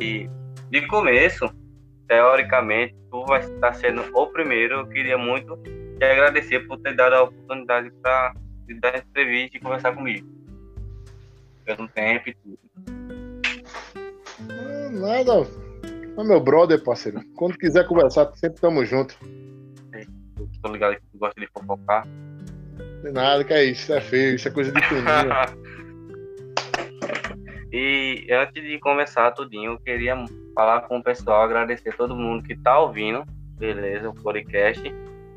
E 0.00 0.28
de 0.70 0.86
começo, 0.88 1.48
teoricamente, 2.08 2.96
tu 3.12 3.24
vai 3.26 3.40
estar 3.40 3.74
sendo 3.74 4.02
o 4.12 4.26
primeiro. 4.26 4.80
Eu 4.80 4.88
queria 4.88 5.16
muito 5.16 5.56
te 5.98 6.04
agradecer 6.04 6.66
por 6.66 6.78
ter 6.80 6.96
dado 6.96 7.12
a 7.14 7.22
oportunidade 7.22 7.92
para 8.02 8.34
dar 8.80 8.98
entrevista 8.98 9.56
e 9.56 9.60
conversar 9.60 9.94
comigo. 9.94 10.26
Pelo 11.64 11.86
tempo 11.86 12.30
e 12.30 12.34
tudo. 12.34 12.58
Nada. 14.90 15.46
É 16.18 16.24
meu 16.24 16.40
brother, 16.40 16.82
parceiro. 16.82 17.20
Quando 17.36 17.56
quiser 17.56 17.86
conversar, 17.86 18.34
sempre 18.34 18.60
tamo 18.60 18.84
junto. 18.84 19.16
Tô 20.64 20.72
ligado 20.72 20.94
que 20.94 21.02
tu 21.12 21.18
gosta 21.18 21.38
de 21.38 21.46
fofocar. 21.48 22.08
Nada, 23.12 23.44
que 23.44 23.52
é 23.52 23.64
isso, 23.64 23.82
isso 23.82 23.92
é 23.92 24.00
feio, 24.00 24.34
isso 24.34 24.48
é 24.48 24.50
coisa 24.50 24.72
de 24.72 24.80
tuninho. 24.88 25.30
e 27.70 28.26
antes 28.32 28.62
de 28.62 28.78
começar 28.78 29.30
tudinho, 29.32 29.72
eu 29.72 29.78
queria 29.78 30.16
falar 30.54 30.80
com 30.82 30.96
o 30.96 31.02
pessoal, 31.02 31.42
agradecer 31.42 31.94
todo 31.94 32.16
mundo 32.16 32.42
que 32.42 32.56
tá 32.56 32.78
ouvindo, 32.78 33.26
beleza, 33.58 34.08
o 34.08 34.14
podcast, 34.14 34.82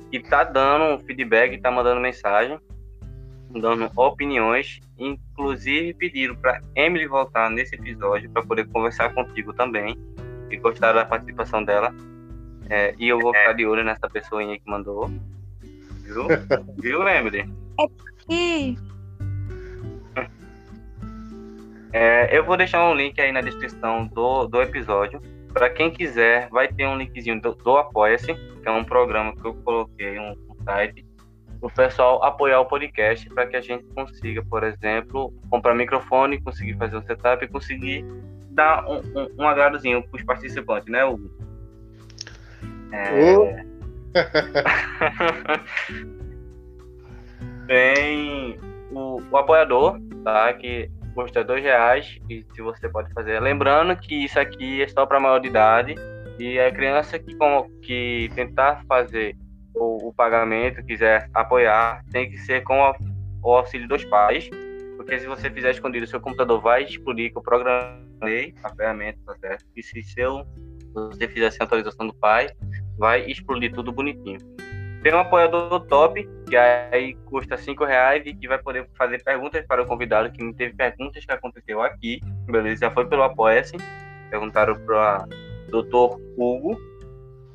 que 0.10 0.20
tá 0.22 0.46
dando 0.46 1.04
feedback, 1.04 1.60
tá 1.60 1.70
mandando 1.70 2.00
mensagem, 2.00 2.58
dando 3.52 3.92
opiniões, 3.98 4.80
inclusive 4.98 5.94
pediram 5.96 6.38
para 6.38 6.62
Emily 6.74 7.06
voltar 7.06 7.50
nesse 7.50 7.76
episódio 7.76 8.30
para 8.30 8.44
poder 8.44 8.66
conversar 8.70 9.14
contigo 9.14 9.52
também, 9.52 9.94
e 10.50 10.56
gostaram 10.56 11.00
da 11.00 11.06
participação 11.06 11.66
dela. 11.66 11.94
É, 12.70 12.94
e 12.98 13.08
eu 13.08 13.20
vou 13.20 13.34
ficar 13.34 13.54
de 13.54 13.66
olho 13.66 13.84
nessa 13.84 14.10
pessoinha 14.10 14.58
que 14.60 14.70
mandou. 14.70 15.10
Viu? 16.04 16.28
Viu, 16.78 17.08
Emily? 17.08 17.50
E 18.30 18.78
É, 21.94 22.38
eu 22.38 22.44
vou 22.44 22.58
deixar 22.58 22.88
um 22.88 22.94
link 22.94 23.20
aí 23.20 23.32
na 23.32 23.42
descrição 23.42 24.08
do, 24.08 24.46
do 24.48 24.62
episódio. 24.62 25.22
Para 25.54 25.70
quem 25.70 25.90
quiser, 25.90 26.50
vai 26.50 26.68
ter 26.68 26.86
um 26.86 26.98
linkzinho 26.98 27.42
do, 27.42 27.56
do 27.56 27.78
Apoia-se, 27.78 28.34
que 28.36 28.68
é 28.68 28.72
um 28.72 28.84
programa 28.84 29.34
que 29.34 29.46
eu 29.46 29.54
coloquei, 29.56 30.20
um, 30.20 30.32
um 30.50 30.64
site, 30.64 31.06
o 31.62 31.70
pessoal 31.70 32.24
apoiar 32.24 32.60
o 32.60 32.66
podcast 32.66 33.28
para 33.30 33.48
que 33.48 33.56
a 33.56 33.62
gente 33.62 33.84
consiga, 33.96 34.44
por 34.44 34.64
exemplo, 34.64 35.34
comprar 35.50 35.74
microfone, 35.74 36.42
conseguir 36.42 36.76
fazer 36.78 36.98
um 36.98 37.02
setup 37.02 37.44
e 37.44 37.48
conseguir 37.48 38.06
dar 38.52 38.86
um, 38.88 38.98
um, 38.98 39.30
um 39.40 39.48
agradozinho 39.48 40.04
para 40.04 40.18
os 40.18 40.24
participantes, 40.24 40.88
né, 40.90 41.04
Hugo? 41.04 41.32
É... 42.92 43.66
Tem 47.68 48.58
o, 48.92 49.22
o 49.30 49.38
apoiador, 49.38 50.00
tá? 50.24 50.54
Que 50.54 50.90
custa 51.14 51.44
dois 51.44 51.64
reais 51.64 52.18
e 52.30 52.46
se 52.54 52.62
você 52.62 52.88
pode 52.88 53.12
fazer. 53.14 53.40
Lembrando 53.40 53.96
que 53.98 54.26
isso 54.26 54.40
aqui 54.40 54.84
é 54.84 54.88
só 54.88 55.06
para 55.06 55.20
maior 55.20 55.40
de 55.40 55.48
idade 55.48 55.96
e 56.40 56.60
a 56.60 56.72
criança 56.72 57.18
que, 57.18 57.36
com, 57.36 57.68
que 57.82 58.30
tentar 58.36 58.84
fazer 58.88 59.36
o, 59.74 60.10
o, 60.10 60.14
pagamento, 60.14 60.86
quiser 60.86 61.30
apoiar, 61.34 62.04
tem 62.12 62.30
que 62.30 62.38
ser 62.38 62.64
com 62.64 62.84
a, 62.84 62.96
o 63.44 63.56
auxílio 63.56 63.88
dos 63.88 64.06
pais, 64.06 64.50
porque 64.96 65.20
se 65.20 65.28
você 65.28 65.50
fizer 65.50 65.72
escondido, 65.72 66.06
seu 66.06 66.22
computador 66.22 66.62
vai 66.62 66.84
explodir, 66.84 67.32
que 67.32 67.38
eu 67.38 67.42
programei 67.42 68.54
a 68.64 68.76
ferramenta, 68.76 69.20
tá 69.26 69.36
certo? 69.40 69.66
E 69.76 69.82
se 69.82 70.04
seu, 70.04 70.46
você 70.94 71.28
fizer 71.28 71.52
sem 71.52 71.64
atualização 71.64 72.06
do 72.06 72.14
pai, 72.14 72.50
vai 72.98 73.26
explodir 73.30 73.74
tudo 73.74 73.92
bonitinho. 73.92 74.40
Tem 75.04 75.14
um 75.14 75.20
apoiador 75.20 75.80
top, 75.82 76.28
que 76.48 76.58
aí 76.58 77.14
custa 77.26 77.56
cinco 77.56 77.86
reais 77.86 78.24
e 78.26 78.34
que 78.34 78.48
vai 78.48 78.58
poder 78.58 78.90
fazer 78.96 79.24
perguntas 79.24 79.66
para 79.66 79.82
o 79.82 79.86
convidado, 79.86 80.32
que 80.32 80.44
não 80.44 80.52
teve 80.52 80.76
perguntas 80.76 81.24
que 81.24 81.32
aconteceu 81.32 81.82
aqui, 81.82 82.20
beleza? 82.46 82.82
Já 82.82 82.92
foi 82.92 83.06
pelo 83.06 83.24
Apoia-se, 83.24 83.78
perguntaram 84.30 84.76
para 84.86 85.26
Dr. 85.70 86.20
Hugo. 86.38 86.78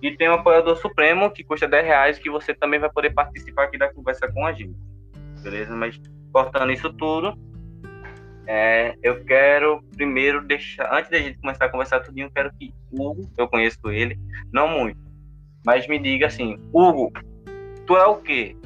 E 0.01 0.17
tem 0.17 0.29
um 0.29 0.35
apoiador 0.35 0.77
supremo, 0.77 1.31
que 1.31 1.45
custa 1.45 1.69
10 1.69 1.85
reais, 1.85 2.19
que 2.19 2.31
você 2.31 2.53
também 2.55 2.81
vai 2.81 2.91
poder 2.91 3.11
participar 3.11 3.65
aqui 3.65 3.79
da 3.79 3.93
conversa 3.93 4.27
com 4.33 4.45
a 4.45 4.53
gente, 4.53 4.75
beleza? 5.43 5.77
Mas 5.77 6.01
cortando 6.33 6.73
isso 6.73 6.93
tudo, 6.93 7.39
é, 8.47 8.97
eu 9.01 9.25
quero 9.25 9.81
primeiro 9.95 10.43
deixar, 10.43 10.93
antes 10.93 11.11
da 11.11 11.19
gente 11.19 11.39
começar 11.39 11.67
a 11.67 11.69
conversar 11.69 12.01
tudinho, 12.01 12.27
eu 12.27 12.31
quero 12.33 12.53
que 12.59 12.75
Hugo, 12.91 13.31
eu 13.39 13.47
conheço 13.47 13.79
ele, 13.91 14.19
não 14.53 14.67
muito, 14.67 14.99
mas 15.65 15.87
me 15.87 15.99
diga 15.99 16.27
assim, 16.27 16.59
Hugo, 16.73 17.13
tu 17.87 17.97
é 17.97 18.07
o 18.07 18.17
quê? 18.17 18.57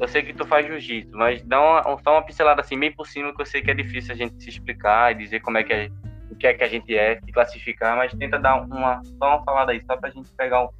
Eu 0.00 0.08
sei 0.08 0.22
que 0.22 0.32
tu 0.32 0.46
faz 0.46 0.66
jiu-jitsu, 0.66 1.14
mas 1.14 1.42
dá 1.42 1.60
uma, 1.60 1.82
só 2.02 2.12
uma 2.12 2.22
pincelada 2.22 2.62
assim, 2.62 2.78
bem 2.78 2.90
por 2.90 3.06
cima, 3.06 3.34
que 3.34 3.42
eu 3.42 3.46
sei 3.46 3.60
que 3.60 3.70
é 3.70 3.74
difícil 3.74 4.14
a 4.14 4.16
gente 4.16 4.42
se 4.42 4.48
explicar 4.48 5.12
e 5.12 5.18
dizer 5.18 5.40
como 5.40 5.58
é 5.58 5.62
que 5.62 5.72
é, 5.74 5.90
o 6.30 6.34
que 6.34 6.46
é 6.46 6.54
que 6.54 6.64
a 6.64 6.68
gente 6.68 6.96
é, 6.96 7.20
se 7.22 7.30
classificar, 7.30 7.96
mas 7.96 8.12
tenta 8.14 8.38
dar 8.38 8.62
uma, 8.62 9.02
só 9.18 9.28
uma 9.28 9.44
falada 9.44 9.72
aí, 9.72 9.82
só 9.84 9.96
pra 9.98 10.08
gente 10.08 10.30
pegar 10.38 10.64
um, 10.64 10.70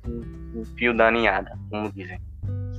um, 0.55 0.65
fio 0.77 0.97
da 0.97 1.11
ninhada, 1.11 1.53
como 1.69 1.93
dizem. 1.93 2.19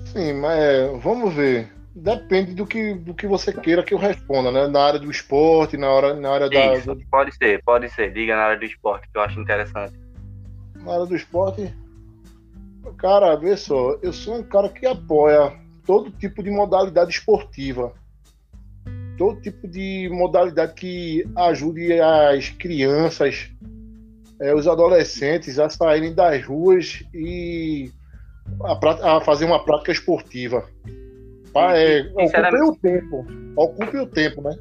Sim, 0.06 0.34
mas 0.34 0.59
é, 0.59 0.88
vamos 0.98 1.32
ver. 1.32 1.72
Depende 1.94 2.56
do 2.56 2.66
que, 2.66 2.96
do 2.96 3.14
que 3.14 3.28
você 3.28 3.53
queira 3.53 3.84
que 3.84 3.94
eu 3.94 3.98
responda, 3.98 4.50
né? 4.50 4.66
Na 4.68 4.82
área 4.82 5.00
do 5.00 5.12
esporte, 5.12 5.78
na, 5.78 5.90
hora, 5.90 6.16
na 6.16 6.32
área 6.32 6.76
Isso, 6.76 6.96
da. 6.96 7.02
Pode 7.12 7.36
ser, 7.36 7.62
pode 7.64 7.90
ser. 7.90 8.14
Diga 8.14 8.36
na 8.36 8.44
área 8.44 8.58
do 8.58 8.66
esporte, 8.66 9.08
que 9.12 9.18
eu 9.18 9.22
acho 9.22 9.40
interessante. 9.40 9.94
Na 10.76 10.94
área 10.94 11.06
do 11.06 11.16
esporte, 11.16 11.72
Cara, 12.97 13.36
vê 13.36 13.56
só, 13.56 13.97
eu 14.02 14.12
sou 14.12 14.40
um 14.40 14.44
cara 14.44 14.69
que 14.69 14.86
apoia 14.86 15.53
todo 15.86 16.12
tipo 16.12 16.42
de 16.44 16.50
modalidade 16.50 17.12
esportiva. 17.12 17.94
Todo 19.18 19.42
tipo 19.42 19.68
de 19.68 20.09
modalidade 20.12 20.74
que 20.74 21.24
ajude 21.36 22.00
as 22.00 22.50
crianças, 22.50 23.52
é, 24.40 24.53
os 24.56 24.68
adolescentes 24.68 25.59
a 25.59 25.70
saírem 25.70 26.14
das 26.14 26.44
ruas 26.46 27.03
e 27.14 27.91
a, 28.64 29.18
a 29.18 29.22
fazer 29.22 29.46
uma 29.46 29.64
prática 29.64 29.91
esportiva. 29.91 30.68
Pra, 31.53 31.78
é, 31.78 32.02
ocupe 32.16 32.62
o 32.64 32.75
tempo. 32.75 33.28
Ocupe 33.56 33.97
o 33.97 34.08
tempo, 34.08 34.41
né? 34.41 34.56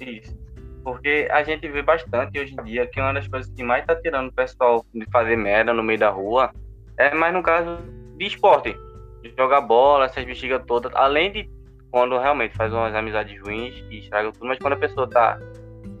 Isso. 0.00 0.36
Porque 0.82 1.28
a 1.30 1.42
gente 1.44 1.68
vê 1.68 1.80
bastante 1.80 2.38
hoje 2.38 2.54
em 2.58 2.64
dia 2.64 2.86
que 2.86 3.00
uma 3.00 3.14
das 3.14 3.28
coisas 3.28 3.50
que 3.54 3.62
mais 3.62 3.86
tá 3.86 3.94
tirando 3.94 4.28
o 4.28 4.32
pessoal 4.32 4.84
de 4.92 5.06
fazer 5.10 5.36
merda 5.36 5.72
no 5.72 5.82
meio 5.82 6.00
da 6.00 6.10
rua 6.10 6.52
é 7.02 7.14
mais 7.14 7.32
no 7.34 7.42
caso 7.42 7.78
de 8.16 8.26
esporte. 8.26 8.76
De 9.22 9.32
jogar 9.36 9.60
bola, 9.60 10.06
essas 10.06 10.24
bexigas 10.24 10.62
todas. 10.66 10.92
Além 10.94 11.32
de 11.32 11.50
quando 11.90 12.18
realmente 12.18 12.56
faz 12.56 12.72
umas 12.72 12.94
amizades 12.94 13.40
ruins 13.40 13.74
e 13.90 13.98
estraga 13.98 14.32
tudo, 14.32 14.46
mas 14.46 14.58
quando 14.58 14.72
a 14.74 14.78
pessoa 14.78 15.08
tá 15.08 15.38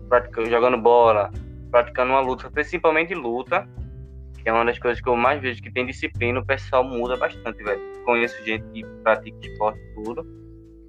praticando, 0.08 0.50
jogando 0.50 0.78
bola, 0.78 1.30
praticando 1.70 2.12
uma 2.12 2.20
luta, 2.20 2.50
principalmente 2.50 3.14
luta, 3.14 3.68
que 4.42 4.48
é 4.48 4.52
uma 4.52 4.64
das 4.64 4.78
coisas 4.78 5.00
que 5.00 5.08
eu 5.08 5.16
mais 5.16 5.40
vejo 5.40 5.62
que 5.62 5.70
tem 5.70 5.86
disciplina, 5.86 6.40
o 6.40 6.46
pessoal 6.46 6.82
muda 6.82 7.16
bastante, 7.16 7.62
velho. 7.62 7.80
Conheço 8.04 8.42
gente 8.44 8.64
que 8.72 8.84
pratica 9.02 9.36
esporte 9.42 9.80
tudo 9.94 10.26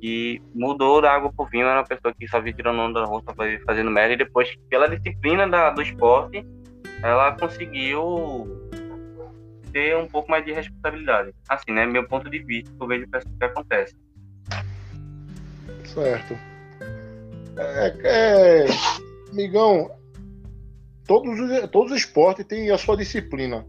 e 0.01 0.41
mudou 0.53 1.01
da 1.01 1.13
água 1.13 1.31
pro 1.31 1.45
vinho, 1.45 1.65
era 1.65 1.79
uma 1.79 1.85
pessoa 1.85 2.13
que 2.13 2.27
só 2.27 2.41
via 2.41 2.53
tirando 2.53 2.79
onda 2.79 3.01
da 3.01 3.05
roça 3.05 3.33
fazendo 3.65 3.91
merda 3.91 4.13
e 4.13 4.17
depois, 4.17 4.53
pela 4.69 4.89
disciplina 4.89 5.47
da, 5.47 5.69
do 5.69 5.81
esporte, 5.81 6.45
ela 7.01 7.31
conseguiu 7.33 8.62
ter 9.73 9.97
um 9.97 10.07
pouco 10.07 10.29
mais 10.29 10.45
de 10.45 10.53
responsabilidade. 10.53 11.33
Assim, 11.49 11.71
né? 11.71 11.85
Meu 11.85 12.07
ponto 12.07 12.29
de 12.29 12.39
vista, 12.39 12.71
eu 12.79 12.87
vejo 12.87 13.05
o 13.05 13.37
que 13.37 13.43
acontece. 13.43 13.95
Certo. 15.85 16.37
É, 17.57 17.93
é, 18.03 18.65
amigão, 19.31 19.91
todos 21.05 21.39
os, 21.39 21.69
todos 21.69 21.91
os 21.91 21.97
esportes 21.97 22.45
têm 22.45 22.71
a 22.71 22.77
sua 22.77 22.95
disciplina. 22.95 23.65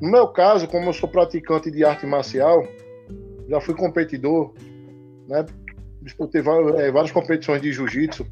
No 0.00 0.10
meu 0.10 0.28
caso, 0.28 0.68
como 0.68 0.88
eu 0.88 0.92
sou 0.92 1.08
praticante 1.08 1.70
de 1.70 1.84
arte 1.84 2.06
marcial, 2.06 2.66
já 3.48 3.60
fui 3.60 3.74
competidor, 3.74 4.52
né? 5.28 5.44
Disputei 6.02 6.42
várias, 6.42 6.78
é, 6.80 6.90
várias 6.90 7.12
competições 7.12 7.62
de 7.62 7.72
jiu-jitsu. 7.72 8.26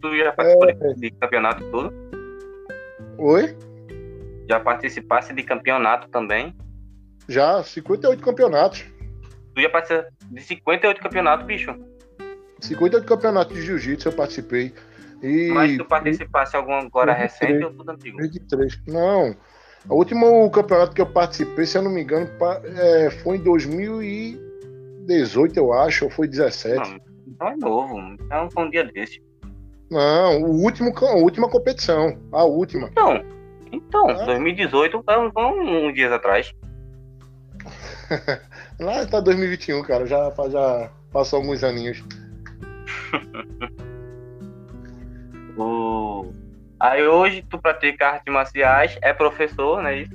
Tu 0.00 0.16
já 0.16 0.32
participou 0.32 0.68
é, 0.68 0.94
de 0.94 1.10
campeonato 1.12 1.64
tudo? 1.70 1.92
Oi? 3.18 3.56
Já 4.48 4.58
participasse 4.58 5.34
de 5.34 5.42
campeonato 5.42 6.08
também? 6.08 6.56
Já, 7.28 7.62
58 7.62 8.22
campeonatos. 8.22 8.86
Tu 9.54 9.60
já 9.60 9.68
participaste 9.68 10.14
de 10.30 10.42
58 10.42 11.02
campeonatos, 11.02 11.46
bicho? 11.46 11.76
58 12.60 13.06
campeonatos 13.06 13.54
de 13.54 13.62
jiu-jitsu 13.62 14.08
eu 14.08 14.12
participei. 14.12 14.74
E... 15.22 15.50
Mas 15.52 15.76
tu 15.76 15.84
participasse 15.84 16.56
algum 16.56 16.74
agora 16.74 17.12
23, 17.12 17.20
recente 17.20 17.64
ou 17.64 17.72
tudo 17.72 17.90
antigo? 17.90 18.18
23. 18.18 18.80
Não. 18.86 19.36
O 19.88 19.94
último 19.96 20.48
campeonato 20.50 20.92
que 20.94 21.00
eu 21.00 21.06
participei, 21.06 21.64
se 21.66 21.78
eu 21.78 21.82
não 21.82 21.90
me 21.90 22.02
engano, 22.02 22.28
é, 22.76 23.10
foi 23.10 23.36
em 23.36 23.42
2018, 23.42 25.56
eu 25.56 25.72
acho, 25.72 26.06
ou 26.06 26.10
foi 26.10 26.26
17. 26.26 26.76
Não, 26.76 26.98
então 27.26 27.48
é 27.48 27.56
novo. 27.56 27.96
Então 28.14 28.50
foi 28.50 28.64
um 28.64 28.70
dia 28.70 28.82
desse. 28.84 29.22
Não, 29.90 30.42
o 30.42 30.62
último, 30.62 30.92
a 30.96 31.16
última 31.16 31.48
competição. 31.48 32.18
A 32.32 32.44
última. 32.44 32.88
Então, 32.88 33.24
então, 33.72 34.08
ah. 34.08 34.24
2018 34.24 35.02
foi 35.04 35.18
uns, 35.18 35.32
uns 35.36 35.94
dias 35.94 36.12
atrás. 36.12 36.52
Lá 38.80 39.06
tá 39.06 39.20
2021, 39.20 39.82
cara. 39.82 40.06
Já, 40.06 40.32
já 40.50 40.90
passou 41.12 41.40
alguns 41.40 41.64
aninhos. 41.64 42.02
o... 45.56 46.32
Aí 46.80 47.06
hoje 47.06 47.44
tu 47.48 47.58
pratica 47.58 48.06
artes 48.06 48.32
marciais, 48.32 48.96
é 49.02 49.12
professor, 49.12 49.82
não 49.82 49.88
é 49.88 50.02
isso? 50.02 50.14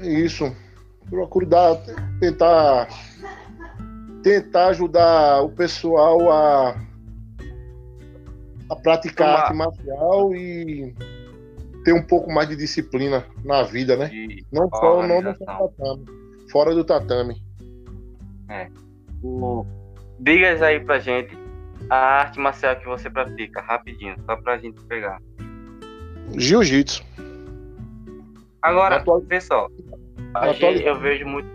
Isso. 0.00 0.56
Procuro 1.08 1.46
dar, 1.46 1.76
tentar, 2.18 2.88
tentar 4.22 4.68
ajudar 4.68 5.42
o 5.42 5.50
pessoal 5.50 6.32
a, 6.32 6.74
a 8.70 8.76
praticar 8.76 9.28
Uma... 9.28 9.38
arte 9.38 9.54
marcial 9.54 10.34
e 10.34 10.94
ter 11.84 11.92
um 11.92 12.02
pouco 12.02 12.32
mais 12.32 12.48
de 12.48 12.56
disciplina 12.56 13.24
na 13.44 13.62
vida, 13.62 13.96
né? 13.96 14.06
De 14.06 14.44
não 14.50 14.68
só 14.70 15.06
não 15.06 15.20
no 15.20 15.34
tatame, 15.34 16.04
fora 16.50 16.74
do 16.74 16.84
tatame. 16.84 17.42
É. 18.48 18.68
O... 19.22 19.66
Digas 20.18 20.62
aí 20.62 20.80
pra 20.80 20.98
gente 20.98 21.36
a 21.90 21.96
arte 21.96 22.40
marcial 22.40 22.76
que 22.76 22.86
você 22.86 23.10
pratica, 23.10 23.60
rapidinho, 23.60 24.16
só 24.24 24.36
pra 24.36 24.58
gente 24.58 24.80
pegar. 24.84 25.20
Jiu-jitsu. 26.36 27.04
Agora, 28.62 28.96
Atual... 28.96 29.20
pessoal, 29.22 29.70
Atual... 30.32 30.72
eu 30.72 30.98
vejo 30.98 31.26
muito 31.26 31.48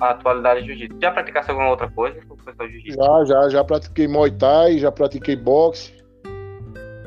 a 0.00 0.10
atualidade 0.10 0.62
de 0.62 0.66
jiu-jitsu. 0.68 0.98
Já 1.00 1.12
praticasse 1.12 1.50
alguma 1.50 1.70
outra 1.70 1.88
coisa? 1.90 2.20
Já, 2.86 3.24
já, 3.24 3.48
já 3.48 3.64
pratiquei 3.64 4.08
Muay 4.08 4.32
Thai, 4.32 4.78
já 4.78 4.90
pratiquei 4.90 5.36
boxe, 5.36 5.92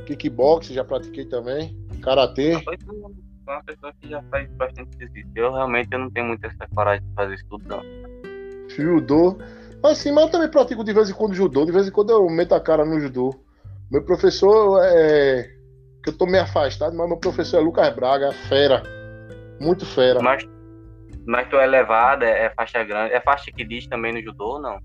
kickbox, 0.06 0.68
já 0.68 0.84
pratiquei 0.84 1.26
também, 1.26 1.78
karatê. 2.10 2.54
Sou 2.54 3.14
uma 3.48 3.64
pessoa 3.64 3.94
que 4.00 4.10
já 4.10 4.22
faz 4.24 4.50
bastante 4.52 4.90
exercício. 4.96 5.32
Eu 5.36 5.54
realmente 5.54 5.90
eu 5.92 6.00
não 6.00 6.10
tenho 6.10 6.28
muita 6.28 6.48
essa 6.48 6.68
coragem 6.74 7.08
de 7.08 7.14
fazer 7.16 7.36
isso 7.36 7.46
tudo, 7.50 7.64
não. 7.68 7.82
Judô. 8.70 9.38
Assim, 9.84 10.12
mas 10.12 10.26
eu 10.26 10.32
também 10.32 10.50
pratico 10.50 10.84
de 10.84 10.94
vez 10.94 11.10
em 11.10 11.14
quando 11.14 11.34
judô, 11.34 11.66
de 11.66 11.72
vez 11.72 11.88
em 11.88 11.92
quando 11.92 12.12
eu 12.12 12.28
meto 12.30 12.54
a 12.54 12.60
cara 12.60 12.84
no 12.84 13.00
judô. 13.00 13.34
Meu 13.92 14.04
professor 14.04 14.82
é. 14.84 15.50
que 16.04 16.10
eu 16.10 16.18
tô 16.18 16.26
meio 16.26 16.44
afastado, 16.44 16.96
mas 16.96 17.08
meu 17.08 17.18
professor 17.18 17.58
é 17.58 17.62
Lucas 17.62 17.94
Braga, 17.96 18.32
fera. 18.34 18.84
Muito 19.60 19.86
fera. 19.86 20.22
Mas, 20.22 20.48
mas 21.26 21.48
tu 21.50 21.56
é 21.56 21.64
elevado, 21.64 22.24
é, 22.24 22.46
é 22.46 22.50
faixa 22.50 22.84
grande. 22.84 23.14
É 23.14 23.22
faixa 23.22 23.52
que 23.52 23.64
diz 23.64 23.88
também 23.88 24.14
no 24.14 24.22
judô 24.22 24.56
ou 24.56 24.62
não? 24.62 24.80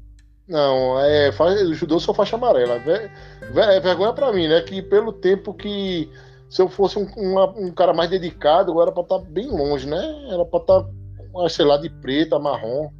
Não, 0.47 1.01
é, 1.01 1.31
judô 1.73 1.99
sou 1.99 2.15
faixa 2.15 2.37
amarela. 2.37 2.75
É 2.77 3.81
vergonha 3.81 4.13
pra 4.13 4.33
mim, 4.33 4.47
né? 4.47 4.61
Que 4.61 4.81
pelo 4.83 5.13
tempo 5.13 5.55
que. 5.55 6.11
Se 6.55 6.63
eu 6.63 6.69
fosse 6.69 6.97
um, 6.97 7.09
um, 7.17 7.67
um 7.67 7.73
cara 7.73 7.93
mais 7.93 8.09
dedicado, 8.09 8.71
eu 8.71 8.81
era 8.81 8.93
pra 8.93 9.03
estar 9.03 9.19
tá 9.19 9.25
bem 9.29 9.49
longe, 9.49 9.89
né? 9.89 9.99
Era 10.31 10.45
pra 10.45 10.61
estar, 10.61 10.85
tá, 10.85 11.49
sei 11.49 11.65
lá, 11.65 11.77
de 11.77 11.91
preta, 11.91 12.39
marrom. 12.39 12.93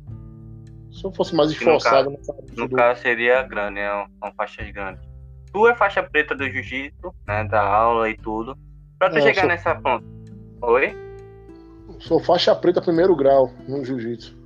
Se 0.91 1.05
eu 1.05 1.13
fosse 1.13 1.37
mais 1.37 1.53
esforçado. 1.53 2.11
No 2.11 2.17
caso, 2.17 2.45
no 2.57 2.69
caso 2.69 3.03
seria 3.03 3.45
grande, 3.45 3.79
é 3.79 3.93
uma 3.93 4.33
faixa 4.37 4.61
grande. 4.73 4.99
Tu 5.53 5.69
é 5.69 5.75
faixa 5.77 6.03
preta 6.03 6.35
do 6.35 6.51
jiu-jitsu, 6.51 7.15
né? 7.29 7.45
Da 7.45 7.63
aula 7.63 8.11
e 8.11 8.17
tudo. 8.17 8.59
Pra 8.99 9.09
tu 9.09 9.19
é, 9.19 9.21
chegar 9.21 9.43
sou... 9.43 9.49
nessa 9.49 9.73
ponta. 9.77 10.05
Oi? 10.63 10.93
Sou 12.01 12.19
faixa 12.19 12.57
preta 12.57 12.83
primeiro 12.83 13.15
grau 13.15 13.53
no 13.69 13.85
jiu-jitsu. 13.85 14.37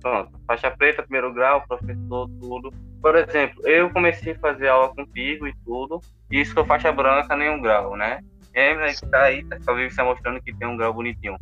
Pronto, 0.00 0.30
faixa 0.46 0.70
preta, 0.70 1.02
primeiro 1.02 1.34
grau, 1.34 1.62
professor, 1.68 2.30
tudo. 2.40 2.72
Por 3.02 3.14
exemplo, 3.14 3.68
eu 3.68 3.90
comecei 3.90 4.32
a 4.32 4.38
fazer 4.38 4.68
aula 4.68 4.88
contigo 4.94 5.46
e 5.46 5.52
tudo, 5.66 6.00
e 6.30 6.42
sou 6.46 6.64
faixa 6.64 6.90
branca, 6.90 7.36
nenhum 7.36 7.60
grau, 7.60 7.94
né? 7.94 8.20
E 8.54 8.60
aí, 8.60 8.96
tá 9.10 9.22
aí, 9.22 9.44
tá, 9.44 9.58
talvez 9.64 9.90
está 9.90 10.04
mostrando 10.04 10.40
que 10.42 10.54
tem 10.54 10.68
um 10.68 10.76
grau 10.76 10.92
bonitinho. 10.92 11.36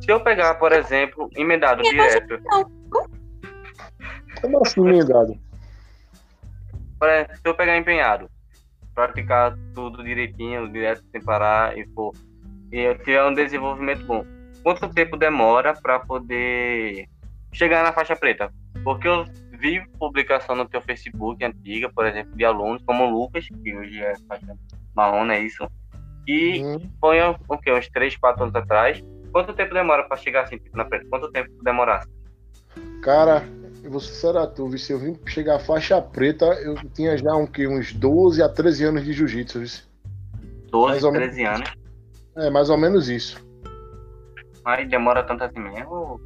Se 0.00 0.10
eu 0.10 0.20
pegar, 0.20 0.54
por 0.54 0.72
exemplo, 0.72 1.28
emendado 1.36 1.82
direto. 1.82 2.40
Como 4.40 4.62
assim, 4.64 4.80
emendado? 4.80 5.38
Se 7.34 7.40
eu 7.44 7.54
pegar 7.54 7.76
empenhado, 7.76 8.30
praticar 8.94 9.56
tudo 9.74 10.04
direitinho, 10.04 10.70
direto 10.70 11.02
sem 11.10 11.20
parar 11.22 11.76
e 11.76 11.86
for, 11.94 12.12
e 12.70 12.78
eu 12.78 12.98
tiver 12.98 13.24
um 13.24 13.34
desenvolvimento 13.34 14.04
bom, 14.04 14.24
quanto 14.62 14.88
tempo 14.90 15.16
demora 15.16 15.74
para 15.74 15.98
poder 16.00 17.08
chegar 17.52 17.82
na 17.82 17.92
faixa 17.92 18.14
preta? 18.14 18.52
Porque 18.84 19.08
eu 19.08 19.24
vi 19.58 19.86
publicação 19.98 20.54
no 20.54 20.68
teu 20.68 20.80
Facebook 20.80 21.44
antiga, 21.44 21.90
por 21.90 22.06
exemplo, 22.06 22.36
de 22.36 22.44
alunos 22.44 22.82
como 22.84 23.04
o 23.04 23.10
Lucas, 23.10 23.46
que 23.46 23.76
hoje 23.76 24.00
é 24.00 24.14
faixa 24.28 24.56
marrom, 24.94 25.30
é 25.30 25.40
isso? 25.40 25.66
E 26.26 26.62
uhum. 26.62 26.90
foi 27.00 27.18
o 27.48 27.58
que, 27.58 27.72
uns 27.72 27.88
3, 27.88 28.16
4 28.16 28.42
anos 28.42 28.54
atrás. 28.54 29.02
Quanto 29.32 29.52
tempo 29.52 29.72
demora 29.72 30.04
para 30.04 30.16
chegar 30.16 30.42
assim, 30.42 30.58
tipo, 30.58 30.76
na 30.76 30.84
preta? 30.84 31.06
Quanto 31.08 31.30
tempo 31.30 31.50
demorasse? 31.62 32.08
Cara, 33.02 33.42
eu 33.82 33.90
vou 33.90 34.00
ser 34.00 34.34
tu, 34.48 34.76
se 34.78 34.92
eu 34.92 34.98
vim 34.98 35.18
chegar 35.26 35.56
à 35.56 35.58
faixa 35.58 36.00
preta, 36.00 36.46
eu 36.46 36.74
tinha 36.92 37.16
já 37.16 37.34
um, 37.34 37.46
que, 37.46 37.66
uns 37.66 37.92
12 37.92 38.42
a 38.42 38.48
13 38.48 38.84
anos 38.84 39.04
de 39.04 39.12
jiu-jitsu. 39.12 39.88
12, 40.70 41.06
a 41.06 41.12
13 41.12 41.44
anos? 41.44 41.72
É, 42.36 42.50
mais 42.50 42.70
ou 42.70 42.76
menos 42.76 43.08
isso. 43.08 43.44
Mas 44.64 44.88
demora 44.88 45.22
tanto 45.22 45.44
assim 45.44 45.58
mesmo? 45.58 46.20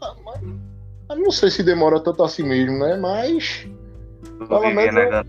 Ah, 0.00 0.14
mas, 0.24 1.18
não 1.18 1.30
sei 1.30 1.50
se 1.50 1.62
demora 1.62 2.00
tanto 2.00 2.22
assim 2.22 2.42
mesmo, 2.42 2.78
né? 2.78 2.96
Mas. 2.96 3.66
Pelo 4.46 4.70
menos, 4.70 4.96
é, 4.96 5.22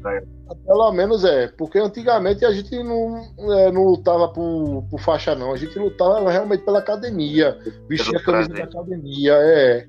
pelo 0.65 0.91
menos 0.91 1.25
é, 1.25 1.47
porque 1.47 1.79
antigamente 1.79 2.45
a 2.45 2.51
gente 2.51 2.81
não, 2.83 3.17
é, 3.53 3.71
não 3.71 3.83
lutava 3.83 4.27
por, 4.29 4.83
por 4.89 4.99
faixa, 4.99 5.35
não. 5.35 5.53
A 5.53 5.57
gente 5.57 5.77
lutava 5.77 6.29
realmente 6.31 6.63
pela 6.63 6.79
academia, 6.79 7.57
vestia 7.87 8.17
a 8.17 8.23
camisa 8.23 8.53
da 8.53 8.63
academia, 8.63 9.33
é. 9.33 9.87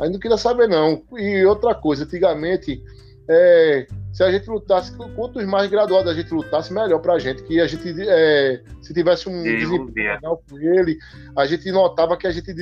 Aí 0.00 0.10
não 0.10 0.18
queria 0.18 0.36
saber, 0.36 0.68
não. 0.68 1.02
E 1.16 1.44
outra 1.44 1.74
coisa, 1.74 2.04
antigamente, 2.04 2.82
é, 3.28 3.86
se 4.12 4.22
a 4.22 4.30
gente 4.30 4.48
lutasse, 4.48 4.96
quantos 4.96 5.44
mais 5.44 5.68
graduados 5.70 6.10
a 6.10 6.14
gente 6.14 6.32
lutasse, 6.32 6.72
melhor 6.72 7.00
pra 7.00 7.18
gente. 7.18 7.42
Que 7.42 7.60
a 7.60 7.66
gente, 7.66 7.94
é, 8.08 8.62
se 8.80 8.94
tivesse 8.94 9.28
um 9.28 9.42
desempenho 9.42 10.14
legal 10.14 10.42
com 10.48 10.58
ele, 10.58 10.98
a 11.36 11.46
gente 11.46 11.70
notava 11.72 12.16
que 12.16 12.26
a 12.26 12.30
gente 12.30 12.54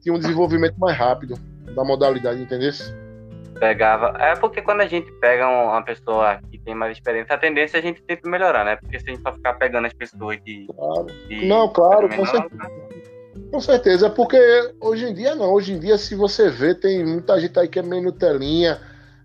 tinha 0.00 0.14
um 0.14 0.18
desenvolvimento 0.18 0.76
mais 0.78 0.96
rápido 0.96 1.34
da 1.74 1.84
modalidade, 1.84 2.40
entendeu? 2.40 2.70
Pegava. 3.62 4.16
É 4.18 4.34
porque 4.34 4.60
quando 4.60 4.80
a 4.80 4.88
gente 4.88 5.08
pega 5.20 5.48
uma 5.48 5.80
pessoa 5.84 6.40
que 6.50 6.58
tem 6.58 6.74
mais 6.74 6.96
experiência, 6.96 7.32
a 7.32 7.38
tendência 7.38 7.76
é 7.76 7.78
a 7.78 7.82
gente 7.82 8.02
sempre 8.10 8.28
melhorar, 8.28 8.64
né? 8.64 8.74
Porque 8.74 8.98
se 8.98 9.08
a 9.08 9.12
gente 9.12 9.22
só 9.22 9.32
ficar 9.32 9.54
pegando 9.54 9.86
as 9.86 9.92
pessoas 9.92 10.36
de. 10.42 10.66
Claro. 10.66 11.06
De 11.28 11.46
não, 11.46 11.68
claro, 11.68 12.08
com 12.08 12.26
certeza. 12.26 12.70
Com 13.52 13.60
certeza, 13.60 14.06
é 14.08 14.10
porque 14.10 14.36
hoje 14.80 15.06
em 15.06 15.14
dia 15.14 15.36
não. 15.36 15.52
Hoje 15.52 15.74
em 15.74 15.78
dia, 15.78 15.96
se 15.96 16.16
você 16.16 16.50
vê, 16.50 16.74
tem 16.74 17.06
muita 17.06 17.38
gente 17.38 17.56
aí 17.56 17.68
que 17.68 17.78
é 17.78 17.82
meio 17.82 18.02
Nutelinha. 18.02 18.80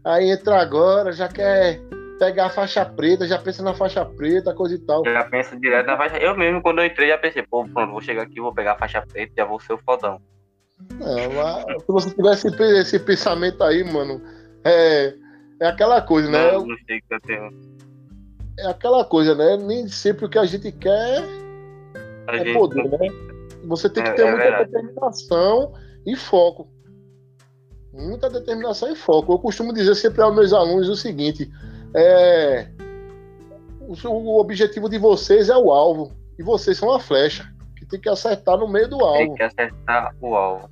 Aí 0.05 0.29
entra 0.29 0.61
agora, 0.61 1.11
já 1.11 1.27
quer 1.27 1.79
pegar 2.19 2.45
a 2.45 2.51
faixa 2.51 2.85
preta, 2.85 3.25
já 3.25 3.39
pensa 3.39 3.63
na 3.63 3.73
faixa 3.73 4.05
preta, 4.05 4.53
coisa 4.53 4.75
e 4.75 4.79
tal. 4.79 5.03
Já 5.03 5.23
pensa 5.25 5.59
direto 5.59 5.87
na 5.87 5.97
faixa. 5.97 6.17
Eu 6.19 6.37
mesmo, 6.37 6.61
quando 6.61 6.77
eu 6.77 6.85
entrei, 6.85 7.09
já 7.09 7.17
pensei, 7.17 7.41
pô, 7.41 7.67
pronto, 7.67 7.91
vou 7.91 8.01
chegar 8.01 8.21
aqui, 8.21 8.39
vou 8.39 8.53
pegar 8.53 8.73
a 8.73 8.77
faixa 8.77 9.01
preta, 9.01 9.33
já 9.35 9.45
vou 9.45 9.59
ser 9.59 9.73
o 9.73 9.79
fodão. 9.79 10.21
Não, 10.79 11.33
mas 11.33 11.81
se 11.81 11.87
você 11.87 12.11
tivesse 12.13 12.47
esse 12.47 12.99
pensamento 12.99 13.63
aí, 13.63 13.83
mano, 13.83 14.21
é, 14.63 15.13
é 15.59 15.67
aquela 15.67 16.01
coisa, 16.01 16.29
né? 16.29 16.51
Não, 16.51 16.67
não 16.67 16.77
sei 16.85 17.01
que 17.01 17.13
eu 17.13 17.21
tenho. 17.21 17.49
É 18.59 18.67
aquela 18.67 19.05
coisa, 19.05 19.35
né? 19.35 19.57
Nem 19.57 19.87
sempre 19.87 20.25
o 20.25 20.29
que 20.29 20.37
a 20.37 20.45
gente 20.45 20.71
quer 20.71 21.23
a 22.27 22.35
é 22.35 22.39
gente 22.39 22.53
poder, 22.53 22.89
né? 22.89 23.07
Você 23.65 23.89
tem 23.89 24.03
que 24.03 24.09
é, 24.09 24.13
ter 24.13 24.21
é 24.23 24.31
muita 24.31 24.43
verdade. 24.43 24.71
determinação 24.71 25.73
e 26.05 26.15
foco. 26.15 26.67
Muita 27.93 28.29
determinação 28.29 28.91
e 28.91 28.95
foco. 28.95 29.33
Eu 29.33 29.39
costumo 29.39 29.73
dizer 29.73 29.95
sempre 29.95 30.21
aos 30.21 30.35
meus 30.35 30.53
alunos 30.53 30.89
o 30.89 30.95
seguinte: 30.95 31.49
é, 31.93 32.67
o, 33.79 33.93
o 34.07 34.39
objetivo 34.39 34.89
de 34.89 34.97
vocês 34.97 35.49
é 35.49 35.57
o 35.57 35.71
alvo. 35.71 36.11
E 36.37 36.43
vocês 36.43 36.77
são 36.77 36.93
a 36.93 36.99
flecha, 36.99 37.51
tem 37.89 37.99
que 37.99 38.09
acertar 38.09 38.57
no 38.57 38.67
meio 38.67 38.89
do 38.89 39.03
alvo. 39.03 39.17
Tem 39.17 39.35
que 39.35 39.43
acertar 39.43 40.15
o 40.21 40.35
alvo. 40.35 40.69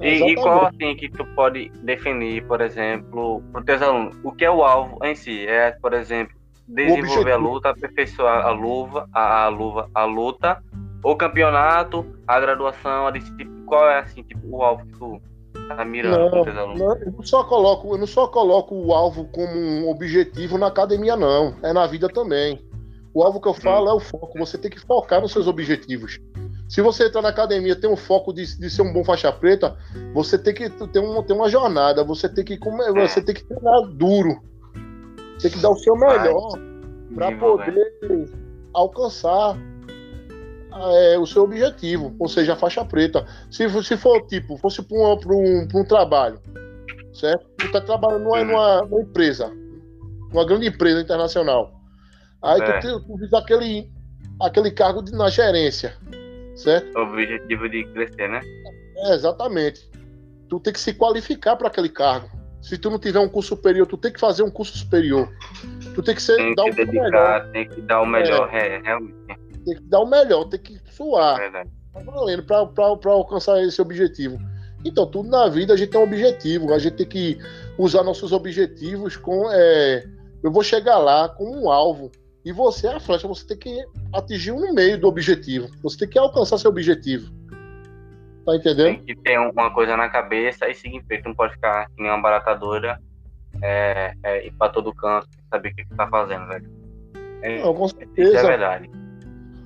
E, 0.00 0.08
e, 0.08 0.34
qual 0.36 0.66
assim 0.66 0.94
que 0.94 1.08
tu 1.08 1.24
pode 1.34 1.68
definir, 1.82 2.46
por 2.46 2.60
exemplo, 2.60 3.42
para 3.50 3.60
os 3.60 3.66
teus 3.66 3.82
alunos? 3.82 4.16
O 4.22 4.30
que 4.30 4.44
é 4.44 4.50
o 4.50 4.62
alvo 4.62 5.04
em 5.04 5.14
si? 5.14 5.46
É, 5.46 5.72
por 5.72 5.92
exemplo, 5.92 6.36
desenvolver 6.68 7.32
a 7.32 7.36
luta, 7.36 7.70
aperfeiçoar 7.70 8.46
a 8.46 8.50
luva, 8.50 9.08
a, 9.12 9.44
a 9.44 9.48
luva, 9.48 9.90
a 9.92 10.04
luta, 10.04 10.62
o 11.02 11.16
campeonato, 11.16 12.06
a 12.26 12.38
graduação, 12.38 13.08
a 13.08 13.10
disciplina. 13.10 13.50
Qual 13.66 13.88
é 13.88 13.98
assim, 13.98 14.22
tipo, 14.22 14.56
o 14.56 14.62
alvo 14.62 14.86
que 14.86 14.92
tu 14.98 15.20
tá 15.68 15.84
mirando 15.84 16.44
não? 16.54 16.74
Não, 16.74 16.96
eu 16.96 17.12
não 17.12 17.22
só 17.22 17.42
coloco, 17.44 17.94
eu 17.94 17.98
não 17.98 18.06
só 18.06 18.28
coloco 18.28 18.74
o 18.74 18.92
alvo 18.92 19.24
como 19.26 19.52
um 19.52 19.88
objetivo 19.88 20.56
na 20.56 20.68
academia, 20.68 21.16
não. 21.16 21.56
É 21.62 21.72
na 21.72 21.86
vida 21.86 22.08
também. 22.08 22.64
O 23.12 23.22
alvo 23.22 23.40
que 23.40 23.48
eu 23.48 23.54
falo 23.54 23.86
hum. 23.86 23.90
é 23.90 23.94
o 23.94 24.00
foco. 24.00 24.38
Você 24.38 24.56
tem 24.56 24.70
que 24.70 24.80
focar 24.80 25.20
nos 25.20 25.32
seus 25.32 25.48
objetivos. 25.48 26.20
Se 26.70 26.80
você 26.80 27.08
entrar 27.08 27.20
na 27.20 27.30
academia, 27.30 27.74
tem 27.74 27.90
um 27.90 27.96
foco 27.96 28.32
de, 28.32 28.56
de 28.56 28.70
ser 28.70 28.82
um 28.82 28.92
bom 28.92 29.02
faixa 29.02 29.32
preta, 29.32 29.76
você 30.14 30.38
tem 30.38 30.54
que 30.54 30.70
ter, 30.70 31.00
um, 31.00 31.20
ter 31.20 31.32
uma 31.32 31.48
jornada, 31.50 32.04
você 32.04 32.28
tem 32.28 32.44
que 32.44 32.56
você 32.94 33.20
tem 33.20 33.34
que 33.34 33.42
treinar 33.42 33.88
duro. 33.88 34.40
Tem 35.42 35.50
que 35.50 35.58
dar 35.58 35.70
o 35.70 35.74
seu 35.74 35.96
melhor 35.96 36.52
para 37.12 37.36
poder 37.36 38.30
alcançar 38.72 39.58
é, 40.72 41.18
o 41.18 41.26
seu 41.26 41.42
objetivo, 41.42 42.14
ou 42.20 42.28
seja, 42.28 42.52
a 42.52 42.56
faixa 42.56 42.84
preta. 42.84 43.26
Se, 43.50 43.68
se 43.82 43.96
for 43.96 44.24
tipo, 44.28 44.56
fosse 44.56 44.80
para 44.80 44.96
um, 44.96 45.14
um, 45.14 45.68
um 45.74 45.84
trabalho, 45.84 46.40
certo? 47.12 47.46
Tu 47.58 47.66
está 47.66 47.80
trabalhando 47.80 48.22
numa, 48.22 48.44
numa, 48.44 48.82
numa, 48.82 49.00
empresa, 49.00 49.52
numa 50.32 50.46
grande 50.46 50.68
empresa 50.68 51.00
internacional. 51.00 51.72
Aí 52.40 52.60
é. 52.60 52.78
tu, 52.78 53.00
tu 53.00 53.16
visa 53.16 53.38
aquele, 53.38 53.90
aquele 54.40 54.70
cargo 54.70 55.02
de, 55.02 55.10
na 55.10 55.28
gerência, 55.28 55.96
certo? 56.62 56.96
O 56.96 57.02
objetivo 57.02 57.68
de 57.68 57.84
crescer, 57.84 58.28
né? 58.28 58.40
É, 58.96 59.14
exatamente. 59.14 59.90
Tu 60.48 60.60
tem 60.60 60.72
que 60.72 60.80
se 60.80 60.94
qualificar 60.94 61.56
para 61.56 61.68
aquele 61.68 61.88
cargo. 61.88 62.28
Se 62.60 62.76
tu 62.76 62.90
não 62.90 62.98
tiver 62.98 63.20
um 63.20 63.28
curso 63.28 63.50
superior, 63.50 63.86
tu 63.86 63.96
tem 63.96 64.12
que 64.12 64.20
fazer 64.20 64.42
um 64.42 64.50
curso 64.50 64.76
superior. 64.76 65.28
Tu 65.94 66.02
tem 66.02 66.14
que 66.14 66.22
ser 66.22 66.36
tem 66.36 66.54
dar 66.54 66.64
que 66.64 66.72
dedicar, 66.72 67.02
melhor. 67.02 67.50
Tem 67.52 67.68
que 67.68 67.80
dar 67.80 68.02
o 68.02 68.06
melhor, 68.06 68.54
é, 68.54 68.76
é, 68.76 68.80
realmente. 68.80 69.14
Tem 69.64 69.74
que 69.76 69.82
dar 69.82 70.00
o 70.00 70.06
melhor, 70.06 70.44
tem 70.44 70.60
que 70.60 70.78
suar. 70.92 71.38
Verdade. 71.38 71.70
Tá 71.92 72.00
valendo 72.00 72.42
para 72.44 73.12
alcançar 73.12 73.62
esse 73.62 73.80
objetivo. 73.80 74.38
Então, 74.84 75.06
tudo 75.06 75.28
na 75.28 75.48
vida 75.48 75.74
a 75.74 75.76
gente 75.76 75.90
tem 75.90 76.00
um 76.00 76.04
objetivo. 76.04 76.72
A 76.72 76.78
gente 76.78 76.96
tem 76.96 77.06
que 77.06 77.38
usar 77.78 78.02
nossos 78.02 78.32
objetivos 78.32 79.16
com. 79.16 79.50
É, 79.50 80.04
eu 80.42 80.50
vou 80.50 80.62
chegar 80.62 80.98
lá 80.98 81.28
com 81.28 81.44
um 81.44 81.70
alvo. 81.70 82.10
E 82.44 82.52
você, 82.52 82.88
a 82.88 82.98
flecha, 82.98 83.28
você 83.28 83.46
tem 83.46 83.58
que 83.58 83.84
atingir 84.14 84.52
um 84.52 84.72
meio 84.72 84.98
do 84.98 85.08
objetivo. 85.08 85.68
Você 85.82 85.98
tem 85.98 86.08
que 86.08 86.18
alcançar 86.18 86.58
seu 86.58 86.70
objetivo. 86.70 87.30
Tá 88.46 88.56
entendendo? 88.56 88.96
Tem 88.96 89.04
que 89.04 89.16
ter 89.16 89.38
uma 89.38 89.70
coisa 89.72 89.96
na 89.96 90.08
cabeça 90.08 90.68
e 90.68 90.74
seguir 90.74 91.02
feito. 91.04 91.28
Não 91.28 91.34
pode 91.34 91.52
ficar 91.52 91.86
que 91.90 92.02
nem 92.02 92.10
uma 92.10 92.22
baratadora 92.22 92.98
é, 93.62 94.14
é, 94.22 94.46
ir 94.46 94.52
pra 94.52 94.70
todo 94.70 94.94
canto, 94.94 95.28
saber 95.50 95.70
o 95.70 95.74
que, 95.74 95.84
que 95.84 95.94
tá 95.94 96.08
fazendo, 96.08 96.46
velho. 96.46 96.70
É, 97.42 97.62
não, 97.62 97.74
com 97.74 97.88
certeza. 97.88 98.30
Isso 98.30 98.46
é 98.46 98.48
verdade. 98.48 98.90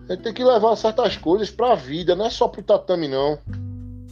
A 0.09 0.13
gente 0.13 0.23
tem 0.23 0.35
que 0.35 0.45
levar 0.45 0.77
certas 0.77 1.17
coisas 1.17 1.51
pra 1.51 1.75
vida, 1.75 2.15
não 2.15 2.27
é 2.27 2.31
só 2.31 2.49
pro 2.49 2.63
tatame, 2.63 3.09
não. 3.09 3.39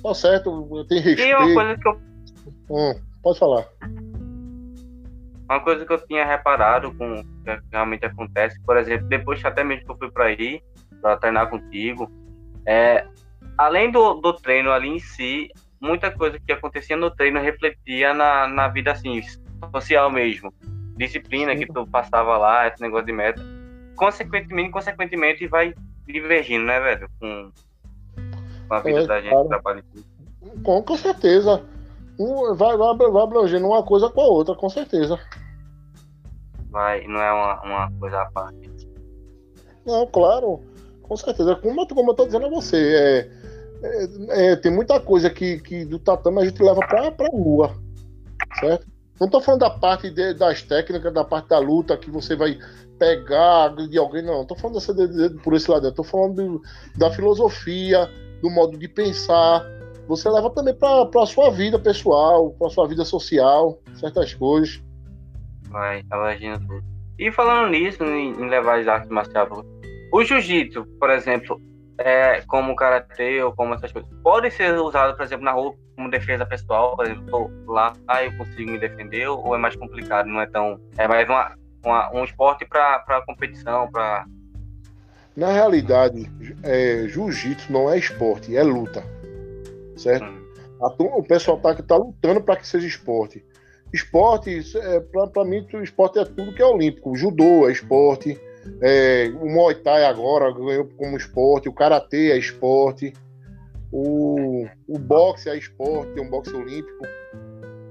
Tá 0.02 0.14
certo, 0.14 0.85
tem 0.88 1.00
respeito. 1.00 1.31
E 1.31 1.35
uma 1.35 1.54
coisa 1.54 1.76
que 1.81 1.88
eu. 1.88 2.00
Hum, 2.71 2.95
pode 3.23 3.38
falar. 3.38 3.66
Uma 5.52 5.61
coisa 5.61 5.85
que 5.85 5.92
eu 5.92 6.06
tinha 6.06 6.25
reparado 6.25 6.94
com 6.94 7.23
que 7.23 7.61
realmente 7.71 8.06
acontece, 8.06 8.59
por 8.64 8.78
exemplo, 8.78 9.06
depois 9.06 9.44
até 9.44 9.62
mesmo 9.62 9.85
que 9.85 9.90
eu 9.92 9.99
fui 9.99 10.11
para 10.11 10.25
aí, 10.25 10.62
para 11.02 11.18
treinar 11.18 11.50
contigo, 11.50 12.11
é, 12.64 13.06
além 13.59 13.90
do, 13.90 14.14
do 14.14 14.32
treino 14.32 14.73
ali 14.73 14.88
em 14.88 14.99
si, 14.99 15.50
muita 15.78 16.11
coisa 16.11 16.38
que 16.40 16.52
acontecia 16.52 16.97
no 16.97 17.11
treino 17.11 17.38
refletia 17.38 18.14
na, 18.14 18.49
na 18.49 18.68
vida 18.68 18.92
assim, 18.92 19.21
social 19.71 20.11
mesmo. 20.11 20.54
Disciplina 20.97 21.54
que 21.54 21.66
tu 21.66 21.87
passava 21.87 22.38
lá, 22.38 22.66
esse 22.66 22.80
negócio 22.80 23.04
de 23.04 23.12
meta. 23.12 23.42
Consequentemente, 23.94 24.71
consequentemente 24.71 25.47
vai 25.49 25.75
divergindo, 26.06 26.64
né, 26.64 26.80
velho? 26.80 27.11
Com, 27.21 27.52
com 28.68 28.75
a 28.75 28.80
vida 28.80 29.00
é, 29.00 29.06
da 29.06 29.21
gente, 29.21 29.35
cara. 29.35 29.49
trabalho 29.49 29.85
com, 30.64 30.82
com 30.82 30.97
certeza. 30.97 31.62
Vai, 32.56 32.76
vai, 32.76 32.97
vai 32.97 33.23
abrangendo 33.23 33.66
uma 33.66 33.82
coisa 33.82 34.09
com 34.09 34.21
a 34.21 34.26
outra, 34.26 34.54
com 34.54 34.68
certeza. 34.68 35.18
Vai, 36.73 37.07
não 37.07 37.21
é 37.21 37.33
uma, 37.33 37.62
uma 37.62 37.93
coisa 38.00 38.23
à 38.23 38.31
parte. 38.31 38.71
Não, 39.85 40.07
claro, 40.07 40.61
com 41.02 41.17
certeza. 41.17 41.55
Como, 41.57 41.87
como 41.87 42.11
eu 42.11 42.14
tô 42.14 42.25
dizendo 42.25 42.47
a 42.47 42.50
você, 42.50 42.79
é, 42.79 43.31
é, 43.83 44.52
é, 44.52 44.57
tem 44.57 44.73
muita 44.73 44.99
coisa 44.99 45.29
que, 45.29 45.61
que 45.61 45.85
do 45.85 45.99
tatame 45.99 46.41
a 46.41 46.45
gente 46.47 46.62
leva 46.62 46.81
pra, 46.81 47.12
pra 47.12 47.29
rua, 47.29 47.76
certo? 48.59 48.87
Não 49.21 49.29
tô 49.29 49.41
falando 49.41 49.61
da 49.61 49.71
parte 49.71 50.11
de, 50.11 50.33
das 50.35 50.62
técnicas, 50.62 51.12
da 51.12 51.25
parte 51.25 51.49
da 51.49 51.59
luta, 51.59 51.97
que 51.97 52.11
você 52.11 52.35
vai 52.35 52.59
pegar 52.99 53.75
de 53.76 53.99
alguém, 53.99 54.23
não. 54.23 54.45
Tô 54.47 54.55
falando 54.55 54.76
dessa, 54.76 54.95
de, 54.95 55.07
de, 55.07 55.43
por 55.43 55.55
esse 55.55 55.71
lado, 55.71 55.93
tô 55.93 56.02
falando 56.02 56.62
da 56.97 57.11
filosofia, 57.11 58.09
do 58.41 58.49
modo 58.49 58.79
de 58.79 58.88
pensar. 58.88 59.62
Você 60.09 60.29
leva 60.31 60.49
também 60.50 60.75
para 60.75 61.09
a 61.23 61.26
sua 61.26 61.50
vida 61.50 61.79
pessoal, 61.79 62.50
para 62.59 62.71
sua 62.71 62.88
vida 62.88 63.05
social, 63.05 63.79
certas 63.95 64.33
coisas. 64.35 64.83
Vai, 65.73 66.05
imagina 66.12 66.59
tudo. 66.61 66.85
E 67.19 67.31
falando 67.33 67.71
nisso, 67.71 68.05
em, 68.05 68.31
em 68.33 68.49
levar 68.49 68.81
as 68.81 68.88
artes 68.88 69.11
marciais, 69.11 69.49
o 70.12 70.25
jiu-jitsu, 70.25 70.85
por 70.99 71.11
exemplo, 71.11 71.61
é, 71.99 72.43
como 72.43 72.76
karatê 72.76 73.43
ou 73.43 73.52
como 73.52 73.75
essas 73.75 73.93
coisas, 73.93 74.11
pode 74.23 74.50
ser 74.50 74.75
usado, 74.79 75.17
por 75.17 75.25
exemplo, 75.25 75.45
na 75.45 75.52
rua 75.52 75.75
como 75.97 76.11
defesa 76.11 76.45
pessoal, 76.45 76.97
por 76.97 77.07
exemplo, 77.07 77.26
tô 77.26 77.73
lá, 77.73 77.93
eu 78.23 78.37
consigo 78.37 78.71
me 78.71 78.79
defender, 78.79 79.29
ou 79.29 79.55
é 79.55 79.59
mais 79.59 79.76
complicado, 79.76 80.26
não 80.26 80.41
é 80.41 80.47
tão. 80.47 80.81
É 80.97 81.07
mais 81.07 81.29
uma, 81.29 81.55
uma 81.85 82.14
um 82.14 82.25
esporte 82.25 82.67
para 82.67 83.23
competição, 83.26 83.91
para. 83.91 84.26
Na 85.37 85.50
realidade, 85.50 86.31
é, 86.62 87.07
jiu-jitsu 87.09 87.73
não 87.73 87.91
é 87.91 87.99
esporte, 87.99 88.55
é 88.57 88.62
luta. 88.62 89.02
Certo? 89.97 90.25
Hum. 90.25 90.43
O 90.99 91.23
pessoal 91.23 91.59
tá, 91.59 91.75
tá 91.75 91.97
lutando 91.97 92.43
para 92.43 92.57
que 92.57 92.67
seja 92.67 92.87
esporte. 92.87 93.45
Esporte, 93.92 94.62
é, 94.78 95.00
para 95.00 95.44
mim, 95.44 95.66
esporte 95.82 96.18
é 96.18 96.25
tudo 96.25 96.54
que 96.54 96.62
é 96.62 96.66
olímpico. 96.66 97.11
O 97.11 97.16
judô 97.16 97.68
é 97.68 97.72
esporte, 97.72 98.40
é, 98.80 99.30
o 99.40 99.46
Muay 99.46 99.75
Thai 99.75 100.04
agora 100.04 100.52
ganhou 100.52 100.88
como 100.96 101.16
esporte, 101.16 101.68
o 101.68 101.72
Karatê 101.72 102.30
é 102.32 102.38
esporte, 102.38 103.12
o, 103.92 104.66
o 104.88 104.99
boxe 104.99 105.50
é 105.50 105.56
esporte, 105.56 106.12
tem 106.12 106.25
um 106.25 106.30
boxe 106.30 106.54
olímpico, 106.54 107.04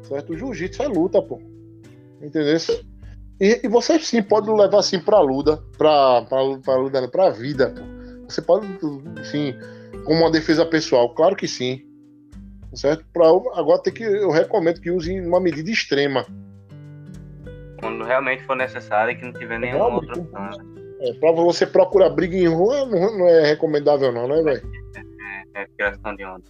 certo? 0.07 0.33
O 0.33 0.37
Jiu-Jitsu 0.37 0.81
é 0.81 0.87
luta, 0.87 1.21
pô. 1.21 1.39
Entendeu? 2.21 2.57
E, 3.39 3.61
e, 3.63 3.67
você 3.67 3.99
sim 3.99 4.21
pode 4.21 4.49
levar 4.49 4.79
assim 4.79 4.99
pra 4.99 5.19
luta, 5.19 5.57
pra, 5.77 6.23
pra, 6.23 6.57
pra, 6.63 6.75
luta, 6.75 7.07
pra 7.07 7.29
vida, 7.29 7.69
pô. 7.69 7.81
Você 8.27 8.41
pode, 8.41 8.67
sim, 9.29 9.53
como 10.05 10.21
uma 10.21 10.31
defesa 10.31 10.65
pessoal, 10.65 11.13
claro 11.13 11.35
que 11.35 11.47
sim. 11.47 11.81
Certo? 12.73 13.05
Pra, 13.11 13.27
agora 13.27 13.81
tem 13.83 13.93
que, 13.93 14.03
eu 14.03 14.31
recomendo 14.31 14.79
que 14.79 14.91
use 14.91 15.11
em 15.11 15.27
uma 15.27 15.39
medida 15.39 15.69
extrema 15.69 16.25
quando 17.81 18.03
realmente 18.03 18.43
for 18.43 18.55
necessário 18.55 19.11
e 19.11 19.15
que 19.15 19.25
não 19.25 19.33
tiver 19.33 19.59
nenhuma 19.59 19.89
é, 19.89 19.93
outra 19.93 20.21
opção. 20.21 20.49
É, 21.01 21.13
pra 21.13 21.31
você 21.31 21.65
procurar 21.65 22.11
briga 22.11 22.37
em 22.37 22.47
rua 22.47 22.85
não, 22.85 23.17
não 23.17 23.27
é 23.27 23.41
recomendável 23.47 24.11
não, 24.11 24.27
né, 24.27 24.41
velho? 24.43 24.61
É, 25.55 25.63
é, 25.63 25.67
questão 25.89 26.15
de 26.15 26.23
onda. 26.23 26.43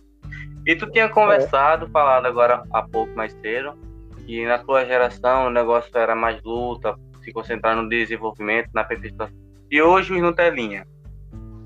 E 0.68 0.76
tu 0.76 0.92
tinha 0.92 1.10
conversado, 1.10 1.86
é. 1.86 1.90
falado 1.90 2.26
agora 2.28 2.64
há 2.72 2.84
pouco 2.84 3.16
mais 3.16 3.32
cedo, 3.42 3.74
que 4.26 4.46
na 4.46 4.60
tua 4.60 4.86
geração 4.86 5.48
o 5.48 5.50
negócio 5.50 5.90
era 5.98 6.14
mais 6.14 6.40
luta, 6.44 6.96
se 7.24 7.32
concentrar 7.32 7.76
no 7.76 7.90
desenvolvimento, 7.90 8.70
na 8.74 8.82
aperfeiçoação. 8.82 9.36
E 9.72 9.82
hoje 9.82 10.14
os 10.14 10.22
Nutelinha. 10.22 10.86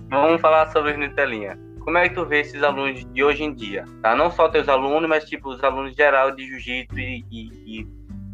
Vamos 0.10 0.40
falar 0.40 0.72
sobre 0.72 0.92
os 0.92 1.00
Nutelinha. 1.00 1.58
Como 1.86 2.00
é 2.00 2.10
que 2.10 2.16
tu 2.16 2.26
vê 2.26 2.42
esses 2.42 2.64
alunos 2.64 3.06
de 3.14 3.24
hoje 3.24 3.44
em 3.44 3.54
dia? 3.54 3.86
Tá? 4.02 4.16
Não 4.16 4.32
só 4.32 4.50
teus 4.50 4.68
alunos, 4.68 5.08
mas 5.08 5.24
tipo 5.26 5.50
os 5.50 5.64
alunos 5.64 5.96
geral 5.96 6.32
de 6.32 6.44
jiu-jitsu 6.48 7.00
e, 7.00 7.24
e, 7.32 7.82
e 7.82 7.88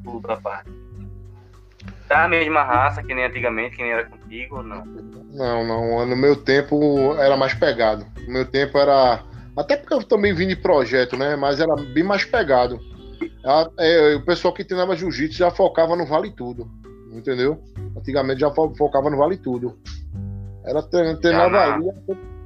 tudo 0.05 0.31
a 0.31 0.37
parte. 0.37 0.71
Tá 2.07 2.23
a 2.23 2.27
mesma 2.29 2.63
raça 2.63 3.03
que 3.03 3.13
nem 3.13 3.25
antigamente, 3.25 3.75
que 3.75 3.83
nem 3.83 3.91
era 3.91 4.05
contigo 4.05 4.57
ou 4.57 4.63
não? 4.63 4.85
Não, 4.85 5.67
não. 5.67 6.05
No 6.05 6.15
meu 6.15 6.35
tempo 6.35 7.13
era 7.15 7.35
mais 7.35 7.53
pegado. 7.53 8.05
No 8.25 8.33
meu 8.33 8.45
tempo 8.45 8.77
era. 8.77 9.21
Até 9.57 9.75
porque 9.75 9.93
eu 9.93 10.03
também 10.03 10.33
vim 10.33 10.47
de 10.47 10.55
projeto, 10.55 11.17
né? 11.17 11.35
Mas 11.35 11.59
era 11.59 11.75
bem 11.75 12.03
mais 12.03 12.23
pegado. 12.23 12.79
É, 13.77 14.15
o 14.15 14.25
pessoal 14.25 14.53
que 14.53 14.63
treinava 14.63 14.95
jiu-jitsu 14.95 15.37
já 15.37 15.51
focava 15.51 15.95
no 15.95 16.05
vale 16.05 16.31
tudo. 16.31 16.71
Entendeu? 17.11 17.61
Antigamente 17.97 18.39
já 18.39 18.49
focava 18.51 19.09
no 19.09 19.17
vale 19.17 19.35
tudo. 19.35 19.77
Era 20.65 20.81
treinava 20.81 21.75
ali. 21.75 21.91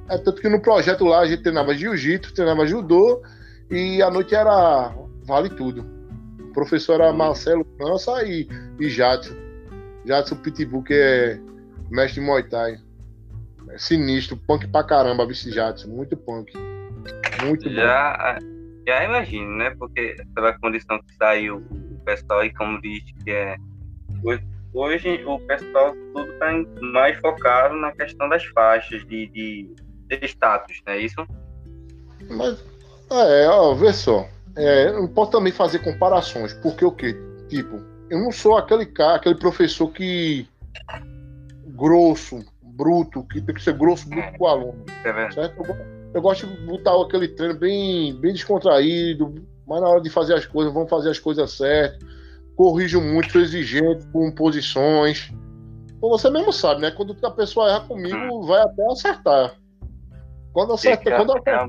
É 0.08 0.18
tanto 0.18 0.40
que 0.40 0.48
no 0.48 0.60
projeto 0.60 1.04
lá 1.04 1.20
a 1.20 1.26
gente 1.26 1.42
treinava 1.42 1.74
jiu-jitsu, 1.74 2.34
treinava 2.34 2.66
judô 2.66 3.22
e 3.70 4.00
a 4.00 4.10
noite 4.10 4.34
era 4.34 4.94
vale 5.24 5.50
tudo. 5.50 5.84
O 6.40 6.52
professor 6.52 7.00
era 7.00 7.12
Marcelo 7.12 7.66
França 7.76 8.22
e, 8.24 8.48
e 8.78 8.88
Jadson. 8.88 9.34
Jadson 10.04 10.36
Pitbull, 10.36 10.84
que 10.84 10.94
é 10.94 11.40
mestre 11.90 12.20
de 12.20 12.26
Muay 12.26 12.44
Thai. 12.44 12.78
É 13.70 13.78
sinistro, 13.78 14.36
punk 14.36 14.68
pra 14.68 14.84
caramba, 14.84 15.26
vice 15.26 15.50
Jadson. 15.50 15.88
Muito 15.88 16.16
punk. 16.16 16.52
Muito 17.44 17.68
já, 17.70 18.38
bom. 18.40 18.46
Já 18.86 19.04
imagino, 19.04 19.56
né? 19.56 19.74
Porque 19.76 20.16
pela 20.34 20.56
condição 20.60 20.98
que 21.02 21.14
saiu 21.16 21.56
o 21.56 22.04
pessoal 22.04 22.44
e 22.44 22.54
como 22.54 22.80
disse 22.80 23.12
que 23.24 23.30
é. 23.30 23.56
Hoje, 24.72 25.24
o 25.24 25.38
pessoal 25.40 25.94
tudo 26.14 26.32
tá 26.38 26.52
mais 26.92 27.18
focado 27.18 27.76
na 27.76 27.92
questão 27.92 28.28
das 28.28 28.44
faixas 28.44 29.04
de, 29.06 29.26
de 29.28 29.74
status, 30.22 30.82
não 30.86 30.92
é 30.92 31.00
isso? 31.00 31.26
Mas, 32.30 32.62
é, 33.10 33.48
ó, 33.48 33.74
vê 33.74 33.92
só. 33.92 34.26
É, 34.56 34.90
não 34.92 35.06
posso 35.06 35.32
também 35.32 35.52
fazer 35.52 35.80
comparações, 35.80 36.54
porque 36.54 36.84
o 36.84 36.90
quê? 36.90 37.16
Tipo, 37.48 37.80
eu 38.08 38.18
não 38.20 38.32
sou 38.32 38.56
aquele 38.56 38.86
cara, 38.86 39.16
aquele 39.16 39.34
professor 39.34 39.88
que 39.88 40.48
grosso, 41.66 42.44
bruto, 42.62 43.22
que 43.24 43.40
tem 43.40 43.54
que 43.54 43.62
ser 43.62 43.74
grosso, 43.74 44.08
bruto 44.08 44.38
com 44.38 44.44
o 44.44 44.48
aluno. 44.48 44.84
É 45.04 45.30
certo? 45.30 45.62
Eu, 45.62 45.76
eu, 46.14 46.22
gosto 46.22 46.46
de 46.46 46.66
botar 46.66 47.00
aquele 47.00 47.28
treino 47.28 47.54
bem, 47.54 48.14
bem 48.18 48.32
descontraído, 48.32 49.34
mas 49.66 49.80
na 49.80 49.88
hora 49.88 50.00
de 50.00 50.10
fazer 50.10 50.34
as 50.34 50.46
coisas, 50.46 50.72
vamos 50.72 50.88
fazer 50.88 51.10
as 51.10 51.18
coisas 51.18 51.50
certas. 51.52 51.98
Corrijo 52.56 53.00
muito, 53.00 53.32
sou 53.32 53.40
exigente 53.42 54.06
com 54.06 54.30
posições. 54.32 55.30
você 56.00 56.30
mesmo 56.30 56.52
sabe, 56.52 56.80
né? 56.80 56.90
Quando 56.90 57.14
a 57.22 57.30
pessoa 57.30 57.68
erra 57.68 57.80
comigo, 57.80 58.42
vai 58.46 58.62
até 58.62 58.82
acertar. 58.86 59.54
Quando 60.56 60.72
acerta, 60.72 61.14
quando 61.16 61.32
acertar, 61.32 61.68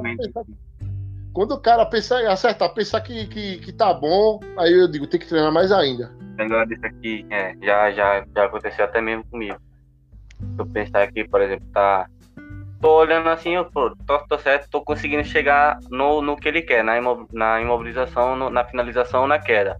quando 1.33 1.51
o 1.51 1.59
cara 1.59 1.85
pensar, 1.85 2.25
acertar, 2.25 2.73
pensar 2.73 3.01
que, 3.01 3.27
que, 3.27 3.57
que 3.57 3.73
tá 3.73 3.93
bom, 3.93 4.39
aí 4.57 4.71
eu 4.71 4.89
digo, 4.89 5.05
tem 5.05 5.19
que 5.19 5.27
treinar 5.27 5.51
mais 5.51 5.73
ainda. 5.73 6.09
Negócio 6.37 6.69
disso 6.69 6.85
aqui, 6.85 7.25
é, 7.29 7.53
já, 7.61 7.91
já, 7.91 8.25
já 8.33 8.45
aconteceu 8.45 8.85
até 8.85 9.01
mesmo 9.01 9.25
comigo. 9.25 9.57
Se 10.39 10.57
eu 10.57 10.65
pensar 10.67 11.03
aqui, 11.03 11.27
por 11.27 11.41
exemplo, 11.41 11.67
tá. 11.73 12.07
Tô 12.79 12.99
olhando 12.99 13.27
assim, 13.27 13.55
eu 13.55 13.65
tô, 13.65 13.93
tô, 14.05 14.19
tô 14.19 14.39
certo, 14.39 14.69
tô 14.69 14.81
conseguindo 14.81 15.25
chegar 15.25 15.79
no, 15.89 16.21
no 16.21 16.37
que 16.37 16.47
ele 16.47 16.61
quer, 16.61 16.81
na, 16.81 16.97
imo, 16.97 17.27
na 17.33 17.59
imobilização, 17.59 18.37
no, 18.37 18.49
na 18.49 18.63
finalização, 18.63 19.27
na 19.27 19.37
queda. 19.37 19.75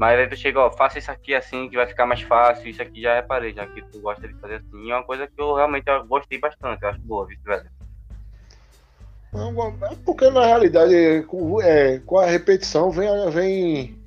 Mas 0.00 0.18
aí 0.18 0.26
tu 0.26 0.34
chega, 0.34 0.58
ó, 0.58 0.70
faça 0.72 0.98
isso 0.98 1.12
aqui 1.12 1.32
assim 1.32 1.68
que 1.68 1.76
vai 1.76 1.86
ficar 1.86 2.06
mais 2.06 2.22
fácil, 2.22 2.68
isso 2.68 2.82
aqui 2.82 3.02
já 3.02 3.14
reparei, 3.14 3.52
já 3.52 3.64
que 3.68 3.82
tu 3.82 4.00
gosta 4.00 4.26
de 4.26 4.34
fazer 4.40 4.56
assim. 4.56 4.90
É 4.90 4.96
uma 4.96 5.04
coisa 5.04 5.28
que 5.28 5.40
eu 5.40 5.54
realmente 5.54 5.86
eu 5.86 6.04
gostei 6.08 6.40
bastante, 6.40 6.82
eu 6.82 6.88
acho 6.88 7.00
boa, 7.02 7.28
vice-versa. 9.32 9.94
É 9.94 9.96
porque 10.04 10.30
na 10.30 10.44
realidade, 10.44 11.22
com, 11.24 11.60
é, 11.60 11.98
com 12.00 12.18
a 12.18 12.26
repetição 12.26 12.90
vem, 12.90 13.08
vem 13.30 13.98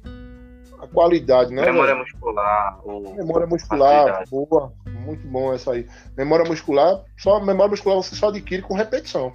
a 0.79 0.87
qualidade, 0.87 1.53
né? 1.53 1.63
Memória 1.63 1.93
velho? 1.93 2.05
muscular. 2.05 2.81
Memória 3.15 3.47
muscular, 3.47 4.23
boa. 4.29 4.73
Muito 5.05 5.27
bom 5.27 5.53
essa 5.53 5.71
aí. 5.71 5.87
Memória 6.17 6.45
muscular, 6.45 7.03
só 7.17 7.39
memória 7.39 7.71
muscular 7.71 7.97
você 7.97 8.15
só 8.15 8.29
adquire 8.29 8.61
com 8.61 8.75
repetição. 8.75 9.33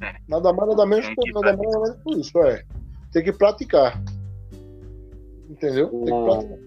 É. 0.00 0.14
Nada 0.28 0.52
mais, 0.52 0.68
nada 0.70 0.86
menos, 0.86 1.06
nada 1.06 1.56
mais, 1.56 1.72
nada 1.72 1.80
menos 1.80 2.02
por 2.02 2.16
isso, 2.18 2.38
é. 2.38 2.62
Tem 3.12 3.24
que 3.24 3.32
praticar. 3.32 4.00
Entendeu? 5.48 5.88
Tem 5.88 6.04
que 6.04 6.24
praticar. 6.24 6.58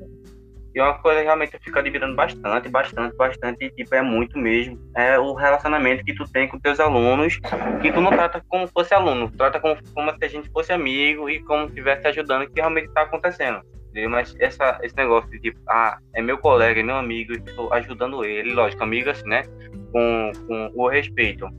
E 0.74 0.80
uma 0.82 0.94
coisa 1.00 1.22
realmente 1.22 1.54
eu 1.54 1.60
fico 1.60 1.78
admirando 1.78 2.16
bastante, 2.16 2.70
bastante, 2.70 3.16
bastante, 3.18 3.66
e, 3.66 3.72
tipo, 3.72 3.94
é 3.94 4.02
muito 4.02 4.38
mesmo, 4.38 4.80
é 4.96 5.20
o 5.20 5.34
relacionamento 5.34 6.04
que 6.04 6.16
tu 6.16 6.24
tem 6.32 6.48
com 6.48 6.58
teus 6.60 6.80
alunos, 6.80 7.40
que 7.82 7.92
tu 7.92 8.00
não 8.00 8.10
trata 8.10 8.42
como 8.48 8.68
fosse 8.68 8.94
aluno, 8.94 9.30
trata 9.32 9.60
como, 9.60 9.78
como 9.94 10.12
se 10.12 10.26
a 10.26 10.28
gente 10.30 10.50
fosse 10.50 10.72
amigo 10.72 11.30
e 11.30 11.42
como 11.44 11.66
estivesse 11.66 12.08
ajudando, 12.08 12.48
que 12.48 12.56
realmente 12.56 12.88
está 12.88 13.02
acontecendo. 13.02 13.62
Mas 14.10 14.34
essa, 14.40 14.80
esse 14.82 14.96
negócio 14.96 15.30
de 15.30 15.40
tipo, 15.40 15.60
ah, 15.68 15.98
é 16.14 16.22
meu 16.22 16.38
colega, 16.38 16.80
é 16.80 16.84
meu 16.84 16.96
amigo, 16.96 17.34
estou 17.34 17.74
ajudando 17.74 18.24
ele, 18.24 18.54
lógico, 18.54 18.82
amigo 18.84 19.10
assim, 19.10 19.28
né? 19.28 19.44
Com, 19.92 20.32
com 20.48 20.72
o 20.74 20.88
respeito. 20.88 21.50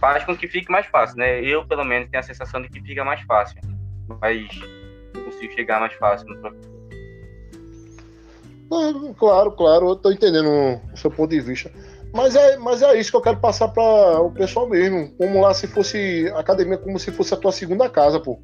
Faz 0.00 0.24
com 0.24 0.36
que 0.36 0.46
fique 0.46 0.70
mais 0.70 0.86
fácil, 0.86 1.18
né? 1.18 1.42
Eu, 1.42 1.66
pelo 1.66 1.84
menos, 1.84 2.08
tenho 2.08 2.20
a 2.20 2.22
sensação 2.22 2.62
de 2.62 2.68
que 2.68 2.80
fica 2.80 3.04
mais 3.04 3.20
fácil. 3.22 3.60
Mas 4.20 4.48
consigo 5.24 5.52
chegar 5.52 5.80
mais 5.80 5.92
fácil 5.94 6.28
no 6.28 6.40
professor. 6.40 6.79
Claro, 9.18 9.50
claro, 9.52 9.88
eu 9.88 9.96
tô 9.96 10.12
entendendo 10.12 10.80
o 10.92 10.96
seu 10.96 11.10
ponto 11.10 11.30
de 11.30 11.40
vista. 11.40 11.72
Mas 12.14 12.36
é, 12.36 12.56
mas 12.56 12.82
é 12.82 12.98
isso 12.98 13.10
que 13.10 13.16
eu 13.16 13.22
quero 13.22 13.40
passar 13.40 13.68
para 13.68 14.20
o 14.20 14.30
pessoal 14.30 14.68
mesmo. 14.68 15.10
Como 15.16 15.40
lá 15.40 15.52
se 15.52 15.66
fosse 15.66 16.32
academia, 16.36 16.78
como 16.78 16.96
se 16.98 17.10
fosse 17.10 17.34
a 17.34 17.36
tua 17.36 17.50
segunda 17.50 17.90
casa, 17.90 18.20
pô. 18.20 18.40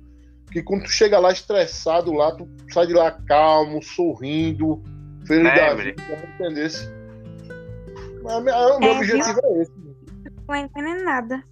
Que 0.51 0.63
quando 0.63 0.83
tu 0.83 0.91
chega 0.91 1.21
lá 1.21 1.31
estressado 1.31 2.13
lá, 2.13 2.33
tu 2.33 2.49
sai 2.73 2.89
de 2.89 2.93
lá 2.93 3.11
calmo, 3.11 3.81
sorrindo, 3.83 4.83
feliz 5.27 5.55
da 5.55 5.75
vida, 5.75 6.03
entendesse. 6.35 6.89
Mas, 8.23 8.35
o 8.35 8.41
meu 8.41 8.55
é, 8.55 8.97
objetivo 8.97 9.41
viu? 9.41 9.45
é 9.45 9.63
esse. 9.63 9.73
Não 10.49 10.57
entendendo 10.57 11.05
nada. 11.05 11.45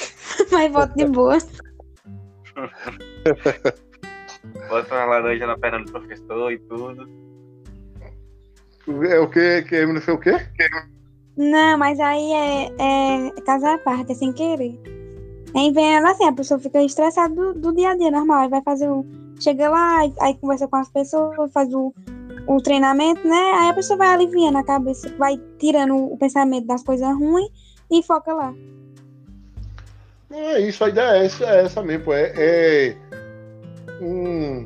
Mas 0.50 0.72
volto 0.72 0.94
de 0.94 1.04
boa. 1.06 1.36
Bota 4.68 4.94
uma 4.94 5.04
laranja 5.04 5.46
na 5.46 5.58
perna 5.58 5.84
do 5.84 5.90
professor 5.90 6.52
e 6.52 6.58
tudo. 6.58 7.23
É 8.86 9.18
o 9.18 9.28
que? 9.28 9.62
Que 9.62 9.76
Emily 9.76 10.00
foi 10.00 10.14
o 10.14 10.18
quê? 10.18 10.32
Não, 11.36 11.78
mas 11.78 11.98
aí 11.98 12.32
é, 12.32 12.72
é, 12.78 13.26
é 13.28 13.40
casa 13.40 13.74
à 13.74 13.78
parte, 13.78 14.12
é 14.12 14.14
sem 14.14 14.32
querer. 14.32 14.78
Aí 15.54 15.72
vem 15.72 15.96
ela 15.96 16.10
assim, 16.10 16.26
a 16.26 16.32
pessoa 16.32 16.60
fica 16.60 16.82
estressada 16.82 17.34
do, 17.34 17.54
do 17.54 17.74
dia 17.74 17.90
a 17.90 17.96
dia 17.96 18.10
normal, 18.10 18.42
aí 18.42 18.48
vai 18.48 18.62
fazer 18.62 18.88
o. 18.88 19.04
Chega 19.40 19.68
lá, 19.68 20.00
aí, 20.00 20.12
aí 20.20 20.34
conversa 20.34 20.68
com 20.68 20.76
as 20.76 20.88
pessoas, 20.88 21.52
faz 21.52 21.72
o, 21.72 21.92
o 22.46 22.60
treinamento, 22.60 23.26
né? 23.26 23.52
Aí 23.58 23.70
a 23.70 23.74
pessoa 23.74 23.96
vai 23.96 24.08
aliviando 24.08 24.58
a 24.58 24.64
cabeça, 24.64 25.12
vai 25.18 25.40
tirando 25.58 25.96
o 25.96 26.16
pensamento 26.16 26.66
das 26.66 26.82
coisas 26.82 27.08
ruins 27.16 27.50
e 27.90 28.02
foca 28.02 28.32
lá. 28.32 28.54
É 30.30 30.60
isso, 30.60 30.84
a 30.84 30.88
ideia 30.88 31.22
é 31.22 31.26
essa, 31.26 31.44
é 31.44 31.64
essa 31.64 31.82
mesmo, 31.82 32.12
é, 32.12 32.32
é 32.36 32.96
um, 34.00 34.64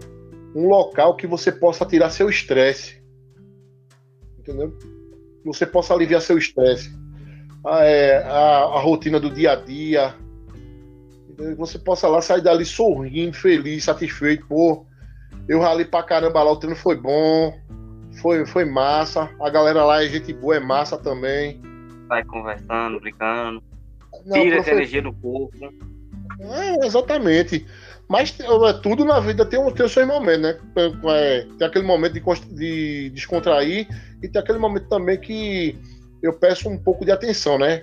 um 0.55 0.69
local 0.69 1.15
que 1.17 1.27
você 1.27 1.53
possa 1.53 1.85
tirar 1.85 2.11
seu 2.11 2.29
estresse 2.29 2.98
entendeu? 4.49 4.73
Você 5.45 5.67
possa 5.67 5.95
aliviar 5.95 6.21
seu 6.21 6.39
estresse, 6.39 6.91
a, 7.65 7.85
é, 7.85 8.23
a, 8.25 8.59
a, 8.65 8.81
rotina 8.81 9.21
do 9.21 9.31
dia 9.31 9.53
a 9.53 9.57
dia, 9.57 10.15
entendeu? 11.29 11.57
você 11.57 11.79
possa 11.79 12.09
lá 12.09 12.21
sair 12.23 12.43
dali 12.43 12.65
sorrindo, 12.65 13.37
feliz, 13.37 13.85
satisfeito, 13.85 14.47
pô, 14.47 14.87
eu 15.49 15.61
ralei 15.61 15.85
pra 15.85 16.03
caramba 16.03 16.43
lá, 16.43 16.53
o 16.53 16.57
treino 16.57 16.77
foi 16.77 16.97
bom, 16.97 17.55
foi, 18.21 18.45
foi 18.47 18.65
massa, 18.65 19.31
a 19.41 19.51
galera 19.51 19.85
lá 19.85 20.03
é 20.03 20.09
gente 20.09 20.33
boa, 20.33 20.57
é 20.57 20.61
massa 20.61 20.97
também. 20.97 21.61
Vai 22.09 22.25
conversando, 22.25 23.01
brincando, 23.01 23.63
Não, 24.25 24.33
tira 24.33 24.57
essa 24.57 24.71
energia 24.71 25.03
do 25.03 25.13
corpo. 25.13 25.57
É, 26.41 26.87
exatamente. 26.87 27.67
Mas 28.09 28.35
é, 28.41 28.73
tudo 28.83 29.05
na 29.05 29.21
vida 29.21 29.45
tem, 29.45 29.63
tem 29.73 29.85
os 29.85 29.93
seus 29.93 30.07
momentos, 30.07 30.43
né? 30.43 30.59
É, 31.09 31.47
tem 31.59 31.67
aquele 31.67 31.85
momento 31.85 32.15
de, 32.15 32.55
de 32.55 33.11
descontrair 33.11 33.87
e 34.23 34.29
tem 34.29 34.41
aquele 34.41 34.59
momento 34.59 34.89
também 34.89 35.21
que 35.21 35.79
eu 36.23 36.33
peço 36.33 36.69
um 36.71 36.79
pouco 36.79 37.05
de 37.05 37.13
atenção, 37.13 37.59
né? 37.59 37.83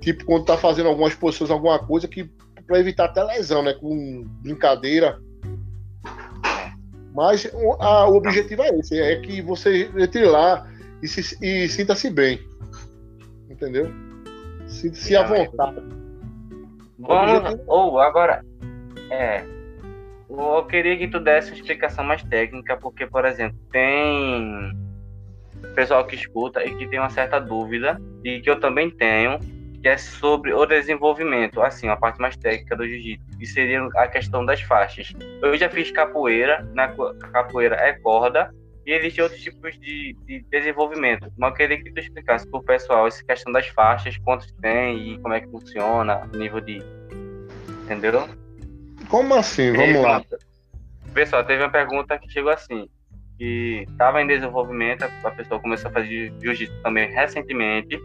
Tipo, 0.00 0.24
quando 0.24 0.44
tá 0.44 0.56
fazendo 0.56 0.88
algumas 0.88 1.14
posições, 1.14 1.50
alguma 1.50 1.78
coisa 1.78 2.08
que 2.08 2.28
para 2.66 2.80
evitar 2.80 3.06
até 3.06 3.22
lesão, 3.22 3.62
né? 3.62 3.74
Com 3.74 4.24
brincadeira. 4.42 5.20
Mas 7.14 7.50
a, 7.78 8.08
o 8.08 8.16
objetivo 8.16 8.62
é 8.62 8.68
esse, 8.78 9.00
é 9.00 9.20
que 9.20 9.40
você 9.40 9.90
entre 9.96 10.24
lá 10.24 10.68
e, 11.00 11.06
se, 11.06 11.38
e 11.40 11.68
sinta-se 11.68 12.10
bem. 12.10 12.40
Entendeu? 13.48 13.88
Sinta-se 14.66 15.16
à 15.16 15.22
vontade. 15.22 15.80
Vamos, 16.98 17.60
ou 17.66 18.00
agora, 18.00 18.44
é. 19.10 19.44
Eu 20.28 20.64
queria 20.66 20.96
que 20.96 21.08
tu 21.08 21.18
desse 21.18 21.50
uma 21.50 21.56
explicação 21.56 22.04
mais 22.04 22.22
técnica, 22.22 22.76
porque, 22.76 23.06
por 23.06 23.24
exemplo, 23.24 23.58
tem 23.72 24.72
pessoal 25.74 26.06
que 26.06 26.14
escuta 26.14 26.64
e 26.64 26.74
que 26.76 26.86
tem 26.86 26.98
uma 26.98 27.10
certa 27.10 27.40
dúvida, 27.40 28.00
e 28.22 28.40
que 28.40 28.50
eu 28.50 28.60
também 28.60 28.90
tenho, 28.90 29.38
que 29.80 29.88
é 29.88 29.96
sobre 29.96 30.52
o 30.52 30.66
desenvolvimento, 30.66 31.62
assim, 31.62 31.88
a 31.88 31.96
parte 31.96 32.20
mais 32.20 32.36
técnica 32.36 32.76
do 32.76 32.86
jiu-jitsu, 32.86 33.38
que 33.38 33.46
seria 33.46 33.84
a 33.96 34.08
questão 34.08 34.44
das 34.44 34.60
faixas. 34.60 35.12
Eu 35.42 35.56
já 35.56 35.68
fiz 35.68 35.90
capoeira, 35.90 36.68
na 36.74 36.88
capoeira 37.32 37.76
é 37.76 37.92
corda, 37.94 38.52
e 38.84 38.92
existem 38.92 39.22
outros 39.22 39.42
tipos 39.42 39.78
de, 39.78 40.16
de 40.24 40.40
desenvolvimento. 40.50 41.30
Mas 41.36 41.50
eu 41.50 41.56
queria 41.56 41.82
que 41.82 41.92
tu 41.92 42.00
explicasse 42.00 42.48
para 42.48 42.58
o 42.58 42.62
pessoal 42.62 43.06
essa 43.06 43.22
questão 43.22 43.52
das 43.52 43.68
faixas, 43.68 44.16
quantos 44.18 44.50
tem 44.60 45.12
e 45.12 45.18
como 45.18 45.34
é 45.34 45.40
que 45.40 45.48
funciona, 45.48 46.28
o 46.32 46.36
nível 46.36 46.60
de. 46.60 46.82
Entendeu? 47.84 48.28
Como 49.08 49.34
assim? 49.34 49.72
Vamos 49.72 50.02
lá. 50.02 50.22
Pessoal, 51.14 51.44
teve 51.44 51.62
uma 51.62 51.70
pergunta 51.70 52.18
que 52.18 52.30
chegou 52.30 52.52
assim, 52.52 52.88
que 53.38 53.84
estava 53.88 54.20
em 54.20 54.26
desenvolvimento, 54.26 55.04
a 55.24 55.30
pessoa 55.30 55.60
começou 55.60 55.90
a 55.90 55.94
fazer 55.94 56.32
jiu-jitsu 56.40 56.82
também 56.82 57.10
recentemente. 57.10 57.98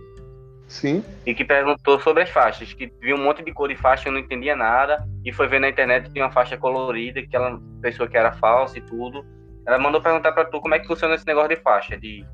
Sim. 0.67 1.03
E 1.25 1.35
que 1.35 1.43
perguntou 1.43 1.99
sobre 1.99 2.23
as 2.23 2.29
faixas, 2.29 2.73
que 2.73 2.91
viu 3.01 3.15
um 3.15 3.23
monte 3.23 3.43
de 3.43 3.51
cor 3.51 3.67
de 3.67 3.75
faixa, 3.75 4.07
eu 4.07 4.13
não 4.13 4.19
entendia 4.19 4.55
nada, 4.55 5.05
e 5.23 5.31
foi 5.31 5.47
ver 5.47 5.59
na 5.59 5.69
internet 5.69 6.05
que 6.05 6.13
tinha 6.13 6.25
uma 6.25 6.31
faixa 6.31 6.57
colorida, 6.57 7.21
que 7.21 7.35
ela 7.35 7.59
pensou 7.81 8.07
que 8.07 8.17
era 8.17 8.31
falsa 8.31 8.77
e 8.77 8.81
tudo. 8.81 9.25
Ela 9.67 9.77
mandou 9.77 10.01
perguntar 10.01 10.31
para 10.31 10.45
tu 10.45 10.59
como 10.61 10.73
é 10.73 10.79
que 10.79 10.87
funciona 10.87 11.15
esse 11.15 11.27
negócio 11.27 11.49
de 11.49 11.57
faixa, 11.57 11.97
de 11.97 12.25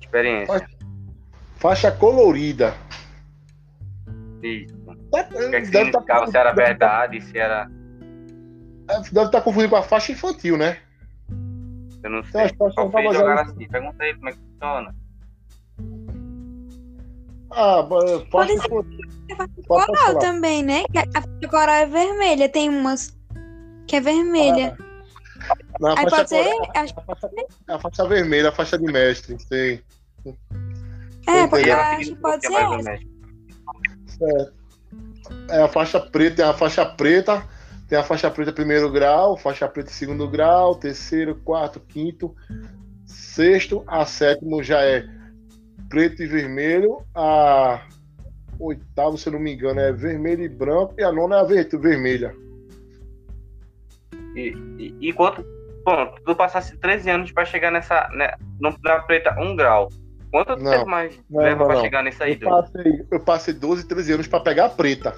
experiência. 0.00 0.58
Faixa, 0.58 0.76
faixa 1.56 1.92
colorida. 1.92 2.74
Isso. 4.42 4.74
Tá, 5.12 5.28
o 5.30 5.50
que, 5.50 5.56
é 5.56 5.60
que 5.60 5.66
significava, 5.66 6.24
tá, 6.24 6.26
se 6.26 6.36
era 6.36 6.52
verdade, 6.52 7.20
se 7.20 7.38
era 7.38 7.70
deve 8.86 9.08
estar 9.08 9.28
tá 9.28 9.40
confundindo 9.40 9.70
com 9.70 9.76
a 9.76 9.82
faixa 9.82 10.12
infantil, 10.12 10.56
né? 10.56 10.78
Eu 12.02 12.10
não 12.10 12.24
sei. 12.24 12.46
Então, 12.46 12.90
foi 12.90 13.12
jogar 13.12 13.42
assim? 13.42 13.68
Pergunta 13.68 14.02
aí 14.02 14.14
como 14.14 14.28
é 14.28 14.32
que 14.32 14.38
funciona. 14.38 14.94
Ah, 17.50 17.86
faixa 17.88 18.26
Pode 18.30 18.58
ser 18.58 19.66
coral 19.66 20.18
também, 20.18 20.62
né? 20.62 20.84
A 21.14 21.20
faixa 21.20 21.48
coral 21.50 21.74
é 21.74 21.86
vermelha, 21.86 22.48
tem 22.48 22.68
umas 22.68 23.16
que 23.86 23.96
é 23.96 24.00
vermelha. 24.00 24.76
Ah, 25.82 25.94
Aí 25.98 26.08
pode 26.08 26.28
ser. 26.28 26.48
a, 26.74 27.04
faixa, 27.06 27.30
a 27.68 27.78
faixa 27.78 28.08
vermelha, 28.08 28.48
a 28.48 28.52
faixa 28.52 28.78
de 28.78 28.86
mestre, 28.86 29.36
sei. 29.48 29.82
É, 31.26 31.46
porque 31.46 31.68
eu 31.68 31.76
acho 31.76 32.14
que 32.14 32.16
pode 32.16 32.46
ser 32.46 32.52
essa. 32.54 32.98
Certo. 34.06 34.54
É 35.50 35.62
a 35.62 35.68
faixa 35.68 36.00
preta, 36.00 36.42
é 36.42 36.44
a 36.46 36.54
faixa 36.54 36.86
preta 36.86 37.44
tem 37.88 37.98
a 37.98 38.02
faixa 38.02 38.30
preta 38.30 38.52
primeiro 38.52 38.90
grau, 38.90 39.36
faixa 39.36 39.68
preta 39.68 39.90
segundo 39.90 40.28
grau, 40.28 40.74
terceiro, 40.74 41.36
quarto, 41.36 41.80
quinto, 41.80 42.34
sexto, 43.04 43.84
a 43.86 44.04
sétimo 44.04 44.62
já 44.62 44.82
é 44.82 45.04
preto 45.88 46.22
e 46.22 46.26
vermelho, 46.26 46.98
a 47.14 47.86
oitavo, 48.58 49.16
se 49.16 49.28
eu 49.28 49.34
não 49.34 49.40
me 49.40 49.52
engano, 49.54 49.80
é 49.80 49.92
vermelho 49.92 50.42
e 50.42 50.48
branco, 50.48 50.94
e 50.98 51.04
a 51.04 51.12
nona 51.12 51.36
é 51.36 51.40
a 51.40 51.44
vermelha. 51.78 52.34
E, 54.34 54.54
e, 54.78 55.08
e 55.08 55.12
quanto. 55.12 55.44
Pronto, 55.84 56.20
tu 56.24 56.34
passasse 56.34 56.76
13 56.76 57.10
anos 57.10 57.32
pra 57.32 57.44
chegar 57.44 57.70
nessa. 57.70 58.08
Né, 58.08 58.34
na 58.60 58.98
preta, 59.00 59.34
um 59.40 59.54
grau. 59.54 59.88
Quanto 60.32 60.56
Não, 60.56 60.70
tempo 60.70 60.86
mais 60.86 61.18
não, 61.30 61.42
leva 61.42 61.68
não. 61.68 61.80
chegar 61.80 62.02
nisso 62.02 62.22
aí, 62.22 62.36
Eu 62.40 62.50
passei, 62.50 63.06
eu 63.12 63.20
passei 63.20 63.54
12, 63.54 63.86
13 63.86 64.12
anos 64.12 64.26
pra 64.26 64.40
pegar 64.40 64.66
a 64.66 64.68
preta. 64.68 65.14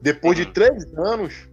Depois 0.00 0.36
de 0.36 0.44
Uhum. 0.44 0.52
3 0.52 0.94
anos, 0.98 1.48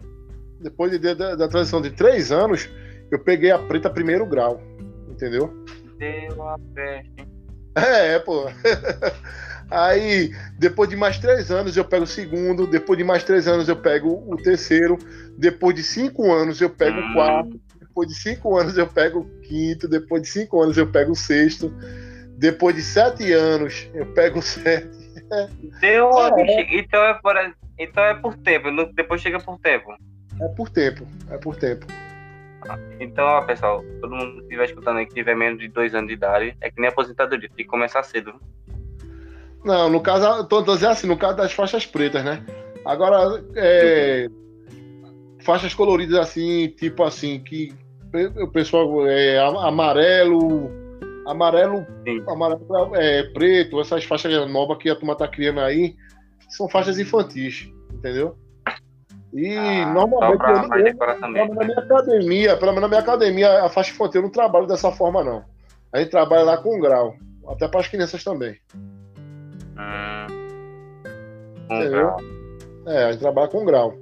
depois 0.60 0.91
de- 0.91 1.15
da, 1.15 1.36
da 1.36 1.48
transição 1.48 1.82
de 1.82 1.91
3 1.91 2.32
anos, 2.32 2.70
eu 3.12 3.20
peguei 3.20 3.52
a 3.52 3.60
preta 3.60 3.89
primeiro 3.89 4.26
grau. 4.26 4.62
Entendeu? 5.10 5.54
Deu 5.98 6.34
uma 6.36 6.58
peste. 6.76 7.12
hein? 7.17 7.28
É, 7.76 8.20
pô. 8.20 8.46
Aí, 9.70 10.32
depois 10.58 10.89
de 10.89 10.96
mais 10.96 11.17
três 11.20 11.52
anos, 11.52 11.76
eu 11.76 11.84
pego 11.84 12.04
o 12.06 12.08
segundo. 12.08 12.65
Depois 12.67 12.98
de 12.98 13.04
mais 13.04 13.24
três 13.24 13.48
anos, 13.48 13.67
eu 13.67 13.76
pego 13.76 14.24
o 14.32 14.38
terceiro. 14.38 14.98
Depois 15.38 15.76
de 15.76 15.84
cinco 15.84 16.32
anos, 16.32 16.62
eu 16.62 16.70
pego 16.70 17.00
o 17.00 17.04
Hum. 17.04 17.13
quarto. 17.13 17.60
Depois 17.80 18.08
de 18.08 18.15
cinco 18.15 18.58
anos, 18.58 18.78
eu 18.78 18.88
pego 18.88 19.20
o 19.20 19.41
quinto. 19.41 19.88
Depois 19.88 20.22
de 20.22 20.30
cinco 20.30 20.62
anos, 20.62 20.78
eu 20.78 20.88
pego 20.88 21.12
o 21.12 21.15
sexto. 21.15 21.74
Depois 22.38 22.76
de 22.76 22.82
sete 22.82 23.32
anos, 23.34 23.89
eu 23.93 24.06
pego 24.13 24.39
o 24.39 24.41
sétimo. 24.41 24.93
Deu 25.82 26.10
É. 26.38 26.78
Então 26.80 27.04
é 27.04 27.13
por, 27.15 27.36
então 27.78 28.04
é 28.04 28.13
por 28.13 28.36
tempo, 28.38 28.70
depois 28.93 29.20
chega 29.22 29.39
por 29.39 29.58
tempo. 29.60 29.88
É 30.41 30.47
por 30.50 30.69
tempo. 30.69 31.08
É 31.30 31.38
por 31.38 31.56
tempo. 31.56 31.86
Então, 33.00 33.26
ó, 33.26 33.41
pessoal, 33.43 33.84
todo 34.02 34.15
mundo 34.15 34.34
que 34.38 34.41
estiver 34.43 34.65
escutando 34.65 34.97
aí 34.97 35.06
que 35.06 35.13
tiver 35.13 35.36
menos 35.36 35.60
de 35.60 35.67
dois 35.67 35.93
anos 35.93 36.08
de 36.08 36.13
idade, 36.13 36.58
é 36.60 36.69
que 36.69 36.82
nem 36.82 36.89
aposentadoria, 36.89 37.47
tem 37.47 37.65
que 37.65 37.71
começar 37.71 38.04
cedo. 38.04 38.34
Não, 39.63 39.89
no 39.89 40.02
caso, 40.02 40.45
tô 40.47 40.63
tô 40.63 40.73
dizendo 40.73 40.91
assim, 40.91 41.08
no 41.08 41.17
caso 41.17 41.38
das 41.38 41.54
faixas 41.54 41.86
pretas, 41.86 42.23
né? 42.23 42.43
Agora, 42.86 43.43
é, 43.56 44.28
faixas 45.43 45.73
coloridas 45.73 46.19
assim, 46.19 46.69
tipo 46.69 47.04
assim, 47.04 47.39
que 47.39 47.73
o 48.41 48.47
pessoal 48.47 49.08
é 49.08 49.39
amarelo, 49.39 50.71
amarelo, 51.28 51.86
Sim. 52.06 52.23
amarelo 52.28 52.95
é, 52.95 53.23
preto, 53.23 53.80
essas 53.80 54.04
faixas 54.04 54.50
novas 54.50 54.78
que 54.78 54.89
a 54.89 54.95
turma 54.95 55.15
tá 55.15 55.28
criando 55.28 55.60
aí, 55.60 55.95
são 56.50 56.69
faixas 56.69 56.97
infantis, 56.97 57.71
entendeu? 57.93 58.38
E 59.34 59.56
Ah, 59.56 59.94
normalmente 59.94 60.44
eu, 60.44 60.56
eu, 60.56 61.30
menos 61.30 61.56
na 61.56 61.66
minha 61.66 61.80
academia, 61.80 62.58
pelo 62.58 62.72
menos 62.72 62.82
na 62.82 62.88
minha 62.88 63.02
academia, 63.02 63.63
a 63.63 63.70
faixa 63.70 63.92
infantil 63.92 64.22
eu 64.22 64.26
não 64.26 64.32
trabalho 64.32 64.68
dessa 64.68 64.92
forma, 64.92 65.24
não. 65.24 65.44
A 65.92 66.00
gente 66.00 66.12
trabalha 66.12 66.44
lá 66.44 66.58
com 66.58 66.80
grau, 66.80 67.16
até 67.48 67.68
para 67.68 67.82
as 67.82 67.88
crianças 67.88 68.24
também. 68.24 68.58
Hum. 69.78 70.28
Um 71.70 71.76
Entendeu? 71.76 71.92
grau. 71.92 72.18
É, 72.88 73.04
a 73.06 73.12
gente 73.12 73.22
trabalha 73.22 73.48
com 73.50 73.66
grau. 73.66 73.94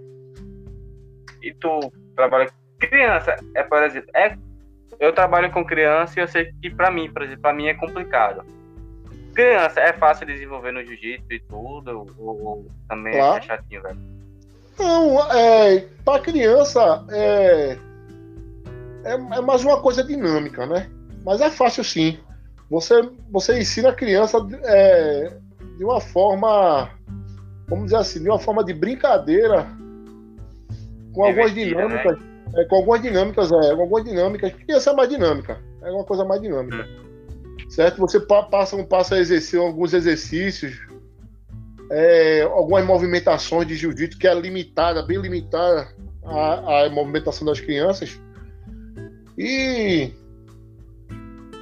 E 1.42 1.54
tu 1.54 1.92
trabalha 2.16 2.48
com 2.48 2.88
criança, 2.88 3.36
é 3.56 3.64
por 3.64 3.84
exemplo, 3.84 4.10
é 4.16 4.38
eu 5.00 5.12
trabalho 5.12 5.52
com 5.52 5.66
criança 5.66 6.20
e 6.20 6.24
eu 6.24 6.28
sei 6.28 6.52
que 6.62 6.70
pra 6.70 6.90
mim, 6.90 7.12
por 7.12 7.24
exemplo, 7.24 7.42
pra 7.42 7.54
mim 7.54 7.68
é 7.68 7.74
complicado. 7.74 8.44
Criança 9.34 9.82
é 9.82 9.92
fácil 9.92 10.26
desenvolver 10.26 10.72
no 10.72 10.84
jiu-jitsu 10.86 11.34
e 11.34 11.40
tudo, 11.42 12.08
ou, 12.18 12.42
ou 12.46 12.66
também 12.88 13.14
Claro. 13.14 13.38
é 13.38 13.42
chatinho, 13.42 13.82
velho. 13.82 14.14
Não, 14.78 15.32
é, 15.32 15.88
para 16.04 16.22
criança 16.22 17.06
é, 17.10 17.78
é, 19.04 19.14
é 19.14 19.42
mais 19.42 19.64
uma 19.64 19.82
coisa 19.82 20.04
dinâmica, 20.04 20.66
né? 20.66 20.90
Mas 21.26 21.42
é 21.42 21.50
fácil 21.50 21.84
sim. 21.84 22.18
Você, 22.70 23.10
você 23.32 23.60
ensina 23.60 23.90
a 23.90 23.94
criança 23.94 24.38
é, 24.64 25.38
de 25.78 25.84
uma 25.84 26.02
forma, 26.02 26.90
vamos 27.68 27.86
dizer 27.86 27.98
assim, 27.98 28.22
de 28.22 28.30
uma 28.30 28.40
forma 28.40 28.64
de 28.64 28.74
brincadeira, 28.74 29.68
com 31.14 31.24
algumas 31.24 31.54
Divertida, 31.54 31.82
dinâmicas, 31.88 32.18
é, 32.56 32.66
com 32.66 32.76
algumas 32.76 33.02
dinâmicas, 33.02 33.52
é, 33.52 33.76
com 33.76 33.82
algumas 33.82 34.04
dinâmicas. 34.04 34.54
Criança 34.54 34.90
é 34.90 34.94
mais 34.94 35.10
dinâmica, 35.10 35.60
é 35.82 35.92
uma 35.92 36.04
coisa 36.04 36.26
mais 36.26 36.42
dinâmica. 36.42 36.88
Certo? 37.70 37.98
Você 38.00 38.20
pa- 38.20 38.44
passa, 38.44 38.82
passa 38.86 39.16
a 39.16 39.20
exercer 39.20 39.60
alguns 39.60 39.94
exercícios, 39.94 40.80
é, 41.91 42.41
algumas 42.41 42.86
movimentações 42.86 43.67
de 43.67 43.76
jiu-jitsu 43.76 44.17
que 44.17 44.28
é 44.28 44.34
limitada, 44.34 45.04
bem 45.04 45.19
limitada 45.19 45.88
a, 46.24 46.86
a 46.86 46.89
movimentação 46.89 47.45
das 47.45 47.60
crianças. 47.60 48.19
E, 49.38 50.12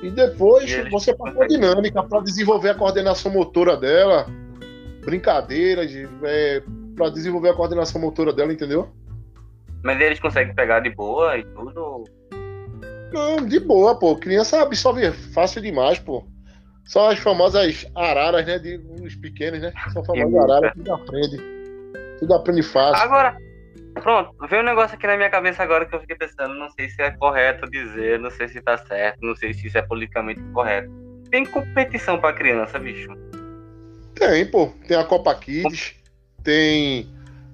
e 0.01 0.09
depois 0.11 0.69
E 0.69 0.89
você 0.89 1.13
passa 1.13 1.43
a 1.43 1.47
dinâmica 1.47 2.03
para 2.03 2.21
desenvolver 2.21 2.69
a 2.69 2.75
coordenação 2.75 3.31
motora 3.31 3.75
dela, 3.75 4.27
brincadeiras, 5.03 5.91
para 6.95 7.09
desenvolver 7.09 7.49
a 7.49 7.53
coordenação 7.53 7.99
motora 7.99 8.31
dela, 8.31 8.53
entendeu? 8.53 8.89
Mas 9.83 9.99
eles 9.99 10.19
conseguem 10.19 10.55
pegar 10.55 10.79
de 10.79 10.89
boa 10.91 11.37
e 11.37 11.43
tudo. 11.43 12.05
Não, 13.11 13.45
de 13.45 13.59
boa, 13.59 13.99
pô. 13.99 14.15
Criança 14.15 14.61
absorve 14.61 15.11
fácil 15.11 15.61
demais, 15.61 15.99
pô. 15.99 16.25
Só 16.85 17.11
as 17.11 17.19
famosas 17.19 17.85
araras, 17.95 18.45
né? 18.45 18.59
De, 18.59 18.77
os 19.01 19.15
pequenos, 19.15 19.61
né? 19.61 19.71
São 19.93 20.03
famosas 20.03 20.35
araras, 20.35 20.73
tudo 20.73 20.93
aprende. 20.93 21.37
Tudo 22.19 22.33
aprende 22.33 22.63
fácil. 22.63 23.03
Agora, 23.03 23.37
pronto, 23.95 24.35
veio 24.49 24.61
um 24.61 24.65
negócio 24.65 24.95
aqui 24.95 25.07
na 25.07 25.15
minha 25.17 25.29
cabeça 25.29 25.63
agora 25.63 25.85
que 25.85 25.95
eu 25.95 25.99
fiquei 26.01 26.15
pensando, 26.15 26.53
não 26.55 26.69
sei 26.69 26.89
se 26.89 27.01
é 27.01 27.11
correto 27.11 27.69
dizer, 27.69 28.19
não 28.19 28.29
sei 28.29 28.47
se 28.47 28.61
tá 28.61 28.77
certo, 28.77 29.19
não 29.21 29.35
sei 29.35 29.53
se 29.53 29.67
isso 29.67 29.77
é 29.77 29.81
politicamente 29.81 30.41
correto. 30.53 30.91
Tem 31.31 31.45
competição 31.45 32.19
pra 32.19 32.33
criança, 32.33 32.77
bicho. 32.77 33.09
Tem, 34.13 34.45
pô. 34.45 34.71
Tem 34.87 34.95
a 34.97 35.03
Copa 35.03 35.33
Kids, 35.35 35.95
tem. 36.43 37.11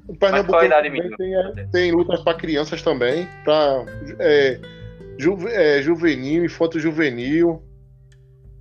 O 0.07 0.15
Mas 0.19 0.45
qual 0.47 0.61
a 0.61 0.65
idade 0.65 0.89
também 0.89 1.15
tem, 1.15 1.35
é, 1.35 1.67
tem 1.71 1.91
lutas 1.91 2.19
para 2.21 2.35
crianças 2.37 2.81
também, 2.81 3.27
para 3.45 3.85
é, 4.19 4.59
ju- 5.19 5.47
é, 5.47 5.81
juvenil, 5.83 6.43
infanto 6.43 6.79
juvenil. 6.79 7.63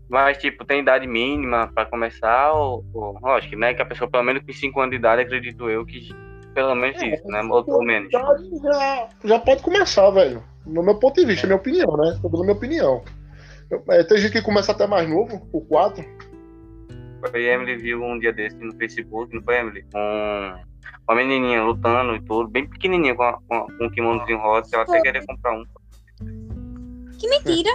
Mas, 0.09 0.39
tipo, 0.39 0.65
tem 0.65 0.81
idade 0.81 1.07
mínima 1.07 1.71
pra 1.75 1.85
começar, 1.85 2.53
ou, 2.53 2.85
ou 2.95 3.19
lógico, 3.21 3.57
né? 3.57 3.75
Que 3.75 3.83
a 3.83 3.87
pessoa, 3.87 4.11
pelo 4.11 4.23
menos 4.25 4.43
com 4.43 4.53
5 4.53 4.81
anos 4.81 4.91
de 4.93 4.97
idade, 4.97 5.23
acredito 5.23 5.69
eu, 5.69 5.85
que 5.85 6.09
pelo 6.55 6.75
menos 6.75 7.01
É, 7.03 7.15
isso, 7.15 7.27
né? 7.29 7.43
Ou, 7.43 7.65
ou 7.69 7.85
menos. 7.85 8.11
Já, 8.11 9.09
já 9.25 9.39
pode 9.39 9.63
começar, 9.63 10.09
velho. 10.11 10.43
No 10.67 10.83
meu 10.83 10.99
ponto 10.99 11.21
de 11.21 11.27
vista, 11.27 11.47
minha 11.47 11.57
opinião, 11.59 11.95
né? 11.97 12.19
Tô 12.23 12.29
dando 12.29 12.43
minha 12.45 12.57
opinião. 12.57 13.03
Eu- 13.71 13.85
é, 13.91 14.03
tem 14.03 14.17
gente 14.19 14.33
que 14.33 14.43
começa 14.43 14.73
até 14.73 14.87
mais 14.87 15.09
novo, 15.09 15.47
por 15.53 15.61
4. 15.67 16.03
Foi 17.31 17.51
a 17.51 17.55
Emily 17.55 17.77
viu 17.77 18.03
um 18.03 18.19
dia 18.19 18.33
desse 18.33 18.57
no 18.57 18.75
Facebook, 18.77 19.35
não 19.35 19.43
foi, 19.43 19.59
Emily? 19.59 19.85
Um, 19.95 20.55
uma 21.07 21.17
menininha 21.17 21.63
lutando 21.65 22.15
e 22.17 22.23
tudo, 22.23 22.49
bem 22.49 22.67
pequenininha, 22.67 23.15
com, 23.15 23.23
a- 23.25 23.39
com, 23.47 23.55
a- 23.55 23.67
com 23.77 23.85
um 23.85 23.91
kimonozinho 23.91 24.39
rosa, 24.39 24.71
ela 24.73 24.85
até 24.85 25.01
queria 25.03 25.25
comprar 25.27 25.53
um. 25.53 25.65
Que 27.19 27.29
mentira! 27.29 27.71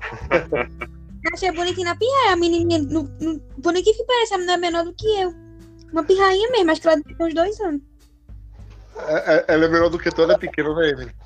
Eu 1.26 1.34
Achei 1.34 1.50
bonitinha 1.50 1.86
na 1.86 1.96
pirraia, 1.96 2.32
a 2.32 2.36
menininha, 2.36 2.78
no, 2.78 3.02
no, 3.20 3.32
incrível 3.34 3.82
que 3.82 4.04
pareça, 4.04 4.36
a 4.36 4.38
menina 4.38 4.54
é 4.54 4.56
menor 4.56 4.84
do 4.84 4.94
que 4.94 5.06
eu. 5.06 5.34
Uma 5.92 6.04
pirrainha 6.04 6.48
mesmo, 6.50 6.70
acho 6.70 6.80
que 6.80 6.88
ela 6.88 7.02
tem 7.02 7.16
uns 7.20 7.34
dois 7.34 7.60
anos. 7.60 7.82
É, 8.96 9.34
é- 9.34 9.44
ela 9.48 9.64
é 9.64 9.68
menor 9.68 9.88
do 9.88 9.98
que 9.98 10.10
toda 10.10 10.34
é 10.34 10.38
pequena, 10.38 10.74
né, 10.74 10.90
Emily? 10.90 11.12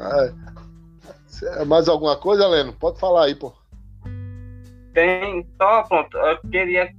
É, 0.00 0.32
é. 1.60 1.64
Mais 1.64 1.88
alguma 1.88 2.16
coisa, 2.16 2.48
Leno? 2.48 2.72
Pode 2.72 2.98
falar 2.98 3.26
aí, 3.26 3.34
pô. 3.34 3.52
Tem, 4.94 5.46
só 5.56 5.82
pronto, 5.84 6.16
eu 6.16 6.38
queria 6.50 6.90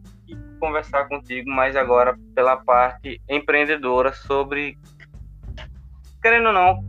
conversar 0.60 1.08
contigo 1.10 1.50
mais 1.50 1.76
agora 1.76 2.18
pela 2.36 2.56
parte 2.58 3.22
empreendedora 3.28 4.14
sobre, 4.14 4.78
querendo 6.22 6.48
ou 6.48 6.54
não, 6.54 6.84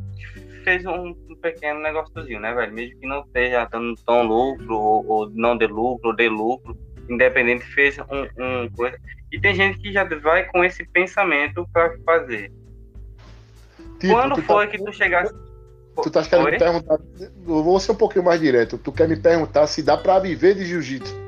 fez 0.64 0.84
um, 0.86 1.08
um 1.08 1.36
pequeno 1.40 1.80
negóciozinho, 1.80 2.40
né, 2.40 2.52
velho? 2.54 2.72
Mesmo 2.72 3.00
que 3.00 3.06
não 3.06 3.20
esteja 3.20 3.64
dando 3.64 3.94
tão 4.04 4.22
lucro, 4.22 4.74
ou, 4.74 5.06
ou 5.06 5.30
não 5.30 5.56
dê 5.56 5.66
lucro, 5.66 6.10
ou 6.10 6.16
dê 6.16 6.28
lucro, 6.28 6.76
independente, 7.08 7.64
fez 7.64 7.98
um, 7.98 8.22
um 8.38 8.68
coisa. 8.70 8.96
E 9.30 9.40
tem 9.40 9.54
gente 9.54 9.78
que 9.78 9.92
já 9.92 10.04
vai 10.04 10.44
com 10.44 10.64
esse 10.64 10.84
pensamento 10.86 11.66
para 11.72 11.96
fazer. 12.04 12.52
Tipo, 13.98 14.14
Quando 14.14 14.34
tu 14.34 14.42
foi 14.42 14.66
tá, 14.66 14.72
que 14.72 14.84
tu 14.84 14.92
chegasse. 14.92 15.34
Tu 16.02 16.10
tá 16.10 16.22
querendo 16.22 16.46
Oi? 16.46 16.52
me 16.52 16.58
perguntar. 16.58 16.98
Eu 17.20 17.62
vou 17.62 17.78
ser 17.78 17.92
um 17.92 17.96
pouquinho 17.96 18.24
mais 18.24 18.40
direto. 18.40 18.78
Tu 18.78 18.92
quer 18.92 19.08
me 19.08 19.16
perguntar 19.16 19.66
se 19.66 19.82
dá 19.82 19.96
pra 19.96 20.18
viver 20.18 20.54
de 20.54 20.64
jiu-jitsu? 20.64 21.22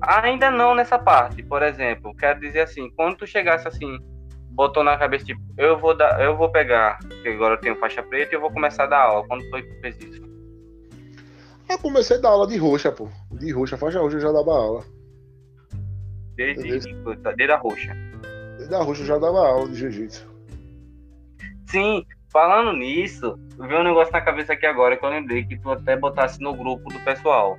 Ainda 0.00 0.50
não 0.50 0.74
nessa 0.74 0.98
parte, 0.98 1.42
por 1.42 1.62
exemplo, 1.62 2.14
quero 2.14 2.38
dizer 2.38 2.60
assim, 2.60 2.88
quando 2.94 3.16
tu 3.16 3.26
chegasse 3.26 3.66
assim, 3.66 3.98
botou 4.58 4.82
na 4.82 4.98
cabeça, 4.98 5.24
tipo, 5.24 5.40
eu 5.56 5.78
vou 5.78 5.96
dar, 5.96 6.20
eu 6.20 6.36
vou 6.36 6.50
pegar, 6.50 6.98
que 7.22 7.28
agora 7.28 7.54
eu 7.54 7.60
tenho 7.60 7.76
faixa 7.76 8.02
preta 8.02 8.34
e 8.34 8.36
eu 8.36 8.40
vou 8.40 8.50
começar 8.50 8.84
a 8.84 8.86
dar 8.88 9.02
aula. 9.02 9.26
Quando 9.28 9.48
foi 9.50 9.62
que 9.62 9.72
fez 9.80 9.96
isso? 10.00 10.20
Eu 11.70 11.78
comecei 11.78 12.16
a 12.16 12.20
dar 12.20 12.30
aula 12.30 12.44
de 12.44 12.56
roxa, 12.56 12.90
pô. 12.90 13.08
De 13.30 13.52
roxa, 13.52 13.78
faixa 13.78 14.00
roxa 14.00 14.16
eu 14.16 14.20
já 14.20 14.32
dava 14.32 14.50
aula. 14.50 14.84
Desde, 16.34 16.70
desde 16.70 17.52
a 17.52 17.56
roxa. 17.56 17.96
Desde 18.56 18.74
a 18.74 18.82
roxa 18.82 19.02
eu 19.02 19.06
já 19.06 19.18
dava 19.18 19.46
aula 19.46 19.68
de 19.68 19.76
jiu-jitsu. 19.76 20.28
Sim, 21.68 22.04
falando 22.32 22.72
nisso, 22.76 23.38
veio 23.60 23.80
um 23.80 23.84
negócio 23.84 24.12
na 24.12 24.20
cabeça 24.20 24.54
aqui 24.54 24.66
agora 24.66 24.96
que 24.96 25.04
eu 25.04 25.10
lembrei 25.10 25.44
que 25.44 25.56
tu 25.56 25.70
até 25.70 25.96
botasse 25.96 26.40
no 26.40 26.52
grupo 26.52 26.92
do 26.92 26.98
pessoal. 27.04 27.56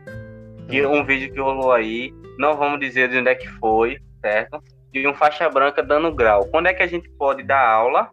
Que 0.67 0.85
um 0.85 1.05
vídeo 1.05 1.31
que 1.31 1.39
rolou 1.39 1.71
aí, 1.71 2.13
não 2.37 2.57
vamos 2.57 2.81
dizer 2.81 3.07
de 3.07 3.19
onde 3.19 3.29
é 3.29 3.35
que 3.35 3.47
foi, 3.47 3.99
certo? 4.19 4.61
De 4.91 5.07
um 5.07 5.13
faixa 5.13 5.47
branca 5.49 5.83
dando 5.83 6.13
grau. 6.13 6.45
Quando 6.45 6.67
é 6.67 6.73
que 6.73 6.81
a 6.83 6.87
gente 6.87 7.09
pode 7.11 7.43
dar 7.43 7.67
aula, 7.67 8.09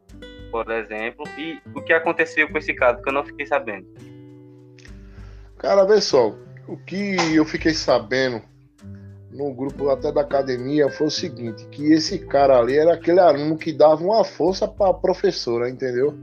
por 0.51 0.71
exemplo, 0.71 1.25
e 1.39 1.59
o 1.75 1.83
que 1.83 1.93
aconteceu 1.93 2.49
com 2.51 2.59
esse 2.59 2.75
caso 2.75 3.03
que 3.03 3.09
eu 3.09 3.13
não 3.13 3.25
fiquei 3.25 3.47
sabendo? 3.47 3.87
Cara, 5.59 5.85
vê 5.85 6.01
só, 6.01 6.35
o 6.69 6.77
que 6.77 7.17
eu 7.35 7.45
fiquei 7.45 7.73
sabendo 7.73 8.43
no 9.33 9.53
grupo 9.55 9.91
até 9.91 10.11
da 10.13 10.23
academia 10.23 10.89
foi 10.91 11.07
o 11.07 11.11
seguinte, 11.11 11.67
que 11.69 11.93
esse 11.93 12.19
cara 12.27 12.59
ali 12.59 12.77
era 12.77 12.95
aquele 12.95 13.21
aluno 13.21 13.57
que 13.57 13.73
dava 13.73 14.03
uma 14.03 14.25
força 14.25 14.67
para 14.67 14.91
a 14.91 14.95
professora, 14.95 15.69
entendeu? 15.69 16.15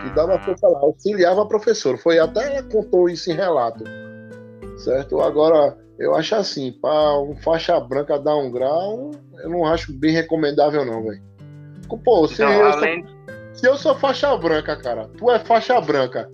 Que 0.00 0.10
dava 0.10 0.34
Uhum. 0.34 0.40
força 0.40 0.68
lá, 0.68 0.78
auxiliava 0.80 1.42
a 1.42 1.46
professora. 1.46 1.98
Foi 1.98 2.18
até 2.18 2.46
ela 2.46 2.62
contou 2.62 3.08
isso 3.08 3.30
em 3.30 3.34
relato. 3.34 3.84
Certo? 4.80 5.20
Agora, 5.20 5.76
eu 5.98 6.14
acho 6.14 6.34
assim, 6.34 6.72
para 6.72 7.18
um 7.20 7.36
faixa 7.36 7.78
branca 7.78 8.18
dar 8.18 8.36
um 8.36 8.50
grau, 8.50 9.10
eu 9.42 9.50
não 9.50 9.66
acho 9.66 9.92
bem 9.92 10.12
recomendável 10.12 10.84
não, 10.84 11.04
velho. 11.04 11.22
Pô, 12.04 12.26
se, 12.26 12.34
Então, 12.34 12.50
eu 12.50 12.72
sou, 12.72 12.78
além, 12.78 13.06
se 13.52 13.68
eu 13.68 13.76
sou 13.76 13.94
faixa 13.96 14.36
branca, 14.36 14.76
cara, 14.80 15.08
tu 15.18 15.30
é 15.30 15.38
faixa 15.40 15.78
branca, 15.80 16.30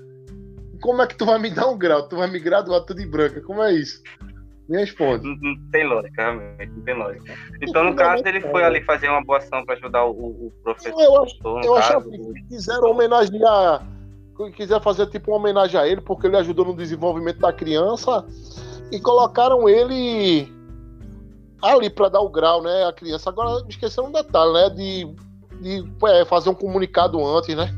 como 0.80 1.02
é 1.02 1.06
que 1.06 1.16
tu 1.16 1.26
vai 1.26 1.38
me 1.38 1.50
dar 1.50 1.66
um 1.66 1.76
grau? 1.76 2.08
Tu 2.08 2.16
vai 2.16 2.30
me 2.30 2.38
graduar 2.38 2.82
tudo 2.82 3.00
de 3.00 3.06
branca? 3.06 3.40
Como 3.40 3.62
é 3.62 3.72
isso? 3.72 4.02
Me 4.68 4.78
responde. 4.78 5.26
Não, 5.26 5.36
não 5.36 5.70
tem 5.70 5.86
lógica, 5.86 6.22
realmente, 6.22 6.72
não 6.72 6.82
tem 6.82 6.94
lógica. 6.94 7.34
Então, 7.62 7.84
no 7.84 7.96
caso, 7.96 8.22
ele 8.26 8.40
foi 8.40 8.62
ali 8.62 8.82
fazer 8.84 9.08
uma 9.08 9.24
boa 9.24 9.38
ação 9.38 9.64
para 9.64 9.74
ajudar 9.74 10.04
o, 10.04 10.10
o 10.10 10.52
professor. 10.62 11.00
Eu 11.00 11.22
acho, 11.22 11.36
eu 11.64 11.74
acho 11.74 12.00
se 12.02 12.42
quiseram 12.48 12.90
homenagear, 12.90 13.86
quiser 14.54 14.80
fazer 14.80 15.06
tipo 15.06 15.30
uma 15.30 15.38
homenagem 15.38 15.78
a 15.80 15.86
ele, 15.86 16.00
porque 16.00 16.26
ele 16.26 16.36
ajudou 16.36 16.66
no 16.66 16.76
desenvolvimento 16.76 17.38
da 17.38 17.52
criança, 17.52 18.24
e 18.92 19.00
colocaram 19.00 19.68
ele 19.68 20.52
ali 21.62 21.90
para 21.90 22.08
dar 22.08 22.20
o 22.20 22.28
grau, 22.28 22.62
né, 22.62 22.84
a 22.84 22.92
criança. 22.92 23.30
Agora, 23.30 23.64
esqueceram 23.68 24.08
um 24.08 24.12
detalhe, 24.12 24.52
né, 24.52 24.70
de, 24.70 25.16
de 25.60 25.92
é, 26.08 26.24
fazer 26.24 26.50
um 26.50 26.54
comunicado 26.54 27.24
antes, 27.24 27.56
né? 27.56 27.70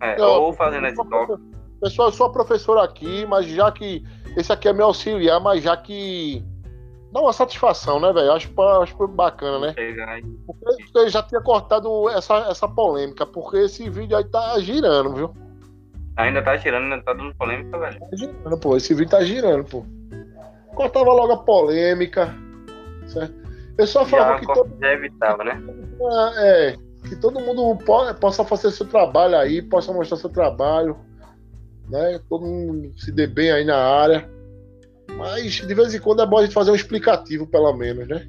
é, 0.00 0.20
Eu- 0.20 0.42
ou 0.42 0.52
fazendo 0.52 0.86
esse 0.86 0.96
toque. 0.96 1.34
Pessoal, 1.80 2.08
eu 2.08 2.12
sou 2.12 2.26
a 2.26 2.32
professora 2.32 2.82
aqui, 2.82 3.24
mas 3.26 3.46
já 3.46 3.70
que 3.72 4.04
esse 4.36 4.52
aqui 4.52 4.68
é 4.68 4.72
meu 4.72 4.86
auxiliar, 4.86 5.40
mas 5.40 5.62
já 5.62 5.74
que 5.76 6.44
dá 7.10 7.20
uma 7.20 7.32
satisfação, 7.32 7.98
né, 7.98 8.12
velho? 8.12 8.32
Acho, 8.32 8.50
acho 8.82 9.08
bacana, 9.08 9.58
né? 9.58 9.74
Porque 10.46 10.98
eu 10.98 11.08
já 11.08 11.22
tinha 11.22 11.40
cortado 11.40 12.08
essa, 12.10 12.36
essa 12.50 12.68
polêmica, 12.68 13.24
porque 13.24 13.56
esse 13.58 13.88
vídeo 13.88 14.16
aí 14.16 14.24
tá 14.24 14.58
girando, 14.60 15.14
viu? 15.14 15.34
Ainda 16.20 16.42
tá 16.42 16.58
tirando, 16.58 16.84
ainda 16.84 17.02
tá 17.02 17.12
dando 17.12 17.34
polêmica, 17.34 17.78
velho. 17.78 17.98
Tá 18.00 18.16
girando, 18.16 18.58
pô. 18.58 18.76
Esse 18.76 18.94
vídeo 18.94 19.10
tá 19.10 19.22
girando, 19.22 19.64
pô. 19.64 19.84
Cortava 20.74 21.12
logo 21.12 21.32
a 21.32 21.38
polêmica, 21.38 22.34
certo? 23.06 23.34
Eu 23.76 23.86
só 23.86 24.04
falo 24.04 24.34
Já, 24.34 24.38
que 24.40 24.46
todo, 24.46 24.76
já 24.80 24.92
evitava, 24.92 25.44
né? 25.44 25.62
é, 26.38 26.74
que 27.08 27.16
todo 27.16 27.40
mundo 27.40 27.76
po- 27.84 28.14
possa 28.14 28.44
fazer 28.44 28.70
seu 28.70 28.86
trabalho 28.86 29.36
aí, 29.36 29.62
possa 29.62 29.92
mostrar 29.92 30.16
seu 30.18 30.30
trabalho, 30.30 30.96
né? 31.88 32.20
Todo 32.28 32.44
mundo 32.46 32.92
se 32.98 33.10
dê 33.10 33.26
bem 33.26 33.50
aí 33.50 33.64
na 33.64 33.76
área. 33.76 34.28
Mas 35.16 35.54
de 35.54 35.74
vez 35.74 35.94
em 35.94 35.98
quando 36.00 36.22
é 36.22 36.26
bom 36.26 36.38
a 36.38 36.42
gente 36.42 36.54
fazer 36.54 36.70
um 36.70 36.74
explicativo, 36.74 37.46
pelo 37.46 37.72
menos, 37.74 38.06
né? 38.06 38.26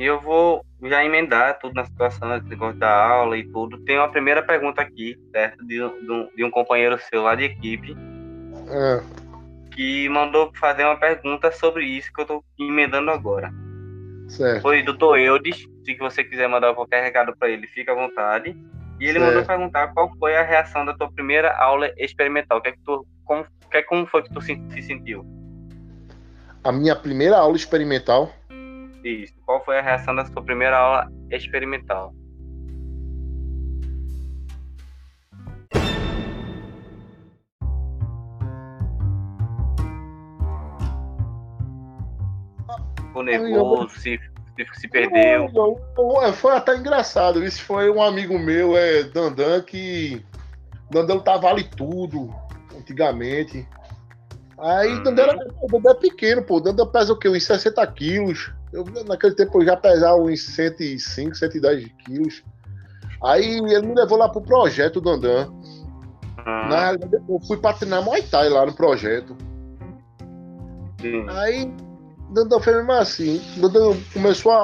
E 0.00 0.04
eu 0.06 0.18
vou 0.18 0.64
já 0.82 1.04
emendar 1.04 1.58
tudo 1.58 1.74
na 1.74 1.84
situação, 1.84 2.34
esse 2.34 2.48
negócio 2.48 2.78
da 2.78 2.90
aula 3.06 3.36
e 3.36 3.44
tudo. 3.46 3.76
Tem 3.84 3.98
uma 3.98 4.08
primeira 4.08 4.42
pergunta 4.42 4.80
aqui, 4.80 5.14
certo? 5.30 5.62
De, 5.66 5.82
um- 5.82 5.90
de 6.26 6.36
de 6.36 6.42
um 6.44 6.50
companheiro 6.50 6.98
seu 6.98 7.22
lá 7.22 7.34
de 7.34 7.44
equipe, 7.44 7.94
É, 8.70 9.02
que 9.72 10.08
mandou 10.08 10.50
fazer 10.58 10.84
uma 10.86 10.96
pergunta 10.96 11.52
sobre 11.52 11.84
isso 11.84 12.10
que 12.14 12.22
eu 12.22 12.24
tô 12.24 12.42
emendando 12.58 13.10
agora. 13.10 13.52
certo. 14.26 14.62
Foi 14.62 14.82
doutor 14.82 15.18
Eudes, 15.18 15.66
se 15.84 15.94
você 15.98 16.24
quiser 16.24 16.48
mandar 16.48 16.74
qualquer 16.74 17.02
recado 17.02 17.36
para 17.36 17.50
ele, 17.50 17.66
fica 17.66 17.92
à 17.92 17.94
vontade. 17.94 18.56
E 18.98 19.04
ele 19.04 19.18
Certo. 19.18 19.26
mandou 19.26 19.44
perguntar 19.44 19.88
qual 19.88 20.10
foi 20.18 20.34
a 20.34 20.42
reação 20.42 20.86
da 20.86 20.94
tua 20.94 21.12
primeira 21.12 21.54
aula 21.58 21.90
experimental. 21.98 22.56
O 22.56 22.62
que 22.62 22.70
é 22.70 22.72
que 22.72 22.80
tu, 22.86 23.06
como, 23.26 23.44
que 23.70 23.76
é- 23.76 23.82
como 23.82 24.06
foi 24.06 24.22
que 24.22 24.32
tu 24.32 24.40
se, 24.40 24.58
se 24.70 24.80
sentiu? 24.80 25.26
A 26.64 26.72
minha 26.72 26.96
primeira 26.96 27.36
aula 27.36 27.56
experimental 27.56 28.32
Isso. 29.04 29.34
Qual 29.44 29.64
foi 29.64 29.78
a 29.78 29.82
reação 29.82 30.14
da 30.14 30.24
sua 30.26 30.42
primeira 30.42 30.76
aula 30.76 31.08
experimental? 31.30 32.14
Ficou 42.96 43.22
nervoso, 43.24 43.90
se, 43.98 44.18
se, 44.56 44.80
se 44.80 44.88
perdeu. 44.88 45.50
Não, 45.52 45.80
não, 45.96 46.22
é, 46.22 46.32
foi 46.32 46.54
até 46.54 46.76
engraçado. 46.76 47.44
Isso 47.44 47.62
foi 47.64 47.90
um 47.90 48.02
amigo 48.02 48.38
meu, 48.38 48.76
é 48.76 49.02
Dandan, 49.02 49.62
que. 49.62 50.24
Dandan 50.90 51.18
tá 51.18 51.36
vale 51.36 51.64
tudo, 51.64 52.32
antigamente. 52.76 53.66
Aí 54.58 54.92
Hum. 54.92 55.02
Dandan, 55.02 55.22
era, 55.22 55.46
Dandan 55.68 55.90
é 55.90 55.94
pequeno, 55.94 56.42
pô. 56.42 56.60
Dandan 56.60 56.86
pesa 56.86 57.12
o 57.12 57.18
quê? 57.18 57.28
Uns 57.28 57.44
60 57.44 57.84
quilos. 57.88 58.52
Eu, 58.72 58.84
naquele 59.06 59.34
tempo 59.34 59.60
eu 59.60 59.66
já 59.66 59.76
pesava 59.76 60.16
uns 60.16 60.42
105, 60.54 61.34
110 61.34 61.86
quilos. 62.04 62.42
Aí 63.22 63.58
ele 63.58 63.86
me 63.86 63.94
levou 63.94 64.16
lá 64.16 64.28
pro 64.28 64.40
projeto, 64.40 64.96
o 64.96 65.00
Dandan. 65.00 65.48
Hum, 65.50 66.68
Na 66.68 66.80
realidade, 66.80 67.22
eu 67.28 67.40
fui 67.46 67.56
pra 67.58 67.72
treinar 67.74 68.02
Muay 68.04 68.22
Thai 68.22 68.48
lá 68.48 68.64
no 68.64 68.72
projeto. 68.72 69.36
sim. 71.00 71.26
Aí, 71.28 71.70
Dandan 72.32 72.60
fez 72.60 72.76
mesmo 72.76 72.92
assim. 72.92 73.40
Dandan 73.56 73.96
começou 74.12 74.52
a, 74.52 74.62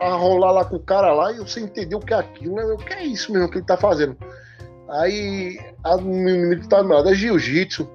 a- 0.00 0.06
a 0.06 0.14
rolar 0.16 0.52
lá 0.52 0.64
com 0.64 0.76
o 0.76 0.80
cara 0.82 1.12
lá 1.12 1.32
e 1.32 1.38
você 1.38 1.60
entendeu 1.60 1.98
o 1.98 2.04
que 2.04 2.12
é 2.12 2.18
aquilo. 2.18 2.54
né? 2.56 2.64
O 2.64 2.76
que 2.76 2.92
é 2.92 3.04
isso 3.04 3.32
mesmo 3.32 3.50
que 3.50 3.58
ele 3.58 3.64
tá 3.66 3.76
fazendo? 3.76 4.16
Aí, 4.88 5.58
a 5.82 5.96
menina 5.96 6.56
que 6.56 6.68
tá 6.68 6.80
do 6.82 6.88
lado 6.88 7.08
é 7.08 7.14
jiu-jitsu. 7.14 7.88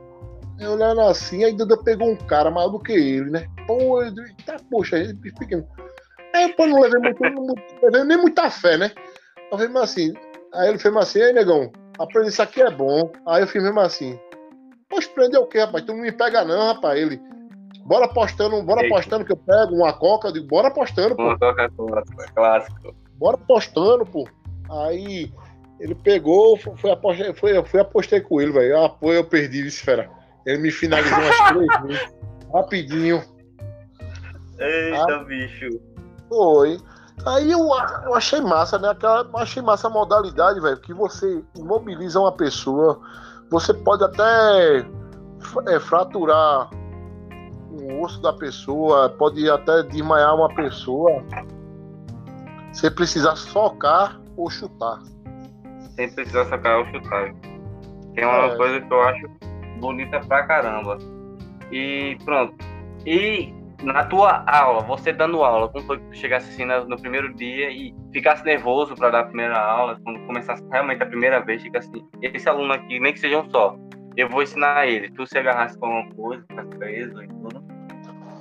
Eu 0.62 0.74
olhando 0.74 1.02
assim, 1.02 1.44
aí 1.44 1.58
Dandan 1.58 1.84
pegou 1.84 2.12
um 2.12 2.16
cara 2.16 2.52
maior 2.52 2.70
do 2.70 2.80
que 2.80 2.92
ele, 2.92 3.32
né? 3.32 3.48
Pô, 3.66 4.04
eu 4.04 4.12
digo, 4.12 4.28
tá, 4.46 4.58
poxa, 4.70 4.96
ele 4.96 5.18
é 5.26 5.40
pequeno. 5.40 5.68
Aí, 6.36 6.54
pô, 6.54 6.68
não 6.68 6.80
levei, 6.80 7.00
muito, 7.00 7.20
não 7.20 7.56
levei 7.82 8.04
nem 8.04 8.18
muita 8.18 8.48
fé, 8.52 8.78
né? 8.78 8.92
Eu 9.52 9.58
falei 9.58 9.82
assim. 9.82 10.14
Aí 10.54 10.70
ele 10.70 10.78
fez 10.78 10.96
assim, 10.96 11.20
aí, 11.20 11.34
negão, 11.34 11.72
aprende 11.98 12.30
isso 12.30 12.44
aqui 12.44 12.62
é 12.62 12.70
bom. 12.70 13.12
Aí 13.28 13.42
eu 13.42 13.48
fiz 13.48 13.64
mesmo 13.64 13.80
assim. 13.80 14.20
Poxa, 14.88 15.10
prender 15.16 15.40
o 15.40 15.48
quê, 15.48 15.62
rapaz? 15.62 15.84
Tu 15.84 15.94
não 15.94 16.02
me 16.02 16.12
pega 16.12 16.46
não, 16.46 16.74
rapaz. 16.74 17.00
Ele, 17.00 17.20
bora 17.84 18.06
apostando, 18.06 18.62
bora 18.62 18.86
apostando 18.86 19.26
que 19.26 19.32
eu 19.32 19.38
pego 19.38 19.74
uma 19.74 19.94
coca. 19.94 20.28
Eu 20.28 20.34
digo, 20.34 20.48
bora 20.48 20.68
apostando, 20.68 21.16
pô. 21.16 21.24
Uma 21.24 21.40
Coca-Cola, 21.40 22.04
clássico. 22.36 22.96
Bora 23.18 23.36
apostando, 23.36 24.06
pô. 24.06 24.28
Aí 24.70 25.34
ele 25.80 25.96
pegou, 25.96 26.56
foi, 26.56 26.78
foi, 26.78 26.92
apostei, 26.92 27.34
foi, 27.34 27.66
foi 27.66 27.80
apostei 27.80 28.22
com 28.22 28.40
ele, 28.40 28.52
velho. 28.52 28.78
Ah, 28.80 28.90
pô, 28.90 29.12
eu 29.12 29.24
perdi, 29.24 29.66
esfera. 29.66 30.21
Ele 30.46 30.58
me 30.60 30.72
finalizou 30.72 31.18
umas 31.20 31.38
três 31.50 31.82
vezes. 31.84 32.14
Rapidinho. 32.54 33.24
Eita, 34.60 35.24
bicho. 35.26 35.80
Foi. 36.30 36.80
Aí 37.26 37.52
eu, 37.52 37.60
eu 38.06 38.16
achei 38.16 38.42
massa, 38.42 38.80
né? 38.80 38.90
Aquela, 38.90 39.22
eu 39.24 39.38
achei 39.38 39.62
massa 39.62 39.88
a 39.88 39.92
modalidade, 39.92 40.60
velho, 40.60 40.78
que 40.78 40.94
você 40.94 41.44
imobiliza 41.56 42.20
uma 42.20 42.32
pessoa, 42.32 43.00
você 43.50 43.74
pode 43.74 44.04
até 44.04 44.80
é, 45.68 45.80
fraturar 45.80 46.70
o 47.70 48.02
osso 48.02 48.20
da 48.22 48.34
pessoa, 48.34 49.10
pode 49.10 49.48
até 49.50 49.84
desmaiar 49.84 50.36
uma 50.36 50.50
pessoa, 50.56 51.24
sem 52.74 52.90
precisar 52.92 53.36
socar 53.36 54.20
ou 54.36 54.50
chutar. 54.50 55.00
Sem 55.96 56.12
precisar 56.12 56.46
sacar 56.46 56.82
o 56.82 56.86
chutar. 56.92 57.34
É 58.16 58.26
uma 58.26 58.46
É. 58.46 58.56
coisa 58.58 58.82
que 58.82 58.92
eu 58.94 59.02
acho 59.04 59.28
bonita 59.82 60.22
pra 60.22 60.44
caramba. 60.44 60.98
E 61.72 62.18
pronto. 62.24 62.56
E 63.06 63.54
na 63.84 64.06
tua 64.06 64.44
aula, 64.48 64.82
você 64.84 65.12
dando 65.12 65.44
aula, 65.44 65.68
como 65.70 65.86
foi 65.86 65.98
que 65.98 66.06
tu 66.06 66.16
chegasse 66.16 66.50
assim 66.52 66.66
no, 66.66 66.98
primeiro 67.02 67.34
dia 67.34 67.70
e 67.72 67.94
ficasse 68.14 68.44
nervoso 68.46 68.94
pra 68.96 69.10
dar 69.10 69.22
a 69.22 69.26
primeira 69.26 69.60
aula, 69.60 70.00
quando 70.04 70.26
começasse 70.28 70.64
realmente 70.72 71.02
a 71.02 71.06
primeira 71.08 71.40
vez, 71.44 71.64
fica 71.64 71.80
assim, 71.80 72.06
esse 72.22 72.48
aluno 72.48 72.74
aqui, 72.74 73.00
nem 73.00 73.12
que 73.12 73.20
seja 73.20 73.40
um 73.40 73.50
só, 73.50 73.76
eu 74.16 74.30
vou 74.30 74.44
ensinar 74.44 74.88
ele. 74.88 75.10
Tu 75.12 75.26
se 75.26 75.38
agarrasse 75.38 75.78
com 75.78 75.88
alguma 75.88 76.14
coisa, 76.14 76.44
ficasse 76.48 76.70
preso 76.78 77.24
e 77.24 77.28
tudo. 77.28 77.64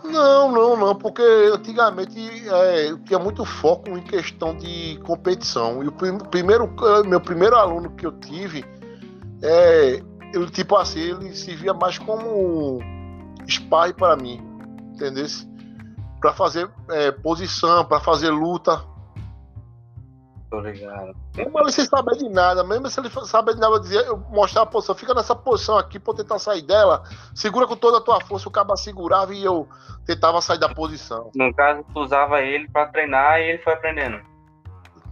Não, 0.05 0.51
não, 0.51 0.77
não, 0.77 0.95
porque 0.95 1.23
antigamente 1.23 2.19
é, 2.49 2.97
tinha 3.07 3.19
muito 3.19 3.45
foco 3.45 3.91
em 3.91 4.03
questão 4.03 4.57
de 4.57 4.99
competição. 5.05 5.83
E 5.83 5.89
o 5.89 5.93
prim- 5.93 6.19
primeiro, 6.31 6.69
meu 7.07 7.21
primeiro 7.21 7.55
aluno 7.57 7.91
que 7.91 8.07
eu 8.07 8.13
tive, 8.13 8.65
é, 9.43 10.03
ele 10.33 10.51
tipo 10.51 10.77
assim, 10.77 11.01
ele 11.01 11.35
se 11.35 11.55
via 11.55 11.75
mais 11.75 11.99
como 11.99 12.79
sparring 13.49 13.95
para 13.95 14.17
mim, 14.17 14.41
entendeu? 14.95 15.27
Para 16.21 16.33
fazer 16.33 16.71
é, 16.91 17.11
posição, 17.11 17.85
para 17.85 18.01
fazer 18.01 18.31
luta. 18.31 18.85
Tô 20.51 20.61
ligado. 20.61 21.15
Mesmo 21.37 21.61
ele 21.61 21.73
sem 21.73 21.85
saber 21.85 22.17
de 22.17 22.29
nada, 22.29 22.65
mesmo 22.65 22.89
se 22.91 22.99
ele 22.99 23.09
saber 23.09 23.55
de 23.55 23.61
nada, 23.61 23.75
eu 23.75 23.81
dizia, 23.81 24.01
eu 24.01 24.17
mostrar 24.17 24.63
a 24.63 24.67
posição, 24.67 24.95
fica 24.95 25.15
nessa 25.15 25.35
posição 25.35 25.79
aqui 25.79 25.99
pra 25.99 26.13
eu 26.13 26.17
tentar 26.17 26.39
sair 26.41 26.63
dela, 26.63 27.05
segura 27.35 27.69
com 27.69 27.77
toda 27.77 27.99
a 27.99 28.01
tua 28.01 28.21
força, 28.21 28.49
o 28.49 28.53
cabo 28.53 28.77
segurava 28.77 29.33
e 29.33 29.45
eu 29.45 29.69
tentava 30.05 30.41
sair 30.41 30.59
da 30.59 30.69
posição. 30.69 31.31
No 31.35 31.55
caso, 31.55 31.85
tu 31.95 32.01
usava 32.01 32.41
ele 32.41 32.69
pra 32.69 32.87
treinar 32.87 33.39
e 33.39 33.51
ele 33.51 33.59
foi 33.63 33.73
aprendendo. 33.73 34.21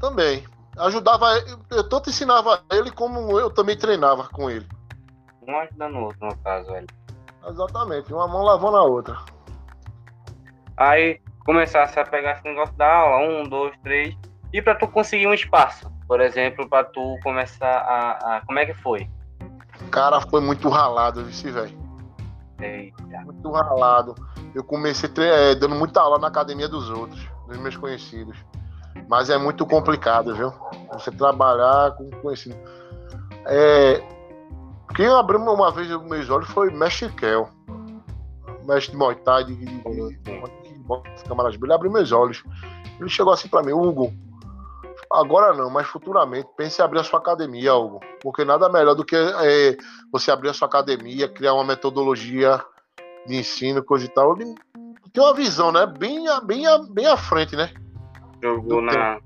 Também. 0.01 0.45
Ajudava, 0.77 1.27
eu 1.71 1.89
tanto 1.89 2.11
ensinava 2.11 2.61
ele 2.71 2.91
como 2.91 3.39
eu 3.39 3.51
também 3.51 3.77
treinava 3.77 4.29
com 4.29 4.49
ele. 4.51 4.67
Um 5.49 5.59
ajudando 5.61 5.97
o 5.97 6.03
outro, 6.03 6.27
no 6.27 6.37
caso, 6.39 6.71
velho. 6.71 6.87
Exatamente, 7.49 8.13
uma 8.13 8.29
mão 8.29 8.43
lavando 8.43 8.77
a 8.77 8.83
outra. 8.83 9.17
Aí 10.77 11.21
começasse 11.45 11.99
a 11.99 12.05
pegar 12.05 12.33
esse 12.33 12.45
negócio 12.45 12.77
da 12.77 12.87
aula, 12.87 13.27
um, 13.27 13.45
dois, 13.45 13.75
três, 13.83 14.15
e 14.53 14.61
para 14.61 14.75
tu 14.75 14.87
conseguir 14.87 15.27
um 15.27 15.33
espaço, 15.33 15.91
por 16.07 16.21
exemplo, 16.21 16.69
para 16.69 16.85
tu 16.85 17.19
começar 17.23 17.67
a, 17.67 18.37
a, 18.37 18.41
Como 18.43 18.59
é 18.59 18.67
que 18.67 18.75
foi? 18.75 19.09
Cara, 19.91 20.21
foi 20.21 20.43
muito 20.43 20.69
ralado, 20.69 21.25
vice, 21.25 21.51
velho. 21.51 21.79
Muito 23.25 23.51
ralado. 23.51 24.15
Eu 24.55 24.63
comecei 24.63 25.09
é, 25.19 25.55
dando 25.55 25.75
muita 25.75 26.01
aula 26.01 26.19
na 26.19 26.27
academia 26.27 26.69
dos 26.69 26.91
outros, 26.91 27.27
dos 27.47 27.57
meus 27.57 27.77
conhecidos. 27.77 28.37
Mas 29.09 29.31
é 29.31 29.39
muito 29.39 29.65
complicado, 29.65 30.35
viu? 30.35 30.53
Você 30.93 31.11
trabalhar 31.11 31.93
com 31.93 32.11
conhecido. 32.21 32.57
É, 33.47 34.03
quem 34.99 35.07
abriu 35.07 35.39
uma 35.39 35.71
vez 35.71 35.89
os 35.93 36.03
meus 36.03 36.29
olhos 36.29 36.49
foi 36.49 36.73
Mestre 36.73 37.09
Kel. 37.13 37.49
Mestre 38.67 38.91
de 38.91 38.97
Muay 38.97 39.15
Thai, 39.15 39.45
de, 39.45 39.55
de, 39.55 40.19
Câmara 41.29 41.55
Ele 41.55 41.73
abriu 41.73 41.93
meus 41.93 42.11
olhos. 42.11 42.43
Ele 42.99 43.09
chegou 43.09 43.33
assim 43.33 43.47
para 43.47 43.63
mim, 43.63 43.71
Hugo, 43.71 44.13
agora 45.13 45.55
não, 45.55 45.71
mas 45.71 45.87
futuramente, 45.87 46.49
pense 46.57 46.83
em 46.83 46.85
abrir 46.85 46.99
a 46.99 47.05
sua 47.05 47.21
academia, 47.21 47.77
Hugo. 47.77 48.01
Porque 48.21 48.45
nada 48.45 48.69
melhor 48.69 48.97
do 48.97 49.05
que 49.05 49.15
é, 49.15 49.77
você 50.11 50.33
abrir 50.33 50.49
a 50.49 50.53
sua 50.53 50.67
academia, 50.67 51.29
criar 51.29 51.55
uma 51.55 51.63
metodologia 51.63 52.61
de 53.25 53.37
ensino, 53.37 53.85
coisa 53.85 54.05
e 54.05 54.09
tal. 54.09 54.37
Ele 54.37 54.53
tem 55.13 55.23
uma 55.23 55.33
visão, 55.33 55.71
né? 55.71 55.87
Bem, 55.87 56.25
bem, 56.45 56.65
bem 56.91 57.07
à 57.07 57.17
frente, 57.17 57.55
né? 57.55 57.73
Jogou 58.43 58.83
na. 58.83 59.21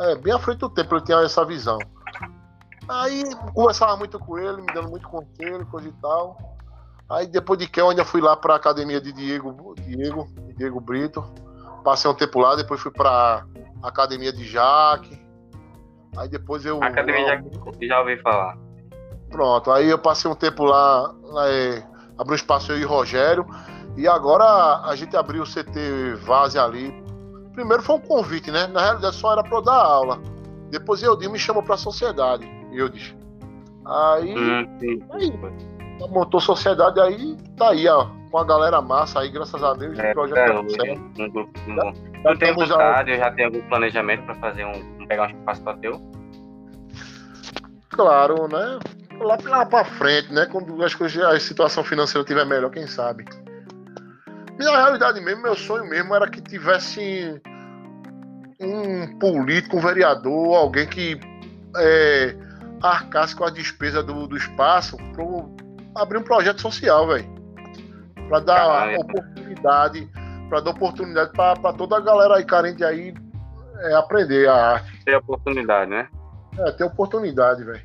É, 0.00 0.14
bem 0.14 0.32
à 0.32 0.38
frente 0.38 0.60
do 0.60 0.70
tempo 0.70 0.94
ele 0.94 1.04
tinha 1.04 1.18
essa 1.18 1.44
visão. 1.44 1.76
Aí 2.88 3.22
conversava 3.54 3.96
muito 3.96 4.18
com 4.18 4.38
ele, 4.38 4.62
me 4.62 4.72
dando 4.72 4.88
muito 4.88 5.08
conselho, 5.08 5.66
coisa 5.66 5.88
e 5.88 5.92
tal. 6.00 6.36
Aí 7.08 7.26
depois 7.26 7.58
de 7.58 7.68
que 7.68 7.80
eu 7.80 7.90
ainda 7.90 8.04
fui 8.04 8.20
lá 8.20 8.36
para 8.36 8.54
a 8.54 8.56
academia 8.56 9.00
de 9.00 9.12
Diego, 9.12 9.74
Diego, 9.76 10.28
Diego 10.56 10.80
Brito. 10.80 11.24
Passei 11.84 12.10
um 12.10 12.14
tempo 12.14 12.38
lá, 12.38 12.54
depois 12.56 12.80
fui 12.80 12.90
para 12.90 13.44
a 13.82 13.88
academia 13.88 14.32
de 14.32 14.44
Jaque. 14.44 15.18
Aí 16.16 16.28
depois 16.28 16.64
eu. 16.64 16.82
academia 16.82 17.40
de 17.40 17.86
já 17.86 18.00
ouvi 18.00 18.18
falar. 18.18 18.56
Pronto, 19.30 19.70
aí 19.70 19.88
eu 19.88 19.98
passei 19.98 20.30
um 20.30 20.34
tempo 20.34 20.64
lá, 20.64 21.14
lá 21.22 21.48
é, 21.50 21.86
abri 22.16 22.32
um 22.32 22.36
espaço 22.36 22.72
eu 22.72 22.78
e 22.78 22.84
Rogério. 22.84 23.46
E 23.96 24.06
agora 24.06 24.44
a 24.84 24.94
gente 24.96 25.16
abriu 25.16 25.42
o 25.42 25.46
CT 25.46 26.14
Vase 26.24 26.58
ali 26.58 27.08
primeiro 27.58 27.82
foi 27.82 27.96
um 27.96 28.00
convite, 28.00 28.52
né? 28.52 28.68
Na 28.68 28.80
realidade 28.80 29.16
só 29.16 29.32
era 29.32 29.42
para 29.42 29.58
eu 29.58 29.62
dar 29.62 29.74
aula. 29.74 30.20
Depois 30.70 31.02
eu 31.02 31.18
me 31.18 31.38
chamou 31.38 31.60
para 31.60 31.74
a 31.74 31.78
sociedade. 31.78 32.48
E 32.72 32.78
eu 32.78 32.88
disse. 32.88 33.16
Aí, 33.86 34.34
hum, 34.34 34.78
aí 35.10 35.32
montou 36.10 36.40
sociedade 36.40 37.00
aí, 37.00 37.36
tá 37.56 37.70
aí, 37.70 37.88
ó, 37.88 38.06
com 38.30 38.38
a 38.38 38.44
galera 38.44 38.80
massa 38.80 39.20
aí, 39.20 39.30
graças 39.30 39.62
a 39.62 39.74
Deus, 39.74 39.98
é, 39.98 40.10
o 40.10 40.14
projeto 40.14 40.38
é, 40.38 40.54
tá 40.54 40.68
certo. 40.68 41.22
Um 41.22 41.30
grupo, 41.30 41.60
um, 41.66 41.74
já, 41.74 41.92
já 42.22 42.30
eu 42.30 42.38
tenho 42.38 42.54
vontade, 42.54 43.10
já... 43.10 43.16
eu 43.16 43.20
já 43.20 43.30
tenho 43.32 43.48
algum 43.48 43.68
planejamento 43.68 44.24
para 44.24 44.34
fazer 44.36 44.64
um, 44.64 45.06
pegar 45.06 45.26
um 45.26 45.30
espaço 45.30 45.62
para 45.62 45.76
teu? 45.78 46.00
Claro, 47.90 48.46
né? 48.48 48.78
Lá, 49.20 49.38
lá 49.44 49.66
para 49.66 49.84
frente, 49.84 50.32
né? 50.32 50.46
Quando 50.46 50.80
as 50.84 50.94
coisas, 50.94 51.20
a 51.24 51.40
situação 51.40 51.82
financeira 51.82 52.20
estiver 52.20 52.46
melhor, 52.46 52.70
quem 52.70 52.86
sabe. 52.86 53.24
Na 54.58 54.70
realidade 54.70 55.20
mesmo, 55.20 55.42
meu 55.42 55.56
sonho 55.56 55.88
mesmo 55.88 56.14
era 56.14 56.28
que 56.28 56.40
tivesse 56.40 57.40
um 58.60 59.18
político, 59.18 59.76
um 59.76 59.80
vereador, 59.80 60.56
alguém 60.56 60.86
que 60.86 61.18
é, 61.76 62.36
arcasse 62.82 63.34
com 63.34 63.44
a 63.44 63.50
despesa 63.50 64.02
do, 64.02 64.26
do 64.26 64.36
espaço 64.36 64.96
para 65.12 66.02
abrir 66.02 66.18
um 66.18 66.22
projeto 66.22 66.60
social, 66.60 67.06
velho. 67.08 67.28
Para 68.28 68.40
dar 68.40 68.56
Caralho. 68.56 69.00
oportunidade, 69.00 70.10
para 70.48 70.60
dar 70.60 70.70
oportunidade 70.70 71.32
para 71.32 71.72
toda 71.72 71.96
a 71.96 72.00
galera 72.00 72.36
aí 72.36 72.44
carente 72.44 72.84
aí 72.84 73.14
é, 73.80 73.94
aprender 73.94 74.48
a 74.48 74.54
arte. 74.54 75.04
Ter 75.04 75.16
oportunidade, 75.16 75.90
né? 75.90 76.08
É, 76.58 76.70
ter 76.72 76.84
oportunidade, 76.84 77.64
velho. 77.64 77.82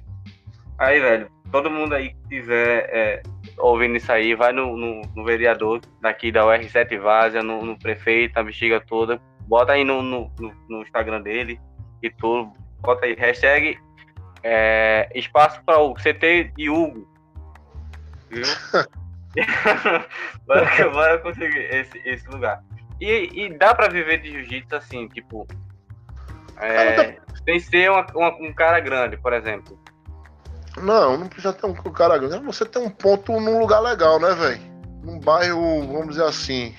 Aí, 0.78 1.00
velho, 1.00 1.30
todo 1.52 1.70
mundo 1.70 1.94
aí 1.94 2.14
que 2.14 2.28
tiver 2.30 2.90
é, 2.92 3.24
ouvindo 3.58 3.96
isso 3.96 4.12
aí, 4.12 4.36
vai 4.36 4.52
no, 4.52 4.76
no, 4.76 5.02
no 5.16 5.24
vereador 5.24 5.82
daqui 6.02 6.32
da 6.32 6.44
UR7 6.44 7.00
Várzea, 7.00 7.44
no, 7.44 7.64
no, 7.64 7.78
prefeito, 7.78 8.36
na 8.36 8.44
bexiga 8.44 8.82
toda, 8.82 9.22
bota 9.48 9.74
aí 9.74 9.84
no, 9.84 10.02
no, 10.02 10.32
no 10.68 10.82
Instagram 10.82 11.22
dele 11.22 11.60
e 12.02 12.10
tudo, 12.10 12.52
bota 12.82 13.06
aí, 13.06 13.14
hashtag 13.14 13.78
é, 14.44 15.10
espaço 15.16 15.62
para 15.64 15.80
o 15.80 15.94
CT 15.94 16.52
de 16.56 16.70
Hugo, 16.70 17.08
viu? 18.30 18.44
bora, 20.46 20.90
bora 20.90 21.20
conseguir 21.20 21.74
esse, 21.74 21.98
esse 22.06 22.28
lugar. 22.28 22.62
E, 23.00 23.46
e 23.46 23.58
dá 23.58 23.74
para 23.74 23.90
viver 23.90 24.22
de 24.22 24.32
jiu-jitsu 24.32 24.76
assim, 24.76 25.08
tipo, 25.08 25.48
é, 26.58 27.18
sem 27.44 27.60
ser 27.60 27.90
uma, 27.90 28.06
uma, 28.14 28.30
um 28.36 28.54
cara 28.54 28.80
grande, 28.80 29.18
por 29.18 29.34
exemplo. 29.34 29.80
Não, 30.82 31.18
não 31.18 31.28
precisa 31.28 31.54
ter 31.54 31.66
um 31.66 31.74
cara 31.74 32.18
grande. 32.18 32.46
Você 32.46 32.66
tem 32.66 32.82
um 32.82 32.90
ponto 32.90 33.40
num 33.40 33.60
lugar 33.60 33.80
legal, 33.80 34.20
né, 34.20 34.34
velho? 34.34 34.62
Num 35.04 35.20
bairro, 35.20 35.88
vamos 35.88 36.10
dizer 36.10 36.24
assim. 36.24 36.74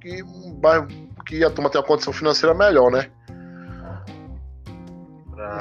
Que, 0.00 0.22
um 0.22 0.54
bairro 0.54 0.88
que 1.26 1.44
a 1.44 1.50
turma 1.50 1.70
tem 1.70 1.80
uma 1.80 1.86
condição 1.86 2.12
financeira 2.12 2.54
melhor, 2.54 2.90
né? 2.90 3.10
Pra... 5.30 5.60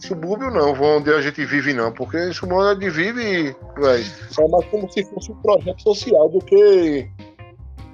subúrbio 0.00 0.50
não, 0.50 0.72
onde 0.72 1.12
a 1.12 1.20
gente 1.20 1.44
vive 1.44 1.72
não, 1.72 1.92
porque 1.92 2.18
em 2.18 2.32
subúrbio 2.32 2.68
a 2.68 2.74
gente 2.74 2.90
vive, 2.90 3.56
velho, 3.76 4.04
é 4.38 4.48
mais 4.48 4.64
como 4.66 4.90
se 4.90 5.04
fosse 5.04 5.32
um 5.32 5.36
projeto 5.36 5.82
social 5.82 6.28
do 6.28 6.38
que 6.40 7.08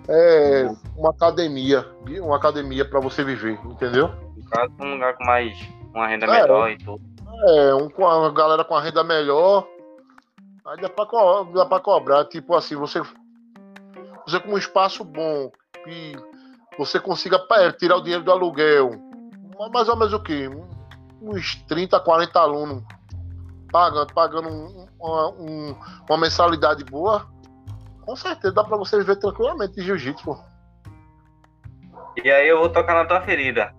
é, 0.09 0.71
uma 0.97 1.11
academia, 1.11 1.85
uma 2.21 2.37
academia 2.37 2.85
para 2.85 3.01
você 3.01 3.25
viver, 3.25 3.59
entendeu? 3.65 4.11
Um 4.81 4.95
lugar 4.95 5.15
com 5.15 5.25
mais 5.25 5.59
uma 5.95 6.07
renda 6.07 6.27
é, 6.27 6.43
melhor 6.43 6.71
e 6.71 6.79
tudo. 6.79 7.03
É, 7.49 7.75
um 7.75 7.89
com 7.89 8.07
a 8.07 8.31
galera 8.31 8.65
com 8.65 8.75
a 8.75 8.83
renda 8.83 9.03
melhor. 9.03 9.67
Aí 10.67 10.81
dá 10.81 10.89
pra, 10.89 11.07
co 11.07 11.81
cobrar. 11.81 12.25
Tipo 12.27 12.55
assim, 12.55 12.77
você. 12.77 13.01
Você 14.27 14.41
com 14.41 14.53
um 14.53 14.59
espaço 14.59 15.05
bom 15.05 15.51
e 15.87 16.17
você 16.77 16.99
consiga 16.99 17.45
é, 17.53 17.73
tirar 17.73 17.97
o 17.97 18.03
dinheiro 18.03 18.25
do 18.25 18.33
aluguel. 18.33 18.91
Mais 19.73 19.89
ou 19.89 19.97
menos 19.97 20.13
o 20.13 20.21
quê? 20.21 20.51
Uns 21.21 21.57
30, 21.67 21.99
40 22.01 22.39
alunos 22.39 22.85
pagando, 23.71 24.15
pagando 24.15 24.49
um, 24.49 24.89
uma, 24.99 25.31
um, 25.33 25.77
uma 26.09 26.19
mensalidade 26.19 26.85
boa. 26.85 27.27
Com 28.03 28.17
certeza 28.17 28.55
dá 28.55 28.65
pra 28.65 28.77
você 28.77 28.99
viver 28.99 29.17
tranquilamente 29.17 29.75
de 29.75 29.83
jiu-jitsu, 29.83 30.39
E 32.23 32.31
aí 32.31 32.49
eu 32.49 32.59
vou 32.59 32.69
tocar 32.69 32.95
na 32.95 33.05
tua 33.05 33.21
ferida. 33.21 33.75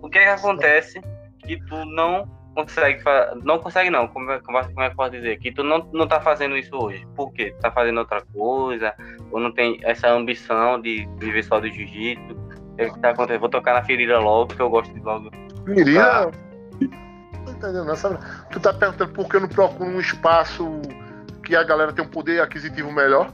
O 0.00 0.08
que 0.08 0.18
é 0.18 0.24
que 0.24 0.30
acontece 0.30 1.00
que 1.40 1.62
tu 1.66 1.84
não 1.84 2.26
consegue, 2.54 3.02
não 3.44 3.58
consegue 3.58 3.90
não, 3.90 4.08
como 4.08 4.30
é, 4.32 4.40
como 4.40 4.58
é 4.58 4.90
que 4.90 4.96
posso 4.96 5.12
dizer, 5.12 5.38
que 5.38 5.52
tu 5.52 5.62
não, 5.62 5.88
não 5.92 6.08
tá 6.08 6.20
fazendo 6.20 6.56
isso 6.56 6.74
hoje. 6.74 7.06
Por 7.14 7.32
quê? 7.32 7.52
Tu 7.52 7.60
tá 7.60 7.70
fazendo 7.70 7.98
outra 7.98 8.22
coisa, 8.32 8.94
ou 9.30 9.38
não 9.38 9.52
tem 9.52 9.78
essa 9.82 10.08
ambição 10.08 10.80
de 10.80 11.08
viver 11.18 11.44
só 11.44 11.60
do 11.60 11.68
jiu-jitsu. 11.68 12.32
O 12.32 12.76
que, 12.76 12.82
é 12.82 12.90
tá 12.90 13.10
acontecendo? 13.10 13.40
Vou 13.40 13.48
tocar 13.48 13.74
na 13.74 13.84
ferida 13.84 14.18
logo, 14.18 14.54
que 14.54 14.62
eu 14.62 14.70
gosto 14.70 14.92
de 14.92 15.00
logo. 15.00 15.30
Ferida? 15.64 16.30
Não 16.32 16.47
entendendo, 17.58 17.84
não, 17.84 17.96
sabe? 17.96 18.18
Tu 18.50 18.60
tá 18.60 18.72
perguntando 18.72 19.12
por 19.12 19.28
que 19.28 19.36
eu 19.36 19.40
não 19.40 19.48
procuro 19.48 19.90
um 19.90 20.00
espaço 20.00 20.80
que 21.44 21.54
a 21.54 21.62
galera 21.62 21.92
tem 21.92 22.04
um 22.04 22.08
poder 22.08 22.40
aquisitivo 22.40 22.90
melhor? 22.90 23.32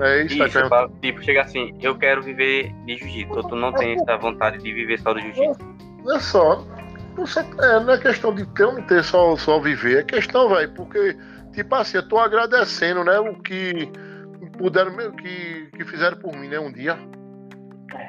É 0.00 0.22
isso, 0.22 0.38
tá 0.38 0.46
isso 0.46 0.68
tá 0.68 0.88
tipo, 1.00 1.22
chega 1.22 1.42
assim, 1.42 1.76
eu 1.80 1.96
quero 1.96 2.22
viver 2.22 2.72
de 2.84 2.96
jiu-jitsu, 2.96 3.42
tu 3.48 3.54
não 3.54 3.72
tem 3.72 3.94
essa 3.94 4.16
vontade 4.16 4.58
de 4.58 4.72
viver 4.72 4.98
só 4.98 5.12
do 5.12 5.20
jiu-jitsu. 5.20 5.58
Olha 6.04 6.18
só, 6.18 6.64
não, 7.16 7.64
é, 7.64 7.84
não 7.84 7.92
é 7.92 7.98
questão 7.98 8.34
de 8.34 8.44
ter 8.46 8.64
ou 8.64 8.72
não 8.72 8.82
ter 8.82 9.04
só, 9.04 9.36
só 9.36 9.60
viver, 9.60 9.98
é 9.98 10.02
questão, 10.02 10.48
velho, 10.48 10.72
porque, 10.72 11.16
tipo 11.52 11.74
assim, 11.74 11.98
eu 11.98 12.08
tô 12.08 12.18
agradecendo, 12.18 13.04
né, 13.04 13.18
o 13.20 13.40
que 13.40 13.88
puderam, 14.58 14.96
que, 15.12 15.68
que 15.76 15.84
fizeram 15.84 16.16
por 16.18 16.36
mim, 16.36 16.48
né, 16.48 16.58
um 16.58 16.72
dia. 16.72 16.98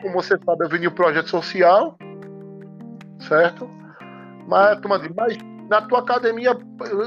Como 0.01 0.13
você 0.16 0.38
sabe, 0.43 0.66
eu 0.66 0.70
vim 0.70 0.80
de 0.80 0.88
um 0.88 0.91
projeto 0.91 1.30
social, 1.30 1.95
certo? 3.20 3.70
Mas, 4.47 4.80
turma, 4.80 4.99
mas 5.16 5.38
na 5.70 5.82
tua 5.82 5.99
academia, 5.99 6.57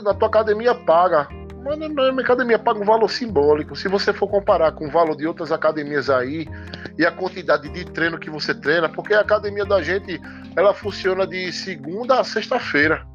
na 0.03 0.15
tua 0.15 0.29
academia 0.29 0.75
paga. 0.75 1.29
Mas 1.65 1.79
na 1.79 1.89
minha 1.89 2.21
academia 2.21 2.59
paga 2.59 2.81
um 2.81 2.85
valor 2.85 3.09
simbólico. 3.09 3.77
Se 3.77 3.89
você 3.89 4.13
for 4.13 4.29
comparar 4.29 4.73
com 4.73 4.87
o 4.87 4.91
valor 4.91 5.17
de 5.17 5.27
outras 5.27 5.53
academias 5.53 6.09
aí 6.09 6.49
e 6.97 7.05
a 7.05 7.11
quantidade 7.13 7.69
de 7.69 7.85
treino 7.85 8.19
que 8.19 8.31
você 8.31 8.55
treina, 8.55 8.89
porque 8.89 9.13
a 9.13 9.21
academia 9.21 9.65
da 9.65 9.83
gente 9.83 10.21
ela 10.57 10.73
funciona 10.73 11.27
de 11.27 11.53
segunda 11.53 12.21
a 12.21 12.25
sexta-feira, 12.25 13.07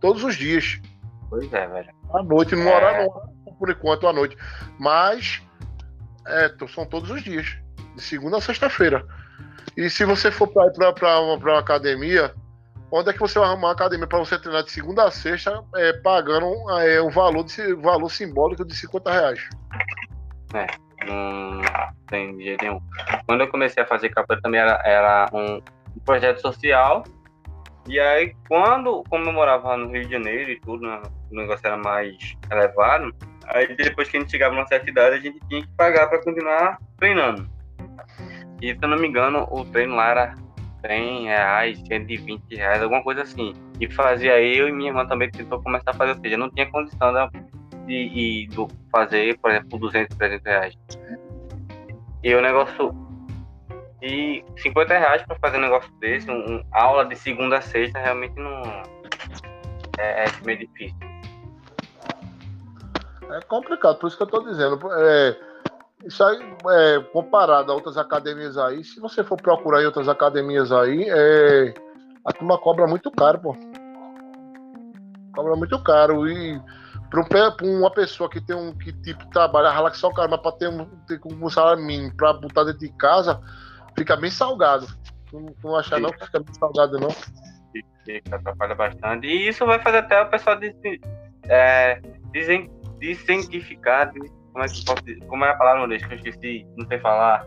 todos 0.00 0.24
os 0.24 0.34
dias. 0.34 0.80
Pois 1.28 1.52
é, 1.52 1.66
velho. 1.66 1.90
À 2.12 2.22
noite, 2.22 2.56
no 2.56 2.68
é... 2.68 2.76
horário, 2.76 3.10
por 3.58 3.70
enquanto 3.70 4.08
à 4.08 4.12
noite. 4.12 4.36
Mas 4.78 5.42
é, 6.26 6.52
são 6.74 6.84
todos 6.84 7.10
os 7.10 7.22
dias, 7.22 7.56
de 7.94 8.02
segunda 8.02 8.38
a 8.38 8.40
sexta-feira. 8.40 9.04
E 9.76 9.88
se 9.88 10.04
você 10.04 10.30
for 10.30 10.48
para 10.48 11.20
uma 11.20 11.58
academia, 11.58 12.34
onde 12.90 13.10
é 13.10 13.12
que 13.12 13.20
você 13.20 13.38
vai 13.38 13.48
arrumar 13.48 13.68
uma 13.68 13.72
academia 13.72 14.06
para 14.06 14.18
você 14.18 14.38
treinar 14.38 14.64
de 14.64 14.70
segunda 14.70 15.04
a 15.04 15.10
sexta, 15.10 15.62
é, 15.76 15.92
pagando 15.94 16.46
é, 16.80 17.00
um 17.00 17.10
valor, 17.10 17.44
de, 17.44 17.74
valor 17.74 18.10
simbólico 18.10 18.64
de 18.64 18.74
50 18.74 19.10
reais? 19.10 19.48
É, 20.54 20.66
não 21.06 21.60
tem 22.08 22.38
jeito 22.40 22.64
nenhum. 22.64 22.80
Quando 23.26 23.42
eu 23.42 23.48
comecei 23.48 23.82
a 23.82 23.86
fazer 23.86 24.08
capoeira 24.10 24.42
também 24.42 24.60
era, 24.60 24.82
era 24.84 25.30
um 25.32 25.60
projeto 26.04 26.40
social. 26.40 27.04
E 27.88 27.98
aí, 27.98 28.34
quando, 28.48 29.02
como 29.08 29.24
eu 29.24 29.32
morava 29.32 29.76
no 29.76 29.90
Rio 29.90 30.04
de 30.04 30.12
Janeiro 30.12 30.50
e 30.50 30.60
tudo, 30.60 30.86
né, 30.86 31.00
o 31.30 31.34
negócio 31.34 31.66
era 31.66 31.76
mais 31.76 32.36
elevado, 32.50 33.14
aí 33.46 33.74
depois 33.74 34.08
que 34.08 34.16
a 34.16 34.20
gente 34.20 34.30
chegava 34.30 34.54
numa 34.54 34.66
certa 34.66 34.88
idade, 34.88 35.16
a 35.16 35.20
gente 35.20 35.40
tinha 35.48 35.62
que 35.62 35.68
pagar 35.76 36.08
para 36.08 36.22
continuar 36.22 36.78
treinando. 36.98 37.48
E 38.60 38.74
se 38.74 38.78
eu 38.82 38.88
não 38.88 38.98
me 38.98 39.08
engano, 39.08 39.48
o 39.50 39.64
treino 39.64 39.96
lá 39.96 40.10
era 40.10 40.34
100 40.86 41.24
reais, 41.24 41.78
120 41.86 42.54
reais, 42.54 42.82
alguma 42.82 43.02
coisa 43.02 43.22
assim. 43.22 43.52
E 43.80 43.90
fazia 43.90 44.40
eu 44.40 44.68
e 44.68 44.72
minha 44.72 44.90
irmã 44.90 45.06
também 45.06 45.30
tentou 45.30 45.62
começar 45.62 45.90
a 45.90 45.94
fazer, 45.94 46.12
ou 46.12 46.20
seja, 46.20 46.36
não 46.36 46.50
tinha 46.50 46.70
condição 46.70 47.12
de, 47.86 48.08
de, 48.08 48.46
de 48.46 48.68
fazer, 48.90 49.38
por 49.38 49.50
exemplo, 49.50 49.78
200, 49.78 50.16
300 50.16 50.44
reais. 50.44 50.78
E 52.22 52.34
o 52.34 52.40
negócio. 52.40 52.94
E 54.02 54.42
50 54.56 54.98
reais 54.98 55.22
para 55.22 55.38
fazer 55.38 55.58
um 55.58 55.62
negócio 55.62 55.92
desse, 56.00 56.30
um, 56.30 56.56
um, 56.56 56.64
aula 56.72 57.04
de 57.04 57.16
segunda 57.16 57.58
a 57.58 57.60
sexta, 57.60 57.98
realmente 57.98 58.34
não. 58.36 58.62
É, 59.98 60.24
é 60.24 60.26
meio 60.44 60.58
difícil. 60.58 60.96
É 63.30 63.40
complicado, 63.42 63.98
por 63.98 64.08
isso 64.08 64.16
que 64.16 64.22
eu 64.22 64.26
tô 64.26 64.40
dizendo. 64.40 64.78
É, 64.92 65.49
isso 66.04 66.24
aí, 66.24 66.38
é, 66.68 67.00
comparado 67.12 67.70
a 67.70 67.74
outras 67.74 67.96
academias 67.96 68.56
aí, 68.56 68.82
se 68.82 68.98
você 69.00 69.22
for 69.22 69.36
procurar 69.36 69.82
em 69.82 69.86
outras 69.86 70.08
academias 70.08 70.72
aí, 70.72 71.06
é, 71.08 71.74
a 72.24 72.32
turma 72.32 72.58
cobra 72.58 72.86
muito 72.86 73.10
caro, 73.10 73.38
pô. 73.38 73.56
Cobra 75.34 75.56
muito 75.56 75.82
caro. 75.82 76.28
E 76.28 76.60
para 77.10 77.56
uma 77.62 77.90
pessoa 77.90 78.30
que 78.30 78.40
tem 78.40 78.56
um 78.56 78.72
que 78.72 78.92
tipo 78.92 79.28
trabalha, 79.30 79.70
rala 79.70 79.90
que 79.90 79.98
só 79.98 80.10
caramba 80.10 80.38
para 80.38 80.52
ter 80.52 80.68
um, 80.68 80.84
ter 81.06 81.20
um 81.24 81.50
salário 81.50 81.82
mínimo 81.82 82.14
para 82.16 82.32
botar 82.32 82.64
dentro 82.64 82.80
de 82.80 82.92
casa, 82.92 83.40
fica 83.96 84.16
bem 84.16 84.30
salgado. 84.30 84.86
Não, 85.32 85.54
não 85.62 85.76
achar 85.76 86.00
não 86.00 86.10
que 86.10 86.24
fica 86.24 86.40
bem 86.40 86.54
salgado, 86.54 86.98
não. 86.98 87.10
Fica, 88.04 88.36
atrapalha 88.36 88.74
bastante. 88.74 89.26
E 89.26 89.48
isso 89.48 89.66
vai 89.66 89.78
fazer 89.80 89.98
até 89.98 90.22
o 90.22 90.30
pessoal 90.30 90.56
des, 90.56 90.74
é, 91.44 92.00
desen, 92.32 92.70
como 94.52 94.64
é, 94.64 94.68
que 94.68 94.84
posso 94.84 95.04
dizer? 95.04 95.24
como 95.26 95.44
é 95.44 95.50
a 95.50 95.54
palavra, 95.54 95.86
meu 95.86 95.98
que 95.98 96.04
eu 96.04 96.16
esqueci, 96.16 96.66
não 96.76 96.86
sei 96.86 96.98
falar. 96.98 97.46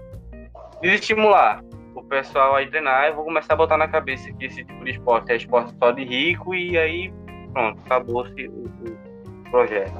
Desestimular 0.81 1.63
o 1.95 2.03
pessoal 2.03 2.55
a 2.55 2.65
treinar, 2.65 3.07
eu 3.07 3.15
vou 3.15 3.25
começar 3.25 3.53
a 3.53 3.57
botar 3.57 3.77
na 3.77 3.87
cabeça 3.87 4.31
que 4.33 4.45
esse 4.45 4.63
tipo 4.63 4.83
de 4.83 4.91
esporte 4.91 5.31
é 5.31 5.35
esporte 5.35 5.73
só 5.77 5.91
de 5.91 6.03
rico 6.03 6.53
e 6.53 6.77
aí 6.77 7.13
pronto, 7.53 7.79
acabou-se 7.85 8.47
o, 8.47 8.65
o, 8.65 9.49
projeto. 9.51 9.93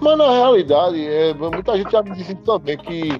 Mas 0.00 0.18
na 0.18 0.30
realidade, 0.30 1.06
é, 1.06 1.34
muita 1.34 1.76
gente 1.76 1.90
já 1.90 2.02
me 2.02 2.10
disse 2.12 2.34
também 2.36 2.76
que 2.76 3.10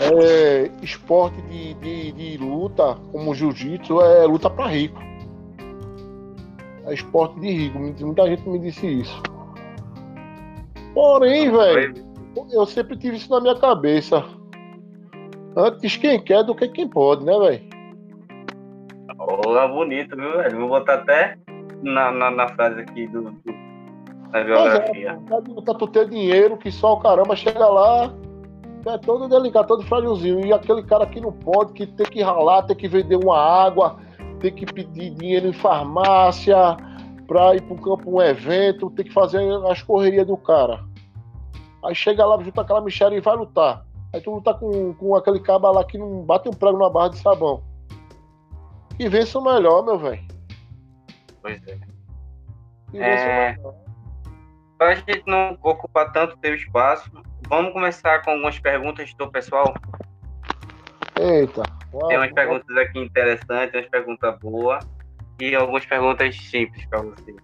é, 0.00 0.70
esporte 0.82 1.40
de, 1.42 1.74
de, 1.74 2.12
de 2.12 2.36
luta, 2.38 2.96
como 3.12 3.34
jiu-jitsu, 3.34 4.00
é 4.00 4.24
luta 4.24 4.50
para 4.50 4.66
rico. 4.66 5.00
É 6.86 6.94
esporte 6.94 7.38
de 7.40 7.50
rico. 7.50 7.78
Muita 7.78 8.26
gente 8.26 8.48
me 8.48 8.58
disse 8.58 8.86
isso. 8.86 9.22
Porém, 10.94 11.50
velho, 11.50 11.94
eu 12.52 12.64
sempre 12.64 12.96
tive 12.96 13.16
isso 13.16 13.30
na 13.30 13.40
minha 13.40 13.56
cabeça. 13.56 14.24
Antes 15.56 15.96
quem 15.96 16.20
quer 16.22 16.42
do 16.44 16.54
que 16.54 16.68
quem 16.68 16.88
pode, 16.88 17.24
né, 17.24 17.38
velho? 17.38 17.74
Olha, 19.18 19.68
bonito, 19.68 20.16
viu, 20.16 20.36
velho? 20.38 20.58
Vou 20.58 20.68
botar 20.68 20.94
até 20.94 21.36
na, 21.82 22.10
na, 22.10 22.30
na 22.30 22.48
frase 22.48 22.80
aqui 22.80 23.06
do, 23.08 23.22
do 23.22 23.64
da 24.34 24.40
é, 24.40 24.44
biografia. 24.44 25.18
É, 25.30 25.62
tá 25.64 25.74
tu 25.74 25.86
ter 25.86 26.08
dinheiro 26.08 26.56
que 26.56 26.70
só 26.70 26.94
o 26.94 27.00
caramba 27.00 27.36
chega 27.36 27.66
lá, 27.66 28.12
é 28.86 28.98
todo 28.98 29.28
delicado, 29.28 29.68
todo 29.68 29.84
frágilzinho. 29.84 30.44
E 30.44 30.52
aquele 30.52 30.82
cara 30.82 31.06
que 31.06 31.20
não 31.20 31.32
pode, 31.32 31.72
que 31.72 31.86
tem 31.86 32.06
que 32.06 32.20
ralar, 32.20 32.62
tem 32.62 32.76
que 32.76 32.88
vender 32.88 33.16
uma 33.16 33.38
água, 33.38 33.96
tem 34.40 34.52
que 34.52 34.66
pedir 34.66 35.10
dinheiro 35.10 35.46
em 35.46 35.52
farmácia, 35.52 36.76
pra 37.26 37.54
ir 37.54 37.62
pro 37.62 37.76
campo 37.76 38.16
um 38.16 38.22
evento, 38.22 38.90
tem 38.90 39.04
que 39.04 39.12
fazer 39.12 39.40
as 39.70 39.82
correrias 39.82 40.26
do 40.26 40.36
cara. 40.36 40.84
Aí 41.84 41.94
chega 41.94 42.24
lá, 42.24 42.42
junto 42.42 42.60
aquela 42.60 42.80
micharia 42.80 43.18
e 43.18 43.20
vai 43.20 43.36
lutar. 43.36 43.84
Aí 44.12 44.20
tu 44.20 44.30
luta 44.30 44.54
com, 44.54 44.94
com 44.94 45.14
aquele 45.14 45.40
caba 45.40 45.70
lá 45.70 45.84
que 45.84 45.98
não 45.98 46.22
bate 46.22 46.48
um 46.48 46.52
prego 46.52 46.78
na 46.78 46.88
barra 46.88 47.08
de 47.08 47.18
sabão. 47.18 47.62
E 48.98 49.08
vence 49.08 49.36
o 49.36 49.42
melhor, 49.42 49.84
meu 49.84 49.98
velho. 49.98 50.22
Pois 51.42 51.60
é. 51.66 51.78
E 52.92 52.98
vence 52.98 53.24
é... 53.24 53.50
o 53.50 53.56
melhor. 53.56 53.74
Pra 54.78 54.94
gente 54.94 55.22
não 55.26 55.58
ocupar 55.62 56.12
tanto 56.12 56.36
teu 56.38 56.54
espaço, 56.54 57.10
vamos 57.48 57.72
começar 57.72 58.22
com 58.22 58.30
algumas 58.30 58.58
perguntas 58.58 59.12
do 59.14 59.30
pessoal. 59.30 59.74
Eita. 61.18 61.62
Tem 62.08 62.16
umas 62.16 62.32
perguntas 62.32 62.76
aqui 62.76 62.98
interessantes, 62.98 63.74
umas 63.74 63.88
perguntas 63.88 64.38
boas 64.40 64.93
e 65.40 65.54
algumas 65.54 65.84
perguntas 65.84 66.36
simples 66.36 66.84
para 66.86 67.02
você. 67.02 67.34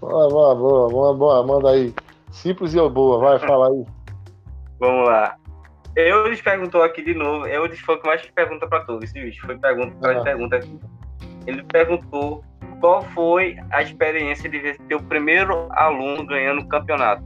Boa, 0.00 0.28
boa, 0.28 0.54
boa, 0.54 0.88
boa, 0.88 1.14
boa, 1.14 1.46
manda 1.46 1.70
aí. 1.70 1.94
Simples 2.30 2.74
e 2.74 2.88
boa, 2.88 3.18
vai, 3.18 3.38
fala 3.46 3.68
aí. 3.68 3.84
Vamos 4.78 5.08
lá. 5.08 5.36
Eu 5.96 6.28
lhes 6.28 6.42
perguntou 6.42 6.82
aqui 6.82 7.02
de 7.02 7.14
novo. 7.14 7.46
Eu 7.46 7.66
disse 7.66 7.82
foi 7.82 7.94
o 7.94 8.00
que 8.00 8.06
mais 8.06 8.20
pergunta 8.26 8.66
para 8.68 8.84
todos. 8.84 9.04
Esse 9.04 9.18
bicho 9.18 9.44
foi 9.46 9.56
pergunta 9.58 9.96
para 9.98 10.20
ah. 10.20 10.22
pergunta 10.22 10.56
aqui. 10.56 10.78
Ele 11.46 11.62
perguntou 11.62 12.44
qual 12.80 13.02
foi 13.02 13.56
a 13.70 13.82
experiência 13.82 14.48
de 14.50 14.58
ver 14.58 14.76
seu 14.88 15.02
primeiro 15.02 15.68
aluno 15.70 16.26
ganhando 16.26 16.60
o 16.60 16.68
campeonato. 16.68 17.24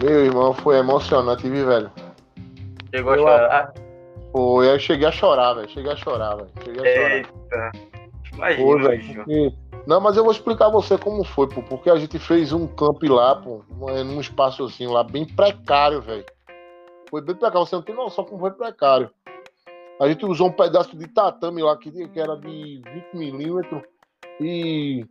Meu 0.00 0.26
irmão, 0.26 0.54
foi 0.54 0.78
emocionante, 0.78 1.48
viu, 1.48 1.66
velho? 1.66 1.90
Chegou 2.94 3.16
eu, 3.16 3.26
a 3.26 3.30
chorar? 3.30 3.74
Foi, 4.30 4.68
eu 4.68 4.78
cheguei 4.78 5.08
a 5.08 5.10
chorar, 5.10 5.54
velho. 5.54 5.68
Cheguei 5.68 5.92
a 5.92 5.96
chorar, 5.96 6.36
velho. 6.36 6.50
Cheguei 6.62 6.80
a 6.80 6.94
chorar. 6.94 7.16
Eita. 7.16 7.97
Imagina, 8.38 8.64
Pô, 8.64 8.78
velho. 8.78 9.52
Não, 9.86 10.00
mas 10.00 10.16
eu 10.16 10.22
vou 10.22 10.32
explicar 10.32 10.66
a 10.66 10.70
você 10.70 10.96
como 10.96 11.24
foi, 11.24 11.48
pô, 11.48 11.62
porque 11.62 11.90
a 11.90 11.96
gente 11.96 12.18
fez 12.18 12.52
um 12.52 12.66
camp 12.66 13.02
lá, 13.04 13.34
pô, 13.36 13.62
num 13.70 14.20
espaçozinho 14.20 14.92
lá, 14.92 15.02
bem 15.02 15.24
precário, 15.24 16.00
velho. 16.00 16.24
Foi 17.10 17.20
bem 17.20 17.34
precário, 17.34 17.66
você 17.66 17.74
não 17.74 17.82
tem 17.82 17.94
noção 17.94 18.24
como 18.24 18.40
foi 18.40 18.50
precário. 18.52 19.10
A 20.00 20.06
gente 20.06 20.24
usou 20.24 20.48
um 20.48 20.52
pedaço 20.52 20.96
de 20.96 21.08
tatame 21.08 21.62
lá, 21.62 21.76
que, 21.76 21.90
que 21.90 22.20
era 22.20 22.36
de 22.36 22.80
20 23.12 23.14
milímetros, 23.14 23.82
e 24.40 25.04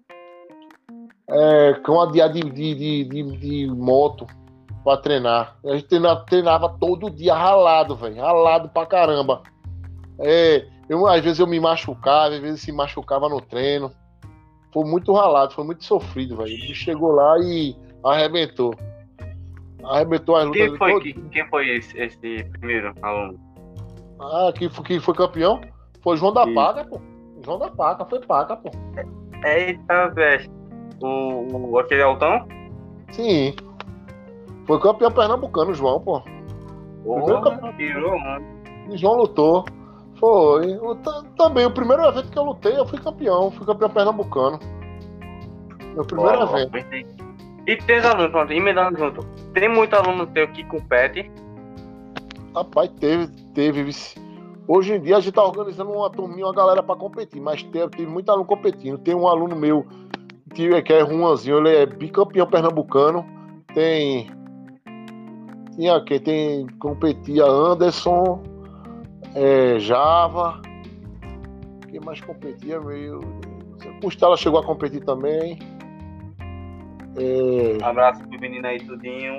é, 1.29 1.73
com 1.85 1.99
a 1.99 2.09
dia 2.09 2.29
de, 2.29 2.39
de, 2.39 3.03
de, 3.03 3.37
de, 3.37 3.67
moto 3.67 4.25
pra 4.83 4.95
treinar. 4.95 5.57
A 5.65 5.75
gente 5.75 5.87
treinava, 5.87 6.25
treinava 6.25 6.69
todo 6.79 7.09
dia 7.09 7.33
ralado, 7.33 7.95
velho, 7.95 8.21
ralado 8.21 8.69
pra 8.69 8.85
caramba. 8.85 9.43
É, 10.19 10.65
eu, 10.89 11.05
às 11.07 11.21
vezes 11.21 11.39
eu 11.39 11.47
me 11.47 11.59
machucava, 11.59 12.35
às 12.35 12.41
vezes 12.41 12.61
se 12.61 12.71
machucava 12.71 13.27
no 13.27 13.41
treino. 13.41 13.91
Foi 14.73 14.85
muito 14.85 15.13
ralado, 15.13 15.53
foi 15.53 15.65
muito 15.65 15.83
sofrido, 15.83 16.37
velho. 16.37 16.49
Ele 16.49 16.73
chegou 16.73 17.11
lá 17.11 17.37
e 17.39 17.75
arrebentou. 18.03 18.73
Arrebentou 19.83 20.35
as 20.35 20.45
lutas 20.45 20.67
quem 20.69 20.77
foi, 20.77 21.01
que, 21.01 21.13
quem 21.13 21.47
foi 21.49 21.69
esse, 21.69 21.97
esse, 21.97 22.43
primeiro 22.51 22.93
aluno? 23.01 23.39
Ah, 24.19 24.51
que, 24.53 24.69
que 24.69 24.99
foi 24.99 25.13
campeão? 25.13 25.61
Foi 26.01 26.17
João 26.17 26.33
da 26.33 26.45
Isso. 26.45 26.53
Paca, 26.53 26.85
pô. 26.85 27.01
João 27.43 27.59
da 27.59 27.69
Paca, 27.69 28.05
foi 28.05 28.19
Paca, 28.21 28.57
pô. 28.57 28.71
Eita, 29.45 30.09
velho. 30.09 30.51
O, 31.01 31.71
o, 31.71 31.79
aquele 31.79 32.01
altão? 32.01 32.47
Sim. 33.11 33.53
Foi 34.65 34.79
campeão 34.79 35.11
pernambucano, 35.11 35.73
João, 35.73 35.99
pô. 36.01 36.21
Porra, 37.03 37.61
mano. 37.61 38.45
E 38.89 38.97
João 38.97 39.17
lutou. 39.17 39.65
Foi. 40.19 40.77
O, 40.77 40.95
também, 41.37 41.65
o 41.65 41.71
primeiro 41.71 42.03
evento 42.05 42.31
que 42.31 42.37
eu 42.37 42.43
lutei, 42.43 42.77
eu 42.77 42.85
fui 42.85 42.99
campeão. 42.99 43.51
Fui 43.51 43.65
campeão 43.65 43.89
pernambucano. 43.89 44.59
Meu 45.93 46.05
primeiro 46.05 46.39
oh, 46.39 46.57
evento. 46.57 47.17
E 47.67 47.75
tem 47.75 47.99
alunos, 47.99 48.31
pronto, 48.31 48.53
emendando 48.53 48.97
junto. 48.97 49.25
Tem 49.53 49.67
muito 49.67 49.93
aluno 49.93 50.25
teu 50.27 50.47
que 50.47 50.63
compete? 50.63 51.29
Rapaz, 52.55 52.89
teve, 52.99 53.27
teve. 53.53 53.91
Hoje 54.67 54.93
em 54.93 55.01
dia 55.01 55.17
a 55.17 55.19
gente 55.19 55.33
tá 55.33 55.43
organizando 55.43 55.91
uma 55.91 56.09
turminha, 56.09 56.45
uma 56.45 56.53
galera 56.53 56.81
para 56.81 56.95
competir, 56.95 57.41
mas 57.41 57.61
teve, 57.63 57.89
teve 57.89 58.09
muito 58.09 58.29
aluno 58.29 58.45
competindo. 58.45 58.97
Tem 58.97 59.13
um 59.13 59.27
aluno 59.27 59.55
meu 59.55 59.85
time 60.53 60.81
que 60.81 60.93
é 60.93 61.05
Juanzinho, 61.05 61.57
ele 61.57 61.75
é 61.75 61.85
bicampeão 61.85 62.47
pernambucano. 62.47 63.25
Tem. 63.73 64.29
Tinha 65.75 66.01
quem? 66.03 66.19
Tem. 66.19 66.67
Competia 66.79 67.45
Anderson, 67.45 68.41
é, 69.37 69.79
Java. 69.79 70.59
Quem 71.89 71.99
mais 71.99 72.19
competia? 72.21 72.79
Meio. 72.79 73.21
Costela 74.01 74.35
chegou 74.35 74.59
a 74.59 74.63
competir 74.63 75.03
também. 75.03 75.59
É... 77.15 77.83
Abraço 77.83 78.27
pro 78.27 78.39
menino 78.39 78.65
aí, 78.67 78.79
tudinho. 78.79 79.37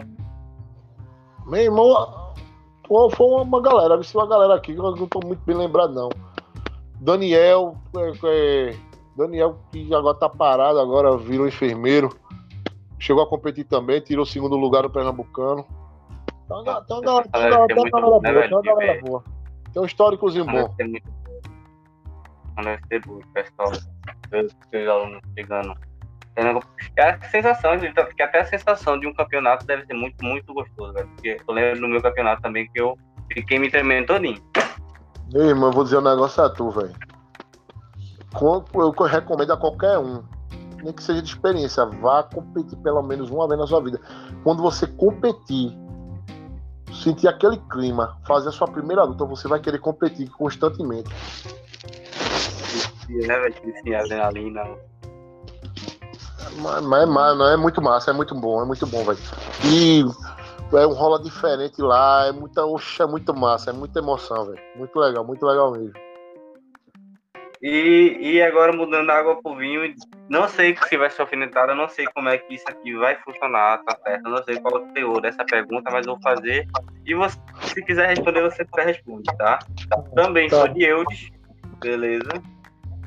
Meu 1.47 1.63
irmão, 1.63 2.33
foi 2.87 3.27
uma 3.27 3.61
galera, 3.61 4.01
uma 4.15 4.27
galera 4.27 4.55
aqui, 4.55 4.73
eu 4.73 4.83
não 4.83 5.07
tô 5.07 5.21
muito 5.25 5.41
bem 5.45 5.57
lembrado, 5.57 5.95
não. 5.95 6.09
Daniel, 7.01 7.77
é, 7.97 8.13
é, 8.25 8.77
Daniel, 9.17 9.59
que 9.73 9.95
agora 9.95 10.17
tá 10.19 10.29
parado, 10.29 10.79
agora 10.79 11.17
virou 11.17 11.47
enfermeiro. 11.47 12.11
Chegou 12.99 13.23
a 13.23 13.29
competir 13.29 13.65
também, 13.65 14.01
tirou 14.01 14.25
o 14.25 14.27
segundo 14.27 14.57
lugar 14.57 14.83
no 14.83 14.91
Pernambucano. 14.91 15.65
Então, 16.45 16.65
boa, 16.65 16.83
então, 16.85 17.01
galera 18.63 19.01
boa. 19.03 19.23
Tem 19.73 19.83
um 19.83 19.87
históricozinho 19.87 20.45
bom. 20.45 20.69
Bom, 23.07 23.21
pessoal. 23.35 23.71
Os 23.71 24.89
alunos 24.89 25.21
chegando. 25.37 25.75
É 26.97 27.11
a 27.11 27.21
sensação, 27.31 27.73
que 28.17 28.23
até 28.23 28.41
a 28.41 28.45
sensação 28.45 28.99
de 28.99 29.07
um 29.07 29.15
campeonato 29.15 29.67
deve 29.67 29.85
ser 29.87 29.95
muito, 29.95 30.25
muito 30.25 30.55
gostoso, 30.55 30.93
velho. 30.93 31.09
Porque 31.09 31.37
eu 31.47 31.55
lembro 31.55 31.81
no 31.81 31.89
meu 31.89 32.01
campeonato 32.01 32.43
também 32.43 32.69
que 32.71 32.81
eu 32.81 32.97
fiquei 33.33 33.59
me 33.59 33.71
tremendo 33.71 34.07
todinho. 34.07 34.41
Meu 35.33 35.47
irmão, 35.47 35.71
eu 35.71 35.73
vou 35.73 35.85
dizer 35.85 35.99
um 35.99 36.03
negócio 36.03 36.43
a 36.43 36.49
tu, 36.49 36.71
velho. 36.71 36.95
Eu 38.75 38.91
recomendo 39.05 39.53
a 39.53 39.57
qualquer 39.57 39.99
um, 39.99 40.23
nem 40.83 40.93
que 40.93 41.03
seja 41.03 41.21
de 41.21 41.29
experiência, 41.29 41.85
vá 41.87 42.23
competir 42.23 42.79
pelo 42.79 43.03
menos 43.03 43.31
uma 43.31 43.49
vez 43.49 43.59
na 43.59 43.67
sua 43.67 43.83
vida. 43.83 44.01
Quando 44.45 44.63
você 44.63 44.87
competir, 44.87 45.77
sentir 47.03 47.29
aquele 47.29 47.57
clima, 47.71 48.17
fazer 48.27 48.49
a 48.49 48.53
sua 48.53 48.69
primeira 48.69 49.03
luta, 49.05 49.25
você 49.25 49.49
vai 49.49 49.61
querer 49.61 49.79
competir 49.79 50.29
constantemente. 50.31 51.11
Né, 53.09 53.39
velho? 53.39 53.55
Sim, 53.83 53.95
adrenalina. 53.95 54.63
Mas, 56.61 56.83
mas, 56.83 57.09
mas, 57.09 57.53
é 57.53 57.57
muito 57.57 57.81
massa, 57.81 58.11
é 58.11 58.15
muito 58.15 58.35
bom, 58.35 58.63
é 58.63 58.65
muito 58.65 58.87
bom, 58.87 59.05
velho. 59.05 59.19
E 59.65 60.05
é 60.77 60.87
um 60.87 60.93
rola 60.93 61.23
diferente 61.23 61.81
lá, 61.81 62.27
é 62.27 62.33
muita, 62.33 62.65
oxa, 62.65 63.05
é 63.05 63.07
muito 63.07 63.35
massa, 63.35 63.71
é 63.71 63.73
muita 63.73 63.99
emoção, 63.99 64.47
velho. 64.47 64.59
Muito 64.77 64.99
legal, 64.99 65.25
muito 65.25 65.45
legal 65.45 65.73
mesmo. 65.73 66.08
E, 67.61 68.17
e 68.21 68.43
agora 68.43 68.73
mudando 68.73 69.11
a 69.11 69.19
água 69.19 69.43
pro 69.43 69.57
vinho, 69.57 69.93
não 70.29 70.49
sei 70.49 70.77
se 70.89 70.97
vai 70.97 71.11
ser 71.11 71.23
alfinetada, 71.23 71.75
não 71.75 71.89
sei 71.89 72.07
como 72.15 72.29
é 72.29 72.39
que 72.39 72.55
isso 72.55 72.65
aqui 72.69 72.95
vai 72.95 73.17
funcionar, 73.23 73.79
tá 73.79 73.99
certo? 74.05 74.29
não 74.29 74.43
sei 74.45 74.61
qual 74.61 74.81
é 74.81 74.85
o 74.85 74.93
teor 74.93 75.21
dessa 75.21 75.45
pergunta, 75.45 75.91
mas 75.91 76.07
vou 76.07 76.19
fazer. 76.23 76.69
E 77.05 77.15
você, 77.15 77.37
se 77.63 77.83
quiser 77.83 78.09
responder, 78.09 78.43
você 78.43 78.65
responde, 78.77 79.25
tá? 79.37 79.59
Também 80.15 80.49
tá. 80.49 80.57
sou 80.57 80.69
de 80.69 80.85
Eudes, 80.85 81.31
beleza? 81.81 82.31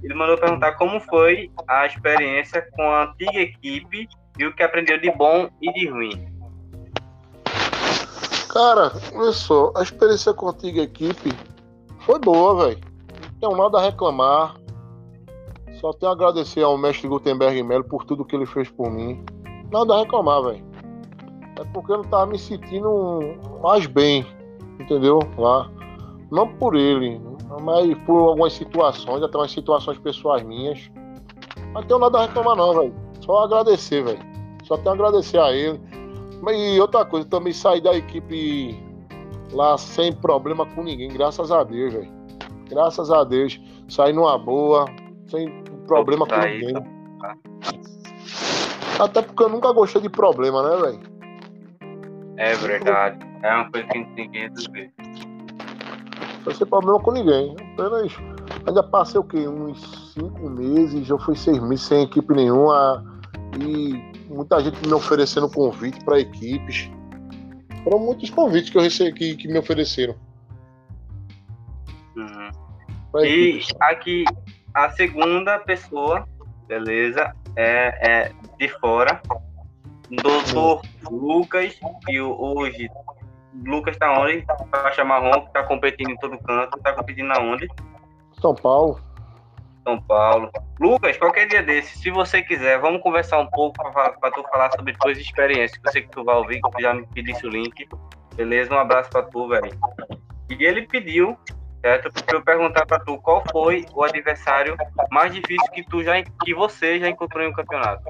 Ele 0.03 0.13
mandou 0.15 0.37
perguntar 0.37 0.73
como 0.73 0.99
foi 0.99 1.49
a 1.67 1.85
experiência 1.85 2.67
com 2.73 2.83
a 2.83 3.03
antiga 3.03 3.39
equipe 3.39 4.09
e 4.37 4.45
o 4.45 4.53
que 4.53 4.63
aprendeu 4.63 4.99
de 4.99 5.11
bom 5.11 5.49
e 5.61 5.71
de 5.71 5.87
ruim. 5.87 6.27
Cara, 8.51 8.91
olha 9.13 9.31
só, 9.31 9.71
a 9.77 9.83
experiência 9.83 10.33
com 10.33 10.47
a 10.47 10.51
antiga 10.51 10.81
equipe 10.81 11.31
foi 12.01 12.19
boa, 12.19 12.65
velho. 12.65 12.90
Tenho 13.41 13.57
nada 13.57 13.79
a 13.79 13.81
reclamar. 13.81 14.55
Só 15.79 15.91
tenho 15.93 16.11
a 16.11 16.13
agradecer 16.13 16.61
ao 16.61 16.77
mestre 16.77 17.07
Gutenberg 17.07 17.63
Melo 17.63 17.83
por 17.83 18.05
tudo 18.05 18.23
que 18.23 18.35
ele 18.35 18.45
fez 18.45 18.69
por 18.69 18.91
mim. 18.91 19.25
Nada 19.71 19.95
a 19.95 19.99
reclamar, 20.01 20.43
velho. 20.43 20.63
É 21.59 21.63
porque 21.73 21.91
eu 21.91 21.97
não 21.97 22.03
tava 22.03 22.27
me 22.27 22.37
sentindo 22.37 23.19
mais 23.63 23.87
bem, 23.87 24.23
entendeu? 24.79 25.17
Lá. 25.39 25.71
Não 26.31 26.47
por 26.47 26.75
ele, 26.75 27.19
mas 27.63 27.97
por 28.05 28.29
algumas 28.29 28.53
situações, 28.53 29.23
até 29.23 29.35
umas 29.35 29.51
situações 29.51 29.97
pessoais 29.97 30.43
minhas. 30.43 30.91
Não 31.73 31.81
tenho 31.81 31.99
nada 31.99 32.19
a 32.19 32.21
reclamar, 32.27 32.55
não, 32.55 32.75
velho. 32.75 32.93
Só 33.21 33.45
agradecer, 33.45 34.03
velho. 34.03 34.19
Só 34.65 34.77
tenho 34.77 34.91
a 34.91 34.93
agradecer 34.93 35.39
a 35.39 35.51
ele. 35.51 35.81
E 36.47 36.79
outra 36.79 37.03
coisa, 37.03 37.27
também 37.27 37.53
saí 37.53 37.81
da 37.81 37.95
equipe 37.97 38.79
lá 39.51 39.77
sem 39.79 40.13
problema 40.13 40.63
com 40.63 40.83
ninguém, 40.83 41.09
graças 41.09 41.51
a 41.51 41.63
Deus, 41.63 41.93
velho. 41.93 42.20
Graças 42.71 43.11
a 43.11 43.23
Deus. 43.25 43.59
Saí 43.89 44.13
numa 44.13 44.37
boa, 44.37 44.85
sem 45.27 45.63
problema 45.85 46.25
com 46.25 46.37
ninguém. 46.37 46.73
Tá. 47.19 47.35
Até 49.03 49.21
porque 49.21 49.43
eu 49.43 49.49
nunca 49.49 49.71
gostei 49.73 50.01
de 50.01 50.09
problema, 50.09 50.63
né, 50.63 50.81
velho? 50.81 50.99
É 52.37 52.55
verdade. 52.55 53.19
É 53.43 53.53
uma 53.53 53.69
coisa 53.71 53.87
que 53.87 54.29
resolver. 54.31 54.91
Não 56.45 56.53
sem 56.53 56.67
problema 56.67 56.99
com 56.99 57.11
ninguém. 57.11 57.55
Apenas. 57.73 58.13
Ainda 58.65 58.83
passei 58.83 59.19
o 59.19 59.23
quê? 59.23 59.47
Uns 59.47 60.13
cinco 60.13 60.49
meses, 60.49 61.07
já 61.07 61.17
fui 61.17 61.35
seis 61.35 61.59
meses 61.59 61.85
sem 61.85 62.03
equipe 62.03 62.33
nenhuma. 62.33 63.03
E 63.59 64.01
muita 64.33 64.61
gente 64.61 64.87
me 64.87 64.93
oferecendo 64.93 65.49
convite 65.49 66.03
para 66.05 66.19
equipes. 66.19 66.89
Foram 67.83 67.99
muitos 67.99 68.29
convites 68.29 68.69
que 68.69 68.77
eu 68.77 68.81
recebi 68.81 69.11
que, 69.13 69.35
que 69.35 69.47
me 69.47 69.59
ofereceram. 69.59 70.15
Uhum. 72.15 72.60
E 73.15 73.57
equipes. 73.57 73.73
aqui 73.79 74.25
a 74.73 74.89
segunda 74.91 75.59
pessoa, 75.59 76.25
beleza, 76.67 77.35
é, 77.55 78.09
é 78.09 78.31
de 78.57 78.69
fora. 78.79 79.21
Doutor 80.09 80.81
Lucas, 81.09 81.77
que 82.05 82.19
hoje 82.21 82.89
Lucas 83.65 83.97
tá 83.97 84.19
onde? 84.19 84.45
Faixa 84.69 85.03
marrom, 85.03 85.45
que 85.45 85.53
tá 85.53 85.63
competindo 85.63 86.11
em 86.11 86.17
todo 86.17 86.37
canto. 86.39 86.79
Tá 86.79 86.93
competindo 86.93 87.31
aonde? 87.31 87.67
São 88.39 88.55
Paulo. 88.55 88.99
São 89.83 90.01
Paulo. 90.01 90.49
Lucas, 90.79 91.17
qualquer 91.17 91.47
dia 91.47 91.63
desse, 91.63 91.97
se 91.97 92.09
você 92.11 92.41
quiser, 92.41 92.79
vamos 92.79 93.01
conversar 93.01 93.39
um 93.39 93.47
pouco 93.47 93.77
para 93.91 94.31
tu 94.31 94.43
falar 94.43 94.71
sobre 94.71 94.93
tuas 94.97 95.17
experiências, 95.17 95.77
que 95.77 95.87
eu 95.87 95.91
sei 95.91 96.01
que 96.03 96.09
tu 96.09 96.23
vai 96.23 96.35
ouvir, 96.35 96.61
que 96.61 96.71
tu 96.71 96.81
já 96.81 96.93
me 96.93 97.05
pedisse 97.07 97.45
o 97.45 97.49
link. 97.49 97.87
Beleza? 98.35 98.73
Um 98.73 98.79
abraço 98.79 99.09
para 99.09 99.23
tu, 99.23 99.47
velho. 99.47 99.71
E 100.49 100.63
ele 100.63 100.83
pediu, 100.83 101.37
certo? 101.81 102.11
Pra 102.23 102.37
eu 102.37 102.41
perguntar 102.41 102.85
para 102.85 102.99
tu 102.99 103.17
qual 103.17 103.43
foi 103.51 103.85
o 103.93 104.03
adversário 104.03 104.77
mais 105.11 105.33
difícil 105.33 105.69
que 105.73 105.83
tu 105.83 106.03
já 106.03 106.21
que 106.21 106.53
você 106.53 106.99
já 106.99 107.09
encontrou 107.09 107.43
em 107.43 107.49
um 107.49 107.53
campeonato. 107.53 108.03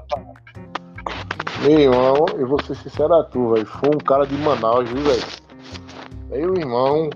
Meu 1.62 1.78
irmão, 1.78 2.26
eu 2.36 2.46
vou 2.46 2.62
ser 2.62 2.74
sincero 2.74 3.14
a 3.14 3.24
tu, 3.24 3.54
velho. 3.54 3.66
Foi 3.66 3.90
um 3.94 3.98
cara 3.98 4.26
de 4.26 4.34
Manaus, 4.36 4.88
viu, 4.88 5.02
velho? 5.02 5.22
Meu 6.28 6.56
irmão, 6.56 7.10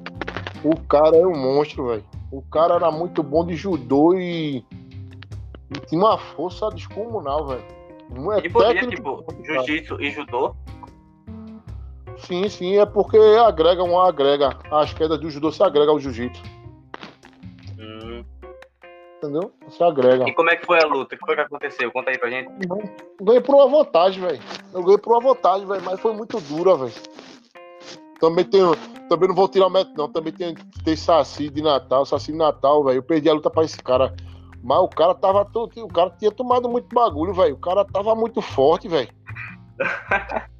o 0.62 0.80
cara 0.82 1.16
é 1.16 1.26
um 1.26 1.36
monstro, 1.36 1.88
velho. 1.88 2.04
O 2.30 2.42
cara 2.42 2.74
era 2.74 2.90
muito 2.90 3.22
bom 3.22 3.44
de 3.44 3.54
judô 3.54 4.14
e, 4.14 4.58
e 4.58 5.80
tinha 5.86 6.00
uma 6.00 6.18
força 6.18 6.68
descomunal, 6.70 7.46
velho. 7.46 7.64
Não 8.10 8.32
é 8.32 8.38
e 8.38 8.48
podia, 8.48 8.74
técnico, 8.74 9.24
tipo, 9.26 9.44
jiu-jitsu 9.44 10.00
e 10.00 10.10
judô? 10.10 10.54
Sim, 12.18 12.48
sim, 12.48 12.78
é 12.78 12.86
porque 12.86 13.18
agrega 13.18 13.82
uma 13.82 14.08
agrega. 14.08 14.56
As 14.70 14.92
quedas 14.92 15.18
do 15.20 15.30
judô 15.30 15.52
se 15.52 15.62
agrega 15.62 15.90
ao 15.90 15.98
jiu-jitsu. 15.98 16.42
Hum. 17.78 18.24
Entendeu? 19.18 19.52
Se 19.68 19.82
agrega. 19.82 20.28
E 20.28 20.34
como 20.34 20.50
é 20.50 20.56
que 20.56 20.66
foi 20.66 20.78
a 20.78 20.86
luta? 20.86 21.14
O 21.14 21.18
que 21.18 21.24
foi 21.24 21.34
que 21.34 21.40
aconteceu? 21.40 21.90
Conta 21.92 22.10
aí 22.10 22.18
pra 22.18 22.30
gente. 22.30 22.50
Ganhei 23.20 23.40
por 23.40 23.54
uma 23.54 23.68
vantagem, 23.68 24.22
velho. 24.22 24.40
Eu 24.72 24.82
ganhei 24.82 24.98
por 24.98 25.12
uma 25.12 25.20
vantagem, 25.20 25.66
velho, 25.66 25.82
mas 25.84 26.00
foi 26.00 26.12
muito 26.14 26.40
dura, 26.40 26.76
velho. 26.76 26.92
Também 28.20 28.44
tenho. 28.44 28.74
Também 29.08 29.28
não 29.28 29.36
vou 29.36 29.48
tirar 29.48 29.66
o 29.66 29.70
método, 29.70 29.96
não. 29.96 30.08
Também 30.08 30.32
tem, 30.32 30.54
tem 30.84 30.96
Saci 30.96 31.48
de 31.48 31.62
Natal, 31.62 32.04
Saci 32.04 32.32
de 32.32 32.38
Natal, 32.38 32.82
velho. 32.84 32.98
Eu 32.98 33.02
perdi 33.02 33.28
a 33.28 33.34
luta 33.34 33.50
pra 33.50 33.64
esse 33.64 33.78
cara. 33.82 34.14
Mas 34.62 34.78
o 34.78 34.88
cara 34.88 35.14
tava 35.14 35.44
todo. 35.44 35.70
O 35.76 35.88
cara 35.88 36.10
tinha 36.18 36.32
tomado 36.32 36.68
muito 36.68 36.92
bagulho, 36.94 37.32
velho. 37.32 37.54
O 37.54 37.60
cara 37.60 37.84
tava 37.84 38.14
muito 38.14 38.40
forte, 38.42 38.88
velho. 38.88 39.08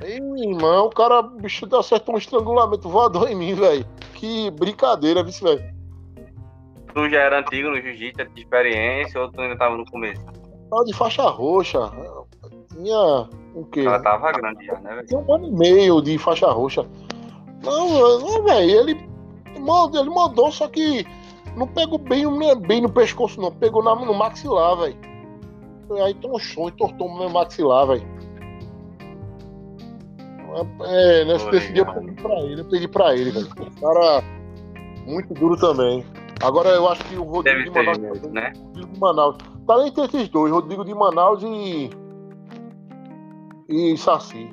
Meu 0.00 0.36
irmão, 0.36 0.86
o 0.86 0.90
cara, 0.90 1.20
o 1.20 1.30
bicho 1.40 1.66
acertou 1.76 2.14
um 2.14 2.18
estrangulamento 2.18 2.88
voador 2.88 3.28
em 3.28 3.34
mim, 3.34 3.54
velho. 3.54 3.84
Que 4.14 4.50
brincadeira, 4.52 5.24
viu, 5.24 5.32
velho. 5.42 5.74
Tu 6.94 7.10
já 7.10 7.20
era 7.20 7.40
antigo 7.40 7.70
no 7.70 7.80
jiu-jitsu, 7.80 8.24
de 8.34 8.40
experiência, 8.40 9.20
ou 9.20 9.30
tu 9.30 9.40
ainda 9.40 9.56
tava 9.56 9.76
no 9.76 9.84
começo? 9.86 10.24
Tava 10.70 10.84
de 10.84 10.94
faixa 10.94 11.22
roxa. 11.22 11.90
Tinha 12.72 13.28
o 13.54 13.64
quê? 13.72 13.80
Ela 13.80 14.00
tava 14.00 14.32
grande 14.32 14.64
já, 14.64 14.78
né, 14.80 14.94
velho? 14.94 15.06
Tinha 15.06 15.20
um 15.20 15.34
ano 15.34 15.48
e 15.48 15.52
meio 15.52 16.00
de 16.00 16.16
faixa 16.18 16.46
roxa. 16.48 16.86
Não, 17.64 18.20
não 18.20 18.44
velho, 18.44 18.70
ele, 18.70 18.92
ele 19.52 20.10
mandou, 20.10 20.52
só 20.52 20.68
que 20.68 21.04
não 21.56 21.66
pegou 21.66 21.98
bem, 21.98 22.24
bem 22.60 22.80
no 22.80 22.88
pescoço, 22.88 23.40
não. 23.40 23.50
Pegou 23.50 23.82
na, 23.82 23.94
no 23.94 24.14
maxilar, 24.14 24.76
velho. 24.76 24.96
Aí 26.04 26.14
tronchou, 26.14 26.68
entortou 26.68 27.08
o 27.08 27.18
meu 27.18 27.28
maxilar, 27.28 27.86
velho. 27.88 28.17
É, 30.84 31.24
nesse, 31.24 31.50
nesse 31.50 31.72
dia 31.72 31.82
eu 31.82 31.94
pedi 31.94 32.22
pra 32.22 32.34
ele, 32.40 32.60
eu 32.60 32.64
pedi 32.64 32.88
pra 32.88 33.14
ele, 33.14 33.30
velho. 33.30 33.46
O 33.46 33.80
cara 33.80 34.22
muito 35.06 35.34
duro 35.34 35.56
também. 35.56 36.04
Agora 36.42 36.68
eu 36.70 36.88
acho 36.88 37.04
que 37.04 37.16
o 37.16 37.24
Rodrigo 37.24 37.64
de 37.64 37.70
Manaus. 37.70 37.98
Mesmo, 37.98 38.30
né? 38.30 38.52
Rodrigo 38.56 38.92
de 38.92 39.00
Manaus. 39.00 39.36
tá 39.66 39.86
entre 39.86 40.04
esses 40.04 40.28
dois, 40.28 40.52
Rodrigo 40.52 40.84
de 40.84 40.94
Manaus 40.94 41.42
e. 41.42 41.90
E 43.68 43.96
Saci. 43.96 44.50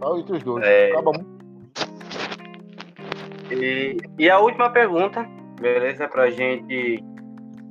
Tá 0.00 0.18
entre 0.18 0.36
os 0.36 0.42
dois. 0.42 0.64
É. 0.64 0.90
Acaba 0.90 1.12
muito. 1.12 1.40
E, 3.50 3.96
e 4.18 4.30
a 4.30 4.38
última 4.38 4.70
pergunta, 4.70 5.26
beleza? 5.60 6.08
Pra 6.08 6.30
gente 6.30 7.02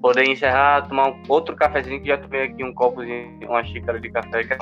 poder 0.02 0.30
encerrar, 0.30 0.88
tomar 0.88 1.10
um, 1.10 1.22
outro 1.28 1.56
cafezinho, 1.56 2.02
que 2.02 2.08
já 2.08 2.18
tomei 2.18 2.44
aqui 2.44 2.64
um 2.64 2.74
copozinho, 2.74 3.40
uma 3.48 3.64
xícara 3.64 4.00
de 4.00 4.10
café. 4.10 4.44
Que 4.44 4.54
é 4.54 4.58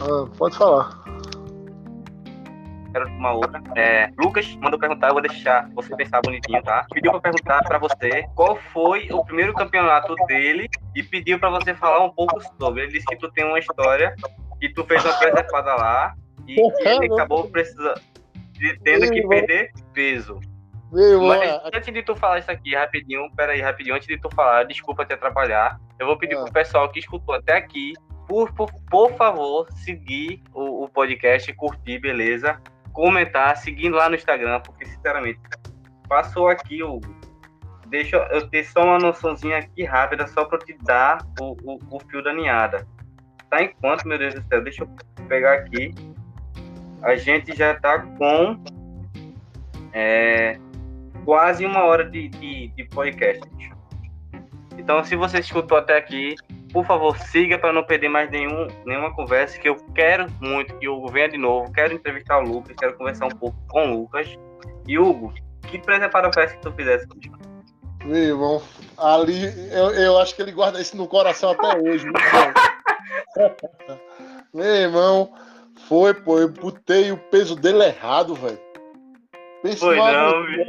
Ah, 0.00 0.28
pode 0.36 0.56
falar. 0.56 1.04
quero 2.92 3.06
tomar 3.10 3.32
outra. 3.34 3.62
É, 3.76 4.10
Lucas 4.18 4.54
mandou 4.56 4.78
perguntar, 4.78 5.08
eu 5.08 5.12
vou 5.12 5.22
deixar 5.22 5.68
você 5.74 5.94
pensar 5.96 6.20
bonitinho, 6.22 6.62
tá? 6.62 6.86
Pediu 6.92 7.10
pra 7.12 7.20
perguntar 7.20 7.62
pra 7.64 7.78
você 7.78 8.24
qual 8.34 8.56
foi 8.72 9.08
o 9.10 9.22
primeiro 9.24 9.52
campeonato 9.52 10.14
dele 10.26 10.66
e 10.94 11.02
pediu 11.02 11.38
pra 11.38 11.50
você 11.50 11.74
falar 11.74 12.02
um 12.04 12.10
pouco 12.10 12.40
sobre. 12.58 12.82
Ele 12.84 12.92
disse 12.92 13.06
que 13.06 13.16
tu 13.16 13.30
tem 13.32 13.44
uma 13.44 13.58
história 13.58 14.14
que 14.58 14.70
tu 14.70 14.82
fez 14.84 15.04
uma 15.04 15.12
presepada 15.18 15.74
lá 15.74 16.14
e 16.48 16.54
que 16.54 16.88
ele 16.88 17.12
acabou 17.12 17.48
precisando 17.50 18.00
de 18.52 18.78
tendo 18.80 19.10
que 19.10 19.26
perder 19.28 19.70
peso. 19.92 20.40
Meu 20.90 21.20
Mas 21.20 21.50
a- 21.50 21.70
antes 21.74 21.92
de 21.92 22.02
tu 22.02 22.16
falar 22.16 22.38
isso 22.38 22.50
aqui, 22.50 22.74
rapidinho, 22.74 23.28
peraí, 23.36 23.60
rapidinho, 23.60 23.94
antes 23.96 24.06
de 24.08 24.16
tu 24.18 24.30
falar, 24.34 24.64
desculpa 24.64 25.04
te 25.04 25.12
atrapalhar, 25.12 25.78
eu 25.98 26.06
vou 26.06 26.16
pedir 26.16 26.36
Ah. 26.36 26.44
pro 26.44 26.52
pessoal 26.52 26.88
que 26.88 27.00
escutou 27.00 27.34
até 27.34 27.58
aqui, 27.58 27.92
por, 28.26 28.52
por, 28.52 28.70
por 28.90 29.12
favor, 29.14 29.70
seguir 29.72 30.42
o, 30.52 30.84
o 30.84 30.88
podcast, 30.88 31.52
curtir, 31.54 31.98
beleza? 31.98 32.60
Comentar, 32.92 33.56
seguindo 33.56 33.96
lá 33.96 34.08
no 34.08 34.14
Instagram, 34.14 34.60
porque 34.60 34.84
sinceramente, 34.84 35.40
passou 36.08 36.48
aqui 36.48 36.82
o. 36.82 37.00
Deixa 37.88 38.16
eu 38.32 38.48
ter 38.48 38.64
só 38.64 38.82
uma 38.82 38.98
noçãozinha 38.98 39.58
aqui 39.58 39.84
rápida, 39.84 40.26
só 40.26 40.44
pra 40.44 40.58
te 40.58 40.76
dar 40.82 41.24
o, 41.40 41.56
o, 41.62 41.78
o 41.90 42.00
fio 42.00 42.22
da 42.22 42.32
ninhada. 42.32 42.86
Tá 43.48 43.62
em 43.62 43.72
quanto, 43.80 44.08
meu 44.08 44.18
Deus 44.18 44.34
do 44.34 44.42
céu? 44.48 44.62
Deixa 44.62 44.82
eu 44.82 44.88
pegar 45.28 45.54
aqui. 45.54 45.94
A 47.02 47.14
gente 47.14 47.56
já 47.56 47.78
tá 47.78 48.00
com. 48.00 48.58
É, 49.92 50.58
quase 51.24 51.64
uma 51.64 51.84
hora 51.84 52.04
de, 52.08 52.28
de, 52.28 52.68
de 52.68 52.84
podcast. 52.88 53.42
Então, 54.76 55.02
se 55.04 55.14
você 55.14 55.38
escutou 55.38 55.78
até 55.78 55.96
aqui, 55.96 56.34
por 56.72 56.84
favor, 56.84 57.16
siga 57.18 57.58
para 57.58 57.72
não 57.72 57.84
perder 57.84 58.08
mais 58.08 58.30
nenhum, 58.30 58.66
nenhuma 58.84 59.14
conversa, 59.14 59.58
que 59.58 59.68
eu 59.68 59.76
quero 59.94 60.26
muito 60.40 60.76
que 60.78 60.88
o 60.88 60.96
Hugo 60.96 61.08
venha 61.08 61.28
de 61.28 61.38
novo. 61.38 61.72
Quero 61.72 61.94
entrevistar 61.94 62.38
o 62.38 62.42
Lucas, 62.42 62.76
quero 62.78 62.96
conversar 62.96 63.26
um 63.26 63.36
pouco 63.36 63.56
com 63.68 63.90
o 63.90 64.00
Lucas. 64.00 64.28
E 64.86 64.98
Hugo, 64.98 65.32
que 65.62 65.78
preparo 65.78 66.32
festa 66.32 66.56
que 66.56 66.62
tu 66.62 66.72
fizesse? 66.72 67.06
bicho? 67.06 67.32
Meu 68.04 68.16
irmão, 68.16 68.62
ali 68.96 69.46
eu, 69.72 69.90
eu 69.90 70.18
acho 70.18 70.34
que 70.36 70.42
ele 70.42 70.52
guarda 70.52 70.80
isso 70.80 70.96
no 70.96 71.08
coração 71.08 71.50
até 71.50 71.78
hoje. 71.78 72.04
meu 74.54 74.64
irmão. 74.64 75.32
Foi, 75.88 76.12
pô, 76.14 76.40
eu 76.40 76.48
botei 76.48 77.12
o 77.12 77.16
peso 77.16 77.54
dele 77.54 77.84
errado, 77.84 78.34
velho. 78.34 78.58
Foi 79.78 79.96
não, 79.96 80.04
agonia, 80.04 80.64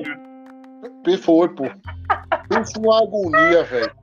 bicho. 1.04 1.24
Foi, 1.24 1.50
pô. 1.50 1.64
Pensa 2.50 2.80
numa 2.80 3.02
agonia, 3.02 3.64
velho. 3.64 3.97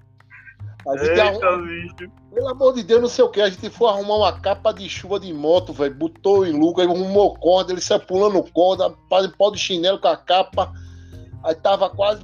A 0.87 0.97
gente 0.99 1.19
Eita, 1.19 1.57
bicho. 1.59 2.13
Pelo 2.33 2.49
amor 2.49 2.75
de 2.75 2.83
Deus, 2.83 3.01
não 3.01 3.09
sei 3.09 3.25
o 3.25 3.29
que. 3.29 3.41
A 3.41 3.49
gente 3.49 3.71
foi 3.71 3.89
arrumar 3.89 4.17
uma 4.17 4.41
capa 4.41 4.73
de 4.73 4.89
chuva 4.89 5.19
de 5.19 5.33
moto, 5.33 5.73
velho. 5.73 5.95
Botou 5.95 6.47
em 6.47 6.53
Lucas, 6.53 6.87
arrumou 6.87 7.35
corda, 7.39 7.73
ele 7.73 7.81
saiu 7.81 8.01
pulando 8.01 8.43
corda, 8.53 8.95
fazendo 9.09 9.37
pau 9.37 9.51
de 9.51 9.59
chinelo 9.59 9.99
com 9.99 10.09
a 10.09 10.17
capa. 10.17 10.73
Aí 11.43 11.55
tava 11.55 11.89
quase. 11.89 12.23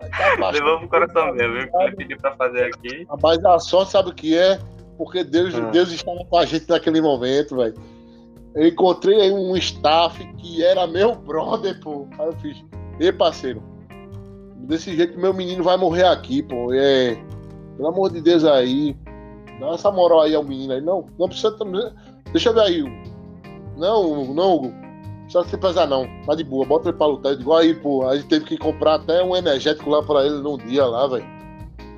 Aí 0.00 0.10
tava 0.10 0.50
Levou 0.52 0.78
pro 0.80 0.88
coração 0.88 1.32
mesmo, 1.34 1.54
viu? 1.54 1.70
Que 1.70 1.76
ele 1.76 1.96
pediu 1.96 2.18
pra 2.18 2.34
fazer 2.36 2.64
aqui. 2.64 3.06
Mas 3.22 3.44
a 3.44 3.58
sorte 3.58 3.92
sabe 3.92 4.10
o 4.10 4.14
que 4.14 4.36
é? 4.36 4.58
Porque 4.96 5.22
Deus, 5.22 5.54
Ah. 5.54 5.70
Deus 5.70 5.90
estava 5.92 6.24
com 6.24 6.36
a 6.36 6.44
gente 6.44 6.68
naquele 6.68 7.00
momento, 7.00 7.56
velho. 7.56 7.74
Eu 8.54 8.68
encontrei 8.68 9.20
aí 9.20 9.32
um 9.32 9.56
staff 9.56 10.24
que 10.36 10.64
era 10.64 10.86
meu 10.86 11.14
brother, 11.14 11.78
pô. 11.80 12.08
Aí 12.18 12.26
eu 12.26 12.32
fiz, 12.34 12.64
ei 13.00 13.12
parceiro, 13.12 13.60
desse 14.64 14.96
jeito 14.96 15.18
meu 15.18 15.32
menino 15.32 15.62
vai 15.62 15.76
morrer 15.76 16.04
aqui, 16.04 16.42
pô. 16.42 16.72
É, 16.72 17.16
pelo 17.76 17.88
amor 17.88 18.10
de 18.10 18.20
Deus 18.20 18.44
aí, 18.44 18.96
dá 19.60 19.70
essa 19.70 19.90
moral 19.90 20.22
aí 20.22 20.34
ao 20.34 20.44
menino 20.44 20.72
aí. 20.72 20.80
Não, 20.80 21.06
não 21.18 21.28
precisa 21.28 21.52
também. 21.52 21.90
Deixa 22.32 22.50
eu 22.50 22.54
ver 22.54 22.60
aí. 22.60 22.82
Não, 23.76 24.34
não, 24.34 24.54
Hugo. 24.54 24.68
Não 24.68 24.84
precisa 25.22 25.44
se 25.44 25.56
pesar 25.56 25.86
não. 25.86 26.06
Tá 26.26 26.34
de 26.34 26.44
boa, 26.44 26.66
bota 26.66 26.88
ele 26.88 26.96
pra 26.96 27.06
lutar. 27.06 27.32
Eu 27.32 27.38
digo, 27.38 27.54
aí, 27.54 27.74
pô, 27.74 28.06
a 28.06 28.16
gente 28.16 28.28
teve 28.28 28.44
que 28.44 28.58
comprar 28.58 28.94
até 28.94 29.22
um 29.22 29.36
energético 29.36 29.90
lá 29.90 30.02
pra 30.02 30.24
ele 30.24 30.40
num 30.40 30.56
dia 30.58 30.84
lá, 30.84 31.06
velho. 31.06 31.34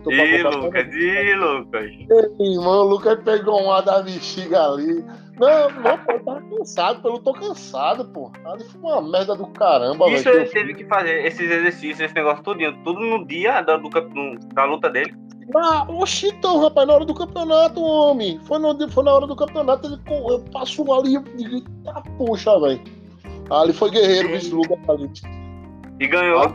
Ih, 0.08 0.42
Lucas, 0.42 0.94
ih, 0.94 1.34
Lucas. 1.34 1.90
Ei, 2.38 2.52
irmão, 2.52 2.86
o 2.86 2.88
Lucas 2.88 3.18
pegou 3.24 3.60
um 3.60 3.72
ar 3.72 3.82
da 3.82 4.00
bexiga 4.02 4.62
ali. 4.68 5.04
Não, 5.38 5.70
não, 5.70 5.98
pô, 5.98 6.12
eu 6.12 6.24
tava 6.24 6.40
cansado, 6.42 7.02
pô, 7.02 7.08
eu 7.08 7.18
tô 7.18 7.32
cansado, 7.34 8.04
pô. 8.06 8.30
Ali 8.46 8.64
foi 8.64 8.80
uma 8.80 9.02
merda 9.02 9.34
do 9.36 9.46
caramba, 9.48 10.08
Isso 10.08 10.24
velho. 10.24 10.40
ele 10.40 10.48
teve 10.48 10.74
que 10.74 10.84
fazer, 10.86 11.26
esses 11.26 11.50
exercícios, 11.50 12.00
esse 12.00 12.14
negócio 12.14 12.42
tudinho, 12.42 12.76
tudo 12.82 13.00
no 13.00 13.26
dia 13.26 13.60
da, 13.60 13.76
do, 13.76 13.88
da 14.54 14.64
luta 14.64 14.88
dele. 14.88 15.14
Ah, 15.54 15.86
oxi, 15.88 16.28
então, 16.28 16.58
rapaz, 16.60 16.88
na 16.88 16.94
hora 16.94 17.04
do 17.04 17.14
campeonato, 17.14 17.80
homem. 17.80 18.40
Foi, 18.44 18.58
no, 18.58 18.90
foi 18.90 19.04
na 19.04 19.12
hora 19.12 19.26
do 19.26 19.36
campeonato, 19.36 19.86
ele 19.86 19.98
correu, 20.08 20.42
passou 20.52 20.92
ali, 20.98 21.14
eu 21.14 21.22
digo, 21.36 21.60
tá, 21.84 22.02
poxa, 22.16 22.58
velho. 22.58 22.82
Ali 23.50 23.72
foi 23.72 23.90
guerreiro, 23.90 24.30
vice 24.30 24.50
Lucas 24.50 24.78
ali. 24.88 25.10
E 26.00 26.06
ganhou. 26.06 26.52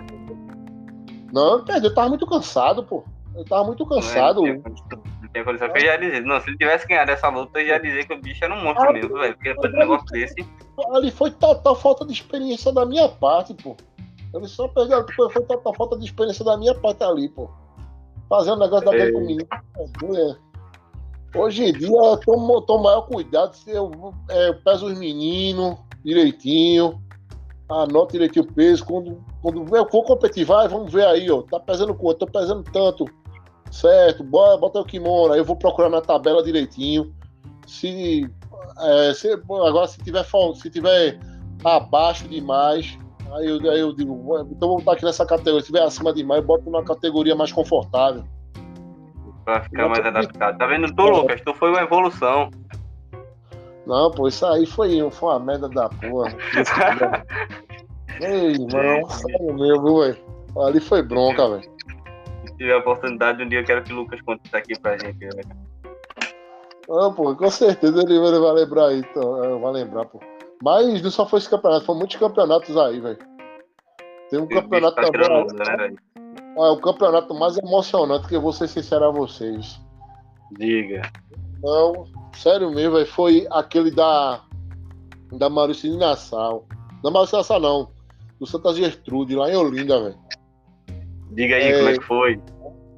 Não, 1.32 1.64
perdeu, 1.64 1.90
eu 1.90 1.96
tava 1.96 2.10
muito 2.10 2.26
cansado, 2.26 2.84
pô. 2.84 3.04
Eu 3.36 3.46
tava 3.46 3.64
muito 3.64 3.86
cansado. 3.86 4.42
Não 4.42 4.62
tinha 5.32 5.44
condição- 5.44 5.68
porque 5.68 5.82
eu 5.82 5.86
já 5.88 5.94
ia 5.94 6.00
dizer. 6.00 6.22
Não, 6.26 6.40
se 6.42 6.50
ele 6.50 6.58
tivesse 6.58 6.88
ganhado 6.88 7.12
essa 7.12 7.30
luta, 7.30 7.60
eu 7.60 7.68
já 7.68 7.74
ia 7.76 7.82
dizer 7.82 8.06
que 8.08 8.14
o 8.14 8.22
bicho 8.22 8.44
era 8.44 8.54
um 8.54 8.64
monstro 8.64 8.90
Ah, 8.90 8.94
mesmo, 8.94 9.18
velho. 9.18 9.34
Porque 9.36 9.50
depois 9.50 9.72
de 9.72 9.78
um 9.78 9.80
negócio 9.80 10.06
desse. 10.08 10.36
Ali 10.94 11.12
foi 11.12 11.32
total 11.32 11.76
falta 11.76 12.06
de 12.06 12.14
experiência 12.14 12.72
da 12.72 12.86
minha 12.86 13.08
parte, 13.08 13.54
pô. 13.54 13.76
Ele 14.34 14.48
só 14.48 14.68
perdeu, 14.70 15.06
foi, 15.16 15.30
foi 15.30 15.44
total 15.44 15.74
falta 15.74 15.98
de 15.98 16.06
experiência 16.06 16.44
da 16.46 16.58
minha 16.58 16.74
parte 16.76 17.04
ali, 17.04 17.28
pô. 17.30 17.50
Fazer 18.30 18.52
um 18.52 18.58
negócio 18.60 18.86
daquele 18.86 19.08
Ei. 19.08 19.12
com 19.12 19.20
o 19.20 19.22
menino. 19.26 19.48
é. 20.18 20.52
Hoje 21.38 21.64
em 21.64 21.74
dia 21.74 21.88
eu 21.90 22.18
tomo, 22.18 22.62
tomo 22.62 22.84
maior 22.84 23.04
cuidado 23.04 23.56
se 23.56 23.72
eu, 23.72 23.90
é, 24.30 24.50
eu 24.50 24.62
peso 24.62 24.88
os 24.88 24.98
meninos 25.00 25.78
direitinho, 26.04 27.02
anoto 27.70 28.12
direitinho 28.14 28.44
o 28.46 28.54
peso. 28.54 28.86
Quando, 28.86 29.24
quando 29.42 29.76
eu 29.76 29.90
for 29.90 30.04
competir, 30.04 30.44
vai, 30.46 30.68
vamos 30.68 30.92
ver 30.92 31.06
aí, 31.06 31.30
ó. 31.32 31.42
Tá 31.44 31.60
pesando 31.60 31.96
quanto? 31.96 32.20
Tô 32.20 32.28
pesando 32.28 32.64
tanto. 32.72 33.06
Certo, 33.72 34.22
bota, 34.24 34.58
bota 34.58 34.80
o 34.82 34.86
kimono, 34.86 35.34
aí 35.34 35.40
eu 35.40 35.46
vou 35.46 35.56
procurar 35.56 35.90
na 35.90 36.02
tabela 36.02 36.44
direitinho. 36.44 37.16
Se, 37.66 38.30
é, 38.80 39.14
se 39.14 39.32
agora 39.32 39.88
se 39.88 39.98
tiver 40.00 40.26
se 40.56 40.70
tiver 40.70 41.18
abaixo 41.64 42.28
demais, 42.28 43.00
aí 43.34 43.48
eu, 43.48 43.72
aí 43.72 43.80
eu 43.80 43.96
digo, 43.96 44.14
"Ué, 44.30 44.42
então 44.52 44.68
vou 44.68 44.78
botar 44.80 44.94
aqui 44.94 45.06
nessa 45.06 45.26
categoria. 45.26 45.62
Se 45.62 45.68
tiver 45.68 45.84
acima 45.84 46.14
demais, 46.14 46.42
eu 46.42 46.48
boto 46.48 46.66
numa 46.66 46.84
categoria 46.84 47.34
mais 47.34 47.52
confortável. 47.52 48.26
Pra 49.46 49.62
ficar 49.62 49.88
mais 49.88 50.06
adaptado. 50.06 50.58
Tá 50.58 50.68
vendo 50.68 50.94
tu, 50.94 51.04
Lucas? 51.04 51.42
Tu 51.42 51.54
foi 51.54 51.70
uma 51.70 51.82
evolução. 51.82 52.52
Não, 53.88 54.12
pô, 54.12 54.28
isso 54.28 54.46
aí 54.46 54.66
foi, 54.66 55.10
foi 55.12 55.30
uma 55.30 55.40
merda 55.40 55.70
da 55.70 55.90
porra. 55.90 56.36
Ei, 58.22 58.52
irmão, 58.52 59.10
sério 59.10 59.54
meu, 59.54 59.82
viu, 59.82 60.00
velho? 60.00 60.18
Ali 60.68 60.80
foi 60.80 61.02
bronca, 61.02 61.50
velho. 61.50 61.72
Tiver 62.62 62.74
a 62.74 62.78
oportunidade, 62.78 63.42
um 63.42 63.50
dia 63.50 63.62
eu 63.62 63.66
quero 63.66 63.84
que 63.84 63.92
o 63.92 63.96
Lucas 63.96 64.22
conte 64.22 64.46
isso 64.46 64.56
aqui 64.56 64.80
pra 64.80 64.96
gente, 64.96 65.18
velho. 65.18 65.50
Não, 66.88 67.12
pô, 67.12 67.36
com 67.36 67.50
certeza 67.50 68.04
ele 68.04 68.20
vai 68.20 68.40
vai 68.40 68.52
lembrar 68.52 68.86
aí, 68.90 69.00
então, 69.00 69.44
é, 69.44 69.60
vai 69.60 69.72
lembrar, 69.72 70.06
pô. 70.06 70.20
Mas 70.62 71.02
não 71.02 71.10
só 71.10 71.26
foi 71.26 71.40
esse 71.40 71.50
campeonato, 71.50 71.88
foram 71.88 71.98
muitos 71.98 72.18
campeonatos 72.18 72.78
aí, 72.78 73.00
velho. 73.00 73.18
Tem 74.30 74.40
um 74.40 74.48
campeonato 74.48 74.96
tá 74.96 75.02
também. 75.10 75.32
onda, 75.32 75.54
né? 75.56 75.96
Ah, 76.56 76.68
é 76.68 76.70
o 76.70 76.78
campeonato 76.78 77.34
mais 77.34 77.58
emocionante 77.58 78.28
que 78.28 78.36
eu 78.36 78.42
vou 78.42 78.54
ser 78.54 78.68
sincero 78.68 79.06
a 79.06 79.12
vocês. 79.12 79.82
Diga. 80.52 81.02
Não, 81.64 82.06
sério 82.36 82.70
mesmo, 82.70 82.94
velho. 82.94 83.08
Foi 83.08 83.48
aquele 83.50 83.90
da. 83.90 84.40
Da 85.32 85.50
Maurício 85.50 85.90
de 85.92 85.98
Nassau. 85.98 86.68
Maurício 87.04 87.32
de 87.32 87.38
Nassau, 87.38 87.60
não. 87.60 87.92
Do 88.40 88.46
Santa 88.46 88.72
Gertrude, 88.72 89.36
lá 89.36 89.50
em 89.50 89.56
Olinda, 89.56 90.00
velho. 90.00 90.20
Diga 91.32 91.56
aí 91.56 91.64
É. 91.64 91.78
como 91.78 91.90
é 91.90 91.98
que 91.98 92.04
foi. 92.04 92.42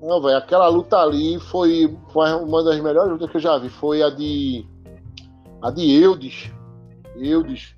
Não, 0.03 0.21
velho, 0.21 0.37
aquela 0.37 0.67
luta 0.67 0.97
ali 0.97 1.39
foi, 1.39 1.97
foi 2.09 2.29
uma 2.33 2.61
das 2.61 2.77
melhores 2.81 3.11
lutas 3.11 3.31
que 3.31 3.37
eu 3.37 3.41
já 3.41 3.57
vi. 3.57 3.69
Foi 3.69 4.03
a 4.03 4.09
de. 4.09 4.65
A 5.61 5.71
de 5.71 5.89
Eudes. 5.89 6.51
Eudes. 7.15 7.73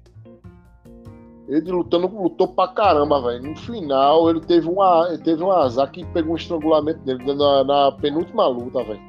Ele 1.47 1.71
lutando, 1.71 2.07
lutou 2.07 2.47
pra 2.47 2.67
caramba, 2.69 3.21
velho. 3.21 3.43
No 3.43 3.55
final, 3.55 4.27
ele 4.27 4.41
teve, 4.41 4.67
uma, 4.67 5.07
ele 5.09 5.19
teve 5.19 5.43
um 5.43 5.51
azar 5.51 5.91
que 5.91 6.03
pegou 6.07 6.33
um 6.33 6.35
estrangulamento 6.35 6.99
dele 7.01 7.23
na, 7.35 7.63
na 7.63 7.91
penúltima 7.91 8.47
luta, 8.47 8.83
velho. 8.83 9.01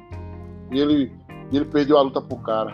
E 0.71 0.79
ele, 0.79 1.11
ele 1.51 1.65
perdeu 1.65 1.97
a 1.97 2.03
luta 2.03 2.21
pro 2.21 2.37
cara. 2.37 2.71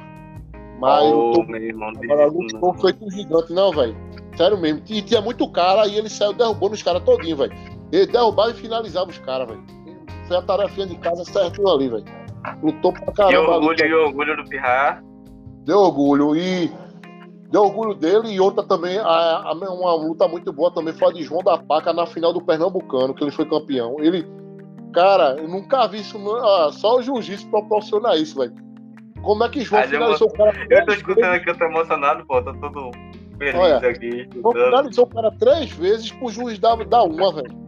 Mas 0.77 1.05
Ô, 1.05 1.27
lutou, 1.27 1.47
meu 1.47 1.61
irmão, 1.61 1.89
isso 1.91 2.55
lutou 2.55 2.73
feito 2.73 3.05
um 3.05 3.09
gigante, 3.09 3.53
não, 3.53 3.71
velho. 3.71 3.95
Sério 4.35 4.57
mesmo. 4.57 4.81
E 4.89 5.01
tinha 5.01 5.21
muito 5.21 5.49
cara 5.49 5.87
e 5.87 5.95
ele 5.97 6.09
saiu 6.09 6.33
derrubando 6.33 6.73
os 6.73 6.83
caras 6.83 7.01
todinho, 7.03 7.37
velho. 7.37 7.53
Ele 7.93 8.07
derrubava 8.07 8.51
e 8.51 8.55
finalizava 8.55 9.09
os 9.09 9.17
caras, 9.19 9.47
velho. 9.47 9.82
Fez 10.33 10.35
a 10.35 10.41
tarefinha 10.41 10.87
de 10.87 10.95
casa 10.97 11.23
certinho 11.25 11.67
ali, 11.67 11.87
velho. 11.89 12.05
Lutou 12.63 12.91
pra 12.91 13.13
caramba. 13.13 13.55
ali, 13.55 13.65
orgulho 13.67 13.85
e 13.85 13.93
orgulho 13.93 14.37
do 14.37 14.49
Pirra. 14.49 15.03
Deu 15.65 15.77
orgulho. 15.79 16.35
E 16.35 16.71
deu 17.51 17.61
orgulho 17.63 17.93
dele. 17.93 18.29
E 18.33 18.39
outra 18.39 18.63
também, 18.63 18.97
a, 18.97 19.03
a- 19.05 19.53
uma 19.53 19.93
luta 19.95 20.27
muito 20.27 20.51
boa 20.51 20.71
também 20.73 20.93
foi 20.93 21.09
a 21.09 21.13
de 21.13 21.23
João 21.23 21.43
da 21.43 21.57
Paca 21.57 21.93
na 21.93 22.05
final 22.07 22.33
do 22.33 22.41
Pernambucano, 22.43 23.13
que 23.13 23.23
ele 23.23 23.31
foi 23.31 23.45
campeão. 23.45 23.97
Ele, 23.99 24.25
cara, 24.93 25.35
eu 25.39 25.47
nunca 25.47 25.87
vi 25.87 25.99
isso. 25.99 26.17
no- 26.17 26.35
ah, 26.35 26.71
só 26.71 26.97
o 26.97 27.01
jiu-jitsu 27.03 27.47
proporciona 27.49 28.15
isso, 28.15 28.39
velho. 28.39 28.53
Como 29.21 29.43
é 29.43 29.49
que 29.49 29.61
João 29.61 29.81
Mas 29.81 29.91
eu 29.93 29.99
finalizou 29.99 30.27
o 30.27 30.33
cara? 30.33 30.51
Eu 30.69 30.85
tô 30.85 30.93
escutando 30.93 31.25
aqui, 31.33 31.49
eu 31.49 31.57
tô 31.57 31.65
emocionado, 31.65 32.25
pô. 32.25 32.41
Tô 32.41 32.53
todo 32.55 32.91
feliz 33.37 33.55
Olha, 33.55 33.77
aqui. 33.77 34.27
Escutando. 34.33 34.65
finalizou 34.65 35.05
o 35.05 35.07
cara 35.07 35.31
três 35.39 35.71
vezes 35.71 36.11
pro 36.11 36.29
juiz 36.29 36.57
dar, 36.59 36.75
dar 36.85 37.03
uma, 37.03 37.31
velho. 37.31 37.63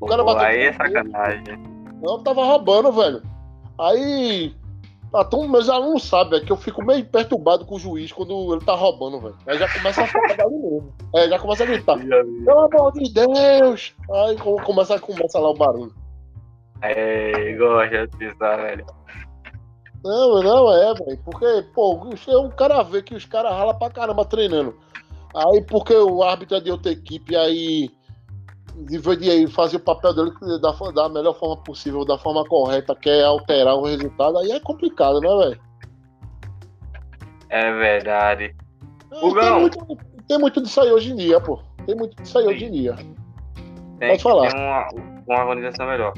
O 0.00 0.06
cara 0.06 0.24
bateu 0.24 0.46
aí 0.48 0.60
é 0.62 0.72
sacanagem. 0.72 1.44
Eu 2.02 2.18
tava 2.18 2.44
roubando, 2.44 2.90
velho. 2.92 3.22
Aí. 3.78 4.54
Até 5.12 5.36
um, 5.36 5.48
meus 5.48 5.68
alunos 5.68 6.04
sabem, 6.04 6.38
é 6.38 6.44
que 6.44 6.52
eu 6.52 6.56
fico 6.56 6.84
meio 6.84 7.04
perturbado 7.04 7.66
com 7.66 7.74
o 7.74 7.78
juiz 7.80 8.12
quando 8.12 8.54
ele 8.54 8.64
tá 8.64 8.74
roubando, 8.76 9.18
velho. 9.18 9.34
Aí 9.44 9.58
já 9.58 9.68
começa 9.68 10.02
a 10.02 10.06
falar 10.06 10.30
ali 10.40 10.56
mesmo. 10.56 10.92
É, 11.16 11.28
já 11.28 11.38
começa 11.38 11.64
a 11.64 11.66
gritar. 11.66 11.98
Pelo 11.98 12.60
amor 12.60 12.92
de 12.92 13.12
Deus! 13.12 13.92
Aí 14.12 14.36
co- 14.36 14.62
começa, 14.62 15.00
começa 15.00 15.38
lá 15.40 15.50
o 15.50 15.54
barulho. 15.54 15.92
É, 16.80 17.52
gosta 17.56 18.06
disso, 18.18 18.36
tá, 18.38 18.56
velho. 18.56 18.86
Não, 20.04 20.42
não 20.42 20.72
é, 20.72 20.94
velho. 20.94 21.18
Porque, 21.24 21.66
pô, 21.74 21.98
é 22.28 22.36
um 22.38 22.50
cara 22.50 22.80
vê 22.84 23.02
que 23.02 23.14
os 23.14 23.26
caras 23.26 23.50
ralam 23.52 23.76
pra 23.76 23.90
caramba 23.90 24.24
treinando. 24.24 24.76
Aí, 25.34 25.60
porque 25.62 25.92
o 25.94 26.22
árbitro 26.22 26.56
é 26.56 26.60
de 26.60 26.70
outra 26.70 26.92
equipe, 26.92 27.34
aí. 27.36 27.90
Aí 29.30 29.46
fazer 29.48 29.76
o 29.76 29.80
papel 29.80 30.14
dele 30.14 30.32
da, 30.60 30.72
da 30.92 31.08
melhor 31.08 31.34
forma 31.34 31.56
possível, 31.62 32.04
da 32.04 32.16
forma 32.18 32.44
correta, 32.44 32.94
quer 32.94 33.24
alterar 33.24 33.74
o 33.74 33.84
resultado, 33.84 34.38
aí 34.38 34.52
é 34.52 34.60
complicado, 34.60 35.20
né, 35.20 35.28
velho? 35.28 35.60
É 37.48 37.72
verdade. 37.72 38.54
Tem 39.10 39.28
Hugão. 39.28 39.60
muito, 39.60 39.98
tem 40.28 40.38
muito 40.38 40.62
disso 40.62 40.80
aí 40.80 40.92
hoje 40.92 41.12
em 41.12 41.16
dia, 41.16 41.40
pô. 41.40 41.60
Tem 41.84 41.96
muito 41.96 42.20
disso 42.22 42.38
aí 42.38 42.46
hoje 42.46 42.64
em 42.64 42.70
dia. 42.70 42.96
Tem 43.98 44.10
Pode 44.10 44.22
falar. 44.22 44.54
uma, 44.54 44.88
uma 45.26 45.44
organização 45.44 45.86
melhor. 45.86 46.14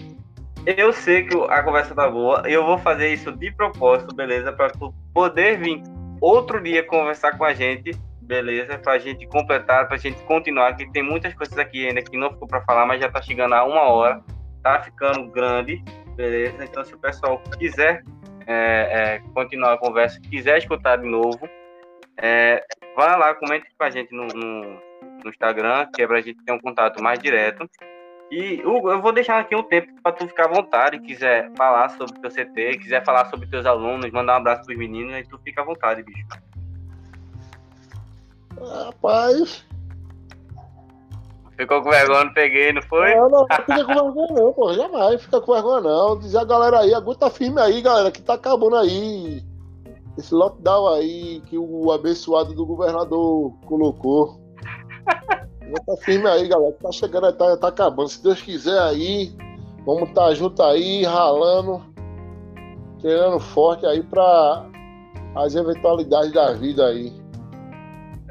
Eu 0.64 0.92
sei 0.92 1.24
que 1.24 1.36
a 1.36 1.62
conversa 1.62 1.94
tá 1.94 2.08
boa. 2.08 2.42
Eu 2.46 2.64
vou 2.64 2.78
fazer 2.78 3.12
isso 3.12 3.32
de 3.32 3.50
propósito, 3.50 4.14
beleza? 4.14 4.52
Pra 4.52 4.70
tu 4.70 4.94
poder 5.12 5.58
vir 5.58 5.82
outro 6.20 6.62
dia 6.62 6.86
conversar 6.86 7.36
com 7.36 7.44
a 7.44 7.52
gente, 7.52 7.98
beleza? 8.32 8.78
Pra 8.78 8.98
gente 8.98 9.26
completar, 9.26 9.86
pra 9.86 9.98
gente 9.98 10.22
continuar. 10.24 10.74
Que 10.74 10.90
tem 10.90 11.02
muitas 11.02 11.34
coisas 11.34 11.56
aqui 11.58 11.86
ainda 11.86 12.02
que 12.02 12.16
não 12.16 12.30
ficou 12.30 12.48
pra 12.48 12.62
falar, 12.62 12.86
mas 12.86 13.00
já 13.00 13.10
tá 13.10 13.20
chegando 13.20 13.54
a 13.54 13.64
uma 13.64 13.82
hora. 13.82 14.22
Tá 14.62 14.82
ficando 14.82 15.30
grande, 15.30 15.82
beleza? 16.16 16.64
Então, 16.64 16.82
se 16.82 16.94
o 16.94 16.98
pessoal 16.98 17.42
quiser 17.58 18.02
é, 18.46 18.54
é, 18.56 19.22
continuar 19.34 19.74
a 19.74 19.78
conversa, 19.78 20.18
quiser 20.20 20.56
escutar 20.58 20.96
de 20.96 21.06
novo, 21.06 21.46
é, 22.16 22.64
vai 22.96 23.18
lá, 23.18 23.34
comente 23.34 23.66
com 23.76 23.84
a 23.84 23.90
gente 23.90 24.14
no, 24.14 24.26
no, 24.28 24.80
no 25.24 25.30
Instagram, 25.30 25.86
que 25.94 26.02
é 26.02 26.06
pra 26.06 26.22
gente 26.22 26.42
ter 26.44 26.52
um 26.52 26.60
contato 26.60 27.02
mais 27.02 27.18
direto. 27.18 27.68
E 28.30 28.62
Hugo, 28.64 28.90
eu 28.90 29.02
vou 29.02 29.12
deixar 29.12 29.38
aqui 29.40 29.54
um 29.54 29.62
tempo 29.62 29.92
para 30.02 30.12
tu 30.12 30.26
ficar 30.26 30.46
à 30.46 30.48
vontade, 30.48 30.98
quiser 31.00 31.52
falar 31.54 31.90
sobre 31.90 32.18
teu 32.18 32.30
CT, 32.30 32.78
quiser 32.78 33.04
falar 33.04 33.26
sobre 33.26 33.46
teus 33.46 33.66
alunos, 33.66 34.10
mandar 34.10 34.34
um 34.34 34.36
abraço 34.36 34.64
pros 34.64 34.78
meninos, 34.78 35.12
aí 35.12 35.26
tu 35.26 35.38
fica 35.44 35.60
à 35.60 35.64
vontade, 35.64 36.02
bicho. 36.02 36.26
Rapaz. 38.60 39.64
Ficou 41.56 41.82
com 41.82 41.90
vergonha, 41.90 42.24
não 42.24 42.32
peguei, 42.32 42.72
não 42.72 42.82
foi? 42.82 43.14
Não, 43.14 43.28
não, 43.28 43.46
não 43.48 43.56
fica 43.56 43.84
com 43.84 43.94
vergonha, 43.94 44.32
não, 44.32 44.52
pô. 44.52 44.72
Jamais 44.72 45.22
fica 45.22 45.40
com 45.40 45.52
vergonha, 45.52 45.80
não. 45.82 46.18
Dizer 46.18 46.38
a 46.38 46.44
galera 46.44 46.80
aí, 46.80 46.94
aguenta 46.94 47.30
firme 47.30 47.60
aí, 47.60 47.80
galera, 47.80 48.10
que 48.10 48.22
tá 48.22 48.34
acabando 48.34 48.76
aí. 48.76 49.44
Esse 50.18 50.34
lockdown 50.34 50.88
aí 50.88 51.40
que 51.46 51.56
o 51.56 51.90
abençoado 51.92 52.54
do 52.54 52.66
governador 52.66 53.52
colocou. 53.64 54.40
Aguenta 55.60 55.96
firme 56.02 56.26
aí, 56.26 56.48
galera. 56.48 56.72
que 56.72 56.82
Tá 56.82 56.92
chegando 56.92 57.26
aí, 57.26 57.32
tá, 57.32 57.56
tá 57.56 57.68
acabando. 57.68 58.08
Se 58.08 58.22
Deus 58.22 58.40
quiser 58.40 58.80
aí, 58.80 59.32
vamos 59.86 60.08
estar 60.08 60.26
tá 60.26 60.34
junto 60.34 60.62
aí, 60.62 61.04
ralando, 61.04 61.82
treinando 63.00 63.38
forte 63.38 63.86
aí 63.86 64.02
pra 64.02 64.66
as 65.34 65.54
eventualidades 65.54 66.32
da 66.32 66.52
vida 66.52 66.86
aí. 66.86 67.21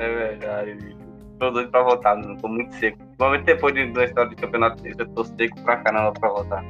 É 0.01 0.09
verdade, 0.09 0.73
bicho. 0.75 0.97
Tô 1.39 1.49
doido 1.51 1.69
pra 1.71 1.83
voltar, 1.83 2.15
não 2.17 2.35
tô 2.37 2.47
muito 2.47 2.73
seco. 2.75 2.97
Principalmente 2.97 3.43
depois 3.45 3.73
de 3.73 3.91
da 3.93 4.05
história 4.05 4.29
de 4.29 4.35
campeonato, 4.35 4.83
eu 4.85 5.07
tô 5.09 5.23
seco 5.23 5.61
pra 5.63 5.77
caramba 5.77 6.11
pra 6.19 6.29
voltar. 6.29 6.63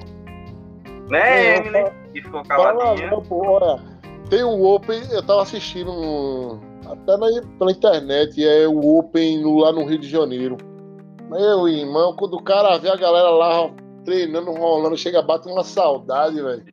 Né, 1.10 1.58
Emily? 1.58 1.92
Que 2.14 2.22
ficou 2.22 2.44
Fala, 2.46 2.74
caladinha. 2.78 3.12
olha, 3.32 3.82
tem 4.30 4.44
o 4.44 4.64
Open, 4.64 5.02
eu 5.12 5.22
tava 5.26 5.42
assistindo 5.42 5.92
um- 5.92 6.60
até 6.90 7.18
na, 7.18 7.28
pela 7.60 7.72
internet, 7.72 8.46
é 8.46 8.68
o 8.68 8.98
Open 8.98 9.42
no- 9.42 9.60
lá 9.60 9.72
no 9.74 9.86
Rio 9.86 9.98
de 10.00 10.08
Janeiro. 10.10 10.58
Meu 11.30 11.68
irmão, 11.68 12.16
quando 12.16 12.36
o 12.36 12.44
cara 12.44 12.78
vê 12.78 12.90
a 12.90 12.96
galera 12.96 13.30
lá 13.30 13.70
treinando, 14.06 14.52
rolando, 14.52 14.98
chega, 14.98 15.22
bate 15.22 15.48
uma 15.50 15.64
saudade, 15.64 16.42
velho. 16.42 16.64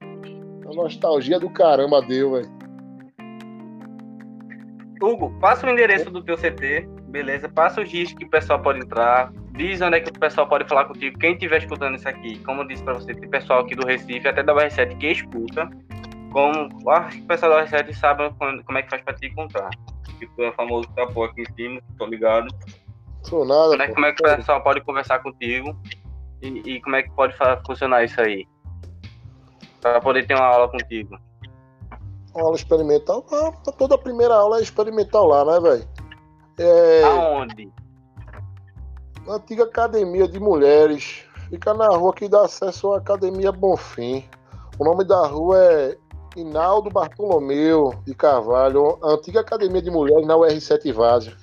Uma 0.65 0.83
nostalgia 0.85 1.39
do 1.41 1.51
caramba 1.51 2.01
deu, 2.03 2.33
velho. 2.33 2.58
Hugo, 5.01 5.31
passa 5.41 5.67
o 5.67 5.71
endereço 5.71 6.11
do 6.11 6.23
teu 6.23 6.37
CT, 6.37 6.89
beleza? 7.09 7.49
Passa 7.49 7.81
os 7.81 7.89
dias 7.89 8.13
que 8.13 8.25
o 8.25 8.31
pessoal 8.31 8.61
pode 8.61 8.81
entrar. 8.81 9.33
Diz 9.53 9.81
onde 9.81 9.97
é 9.97 10.01
que 10.01 10.11
o 10.11 10.19
pessoal 10.19 10.49
pode 10.49 10.69
falar 10.69 10.85
contigo. 10.87 11.19
Quem 11.19 11.33
estiver 11.33 11.59
escutando 11.59 11.97
isso 11.97 12.09
aqui, 12.09 12.39
como 12.41 12.63
eu 12.63 12.67
disse 12.69 12.83
pra 12.83 12.95
você, 12.95 13.15
tem 13.15 13.29
pessoal 13.29 13.61
aqui 13.61 13.75
do 13.75 13.87
Recife, 13.87 14.27
até 14.29 14.43
da 14.43 14.55
BR7 14.55 14.97
que 14.99 15.07
escuta. 15.09 15.69
Como 16.33 16.69
que 16.69 17.21
o 17.21 17.27
pessoal 17.27 17.53
da 17.53 17.65
BR7 17.67 17.93
sabe 17.95 18.31
como 18.39 18.63
como 18.65 18.79
é 18.79 18.83
que 18.83 18.91
faz 18.91 19.03
pra 19.03 19.15
te 19.15 19.27
encontrar. 19.27 19.71
Que 20.19 20.27
tu 20.27 20.43
é 20.43 20.53
famoso 20.53 20.89
tapou 20.95 21.25
aqui 21.25 21.43
em 21.43 21.53
cima, 21.55 21.81
tô 21.97 22.07
ligado. 22.07 22.49
Sou 23.23 23.45
nada, 23.45 23.77
Né? 23.77 23.87
pô. 23.89 23.95
Como 23.95 24.07
é 24.07 24.13
que 24.13 24.23
o 24.27 24.37
pessoal 24.37 24.63
pode 24.63 24.81
conversar 24.83 25.21
contigo 25.21 25.77
e, 26.43 26.49
e 26.75 26.81
como 26.81 26.97
é 26.97 27.03
que 27.03 27.11
pode 27.11 27.35
funcionar 27.67 28.05
isso 28.05 28.21
aí? 28.21 28.47
Pra 29.81 30.01
poder 30.01 30.27
ter 30.27 30.35
uma 30.35 30.45
aula 30.47 30.69
contigo. 30.69 31.17
Aula 32.35 32.57
experimental. 32.57 33.24
Ah, 33.33 33.53
toda 33.72 33.95
a 33.95 33.99
primeira 33.99 34.35
aula 34.35 34.59
é 34.59 34.62
experimental 34.62 35.26
lá, 35.26 35.45
né, 35.45 35.61
velho? 35.61 35.89
É, 36.59 37.03
Aonde? 37.05 37.72
na 39.26 39.35
antiga 39.35 39.64
academia 39.64 40.26
de 40.26 40.41
mulheres. 40.41 41.22
Fica 41.51 41.72
na 41.74 41.89
rua 41.89 42.12
que 42.12 42.29
dá 42.29 42.43
acesso 42.43 42.93
à 42.93 42.99
Academia 42.99 43.53
Bonfim. 43.53 44.24
O 44.79 44.85
nome 44.85 45.05
da 45.05 45.26
rua 45.26 45.59
é 45.59 45.97
Inaldo 46.37 46.91
Bartolomeu 46.91 47.95
de 48.05 48.14
Carvalho, 48.14 48.99
antiga 49.03 49.41
academia 49.41 49.83
de 49.83 49.91
mulheres 49.91 50.26
na 50.26 50.35
UR7 50.35 50.93
Várzea. 50.93 51.35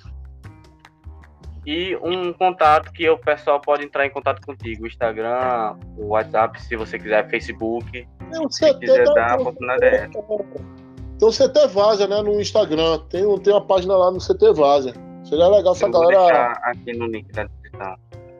E 1.65 1.95
um 1.97 2.31
contato 2.31 2.91
que 2.91 3.09
o 3.09 3.17
pessoal 3.17 3.59
pode 3.59 3.83
entrar 3.83 4.05
em 4.05 4.09
contato 4.11 4.39
contigo, 4.45 4.83
o 4.83 4.87
Instagram, 4.87 5.75
o 5.97 6.07
WhatsApp, 6.09 6.61
se 6.61 6.75
você 6.75 6.99
quiser, 6.99 7.27
Facebook. 7.29 8.07
Se 8.51 8.73
quiser 8.75 9.03
da- 9.05 9.13
dar, 9.13 9.31
a 9.31 9.35
oportunidade 9.41 9.83
é. 9.85 10.07
Tem 10.07 11.27
o 11.27 11.31
CT 11.31 11.67
Várzea, 11.67 12.07
né, 12.07 12.21
no 12.21 12.39
Instagram. 12.39 12.99
Tem, 13.09 13.23
tem 13.39 13.53
uma 13.53 13.65
página 13.65 13.95
lá 13.97 14.11
no 14.11 14.19
CT 14.19 14.53
Várzea. 14.53 14.93
Seria 15.23 15.47
legal 15.47 15.73
se 15.73 15.85
a 15.85 15.89
galera 15.89 16.51
aqui 16.63 16.93
no 16.95 17.07
link 17.07 17.31
da 17.31 17.45
descrição. 17.45 17.95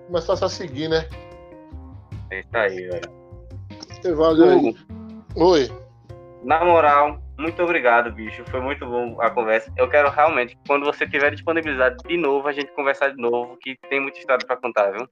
começasse 0.07 0.43
a 0.43 0.49
seguir, 0.49 0.87
né? 0.89 1.07
É 2.31 2.39
isso 2.41 2.49
aí, 2.53 2.75
velho. 2.75 3.11
CT 3.95 4.13
Várzea 4.13 4.51
aí. 4.51 4.75
Oi. 5.35 5.71
na 6.43 6.63
moral, 6.63 7.17
muito 7.37 7.61
obrigado, 7.61 8.11
bicho. 8.11 8.43
Foi 8.49 8.61
muito 8.61 8.85
bom 8.85 9.19
a 9.21 9.29
conversa. 9.29 9.71
Eu 9.77 9.89
quero 9.89 10.09
realmente, 10.09 10.57
quando 10.67 10.85
você 10.85 11.07
tiver 11.07 11.31
disponibilidade 11.31 11.97
de 12.05 12.17
novo, 12.17 12.47
a 12.47 12.51
gente 12.51 12.71
conversar 12.73 13.09
de 13.09 13.21
novo, 13.21 13.57
que 13.57 13.77
tem 13.89 13.99
muita 13.99 14.19
história 14.19 14.45
pra 14.45 14.57
contar, 14.57 14.91
viu? 14.91 15.07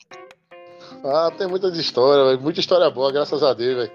Ah, 1.05 1.32
tem 1.38 1.47
muitas 1.47 1.78
histórias, 1.78 2.28
velho. 2.28 2.41
Muita 2.41 2.59
história 2.59 2.89
boa, 2.89 3.11
graças 3.11 3.43
a 3.43 3.53
Deus, 3.53 3.76
velho. 3.76 3.91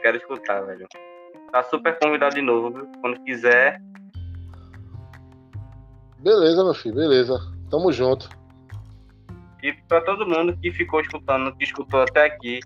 Quero 0.00 0.16
escutar, 0.16 0.60
velho. 0.62 0.86
Tá 1.50 1.62
super 1.64 1.98
convidado 1.98 2.34
de 2.34 2.42
novo, 2.42 2.70
viu? 2.70 2.88
Quando 3.00 3.20
quiser, 3.24 3.80
Beleza, 6.22 6.62
meu 6.62 6.72
filho, 6.72 6.94
beleza. 6.94 7.36
Tamo 7.68 7.90
junto. 7.90 8.28
E 9.60 9.72
para 9.88 10.00
todo 10.02 10.24
mundo 10.26 10.56
que 10.56 10.70
ficou 10.72 11.00
escutando, 11.00 11.54
que 11.56 11.64
escutou 11.64 12.02
até 12.02 12.26
aqui, 12.26 12.60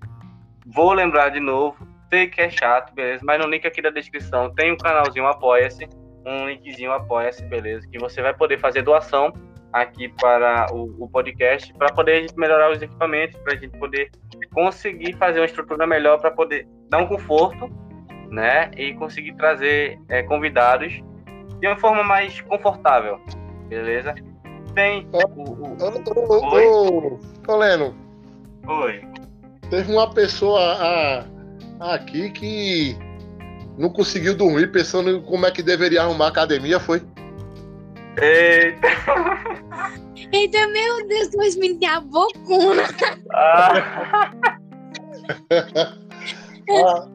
vou 0.67 0.93
lembrar 0.93 1.31
de 1.31 1.41
novo. 1.41 1.77
Sei 2.11 2.29
que 2.29 2.41
é 2.41 2.51
chato, 2.51 2.95
beleza? 2.95 3.23
Mas 3.25 3.39
no 3.39 3.47
link 3.49 3.67
aqui 3.67 3.83
da 3.83 3.91
descrição 3.91 4.53
tem 4.55 4.73
um 4.73 4.77
canalzinho 4.77 5.27
Apoia-se, 5.27 5.89
um 6.25 6.47
linkzinho 6.49 6.93
Apoia-se, 6.93 7.45
beleza? 7.47 7.87
Que 7.91 7.99
você 7.99 8.23
vai 8.23 8.33
poder 8.35 8.59
fazer 8.61 8.83
doação 8.83 9.33
aqui 9.73 10.09
para 10.09 10.67
o, 10.73 11.05
o 11.05 11.09
podcast, 11.09 11.73
para 11.75 11.93
poder 11.93 12.13
a 12.13 12.21
gente 12.21 12.39
melhorar 12.39 12.71
os 12.71 12.81
equipamentos, 12.81 13.37
para 13.41 13.55
a 13.55 13.57
gente 13.57 13.77
poder 13.79 14.11
conseguir 14.55 15.15
fazer 15.17 15.41
uma 15.41 15.47
estrutura 15.47 15.87
melhor, 15.87 16.19
para 16.21 16.31
poder 16.31 16.67
dar 16.89 16.99
um 16.99 17.07
conforto, 17.07 17.69
né? 18.31 18.71
E 18.77 18.95
conseguir 18.95 19.35
trazer 19.35 19.99
é, 20.09 20.23
convidados 20.23 20.93
de 21.61 21.67
uma 21.67 21.77
forma 21.77 22.03
mais 22.05 22.41
confortável, 22.43 23.21
beleza? 23.69 24.15
Tem 24.75 25.07
o- 25.13 25.43
o, 25.43 25.77
Ô, 25.83 26.55
ô, 26.55 27.19
ô, 27.49 27.53
ô, 27.53 27.57
Leno, 27.57 27.95
Oi. 28.67 29.03
teve 29.71 29.93
uma 29.93 30.13
pessoa 30.13 30.61
a, 30.61 31.25
aqui 31.81 32.31
que 32.31 32.97
não 33.79 33.91
conseguiu 33.91 34.37
dormir 34.37 34.73
pensando 34.73 35.11
em 35.11 35.23
como 35.23 35.47
é 35.47 35.51
que 35.51 35.63
deveria 35.63 36.03
arrumar 36.03 36.27
a 36.27 36.29
academia, 36.29 36.79
foi? 36.81 37.03
Eita! 38.21 38.89
Eita, 40.33 40.67
meu 40.69 41.07
Deus, 41.07 41.29
tu 41.29 41.37
vai 41.37 41.51
me 41.51 41.75
a. 41.75 42.27
Ah, 43.33 44.31
Ah, 46.69 47.07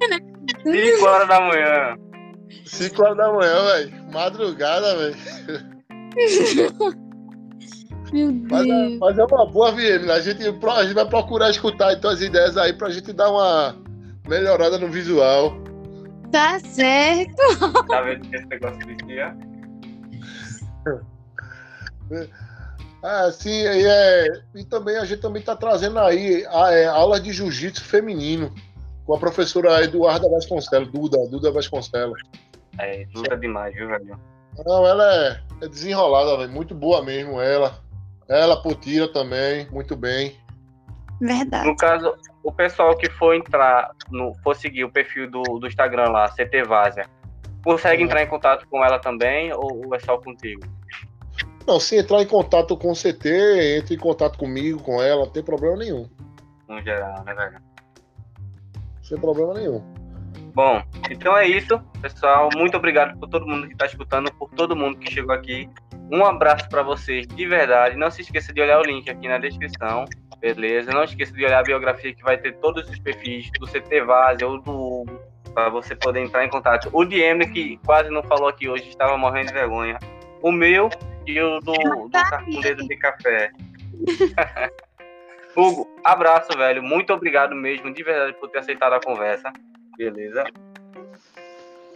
5 0.64 1.06
horas 1.06 1.28
da 1.28 1.42
manhã. 1.42 1.98
5 2.66 3.04
horas 3.04 3.18
da 3.18 3.34
manhã, 3.34 3.66
velho. 3.66 4.12
Madrugada, 4.14 4.96
velho. 4.98 5.16
Meu 8.14 8.30
Mas, 8.50 8.62
é- 8.62 8.66
Deus. 8.66 9.00
mas 9.00 9.18
é 9.18 9.24
uma 9.24 9.46
boa, 9.46 9.72
VM. 9.72 10.10
A 10.12 10.20
gente, 10.20 10.44
a 10.46 10.84
gente 10.84 10.94
vai 10.94 11.06
procurar 11.06 11.50
escutar 11.50 11.94
então 11.94 12.12
as 12.12 12.20
ideias 12.22 12.58
aí 12.58 12.74
pra 12.74 12.90
gente 12.90 13.14
dar 13.14 13.30
uma 13.30 13.81
melhorada 14.28 14.78
no 14.78 14.90
visual. 14.90 15.54
Tá 16.32 16.60
certo. 16.60 17.36
Tá 17.88 18.02
vendo 18.02 18.28
que 18.30 18.36
esse 18.36 18.46
negócio 18.46 18.80
de 18.80 18.96
dia? 19.06 19.36
Ah, 23.04 23.32
sim, 23.32 23.50
e, 23.50 23.86
é, 23.88 24.28
e 24.54 24.64
também 24.64 24.96
a 24.96 25.06
gente 25.06 25.22
também 25.22 25.42
tá 25.42 25.56
trazendo 25.56 25.98
aí 25.98 26.46
a, 26.48 26.72
é, 26.72 26.86
aulas 26.86 27.24
de 27.24 27.32
jiu-jitsu 27.32 27.84
feminino 27.84 28.54
com 29.06 29.16
a 29.16 29.18
professora 29.18 29.84
Eduarda 29.84 30.30
Vasconcelos, 30.30 30.92
Duda, 30.92 31.18
Duda 31.28 31.52
Vasconcelos. 31.52 32.22
É, 32.80 33.08
luta 33.16 33.36
demais, 33.38 33.74
viu, 33.74 33.88
velho? 33.88 34.20
Não, 34.66 34.86
ela 34.86 35.16
é, 35.16 35.42
é 35.62 35.68
desenrolada, 35.68 36.38
velho. 36.38 36.52
Muito 36.52 36.76
boa 36.76 37.04
mesmo, 37.04 37.42
ela. 37.42 37.80
Ela, 38.30 38.62
Potira 38.62 39.08
também, 39.08 39.68
muito 39.72 39.96
bem. 39.96 40.36
Verdade. 41.22 41.68
No 41.68 41.76
caso, 41.76 42.16
o 42.44 42.52
pessoal 42.52 42.98
que 42.98 43.08
for 43.12 43.36
entrar, 43.36 43.92
no, 44.10 44.34
for 44.44 44.56
seguir 44.56 44.84
o 44.84 44.92
perfil 44.92 45.30
do, 45.30 45.44
do 45.44 45.68
Instagram 45.68 46.10
lá, 46.10 46.28
CT 46.30 46.64
Vazia, 46.64 47.06
consegue 47.64 48.02
Uhum. 48.02 48.08
entrar 48.08 48.24
em 48.24 48.28
contato 48.28 48.68
com 48.68 48.84
ela 48.84 48.98
também 48.98 49.54
ou, 49.54 49.86
ou 49.86 49.96
é 49.96 50.00
só 50.00 50.18
contigo? 50.18 50.62
Não, 51.68 51.80
se 51.80 51.96
entrar 51.96 52.24
em 52.24 52.26
contato 52.26 52.76
com 52.76 52.92
o 52.92 52.96
CT, 52.96 53.78
entre 53.78 53.94
em 53.94 54.00
contato 54.00 54.36
comigo, 54.40 54.82
com 54.82 55.00
ela, 55.00 55.26
não 55.26 55.32
tem 55.32 55.44
problema 55.44 55.78
nenhum. 55.78 56.10
No 56.68 56.82
geral, 56.82 57.24
né, 57.24 57.36
velho? 57.36 57.60
Sem 59.04 59.20
problema 59.20 59.54
nenhum. 59.54 59.80
Bom, 60.56 60.82
então 61.10 61.38
é 61.38 61.48
isso, 61.48 61.80
pessoal. 62.02 62.50
Muito 62.56 62.76
obrigado 62.76 63.18
por 63.20 63.30
todo 63.30 63.46
mundo 63.46 63.68
que 63.68 63.74
está 63.74 63.86
escutando, 63.86 64.34
por 64.34 64.50
todo 64.50 64.76
mundo 64.76 64.98
que 64.98 65.14
chegou 65.14 65.36
aqui. 65.36 65.70
Um 66.12 66.26
abraço 66.26 66.68
para 66.68 66.84
vocês 66.84 67.26
de 67.26 67.48
verdade. 67.48 67.96
Não 67.96 68.12
se 68.12 68.22
esqueça 68.22 68.52
de 68.52 68.62
olhar 68.62 68.80
o 68.80 68.84
link 68.84 69.10
aqui 69.10 69.30
na 69.30 69.38
descrição, 69.38 70.04
beleza? 70.42 70.92
Não 70.92 71.06
esqueça 71.06 71.32
de 71.32 71.46
olhar 71.46 71.60
a 71.60 71.64
biografia 71.64 72.14
que 72.14 72.22
vai 72.22 72.38
ter 72.38 72.58
todos 72.58 72.90
os 72.90 73.00
perfis 73.00 73.50
do 73.58 73.66
CT 73.66 74.02
Vase 74.02 74.44
ou 74.44 74.62
do 74.62 74.72
Hugo, 74.72 75.22
para 75.54 75.70
você 75.70 75.96
poder 75.96 76.20
entrar 76.20 76.44
em 76.44 76.50
contato. 76.50 76.90
O 76.92 77.06
DM, 77.06 77.48
que 77.48 77.78
quase 77.86 78.10
não 78.10 78.22
falou 78.24 78.50
aqui 78.50 78.68
hoje, 78.68 78.90
estava 78.90 79.18
morrendo 79.18 79.48
de 79.48 79.54
vergonha. 79.54 79.98
O 80.42 80.52
meu 80.52 80.90
e 81.26 81.40
o 81.40 81.60
do, 81.62 81.72
do 81.72 82.88
de 82.88 82.98
café. 82.98 83.52
Hugo, 85.56 85.88
abraço, 86.04 86.58
velho. 86.58 86.84
Muito 86.84 87.14
obrigado 87.14 87.56
mesmo, 87.56 87.94
de 87.94 88.04
verdade, 88.04 88.34
por 88.38 88.50
ter 88.50 88.60
aceitado 88.60 88.94
a 88.94 89.00
conversa. 89.00 89.52
Beleza? 89.98 90.44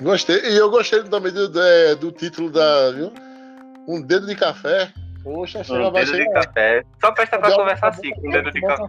Gostei. 0.02 0.40
E 0.52 0.58
eu 0.58 0.70
gostei 0.70 1.04
também 1.04 1.34
do, 1.34 1.50
do, 1.50 1.62
é, 1.62 1.96
do 1.96 2.14
título 2.14 2.50
da. 2.50 2.92
Viu? 2.92 3.25
Um 3.88 4.02
dedo 4.02 4.28
de 4.28 4.36
café. 4.36 4.92
Poxa, 5.24 5.64
chega 5.64 5.88
Um 5.88 5.92
vai 5.92 6.06
dedo 6.06 6.18
de 6.18 6.24
chegar. 6.24 6.46
café. 6.46 6.84
Só 7.02 7.12
presta 7.12 7.40
pra 7.40 7.50
Já- 7.50 7.56
conversar 7.56 7.88
assim, 7.90 8.12
com 8.14 8.28
um 8.28 8.32
dedo 8.32 8.52
de 8.52 8.62
café. 8.62 8.84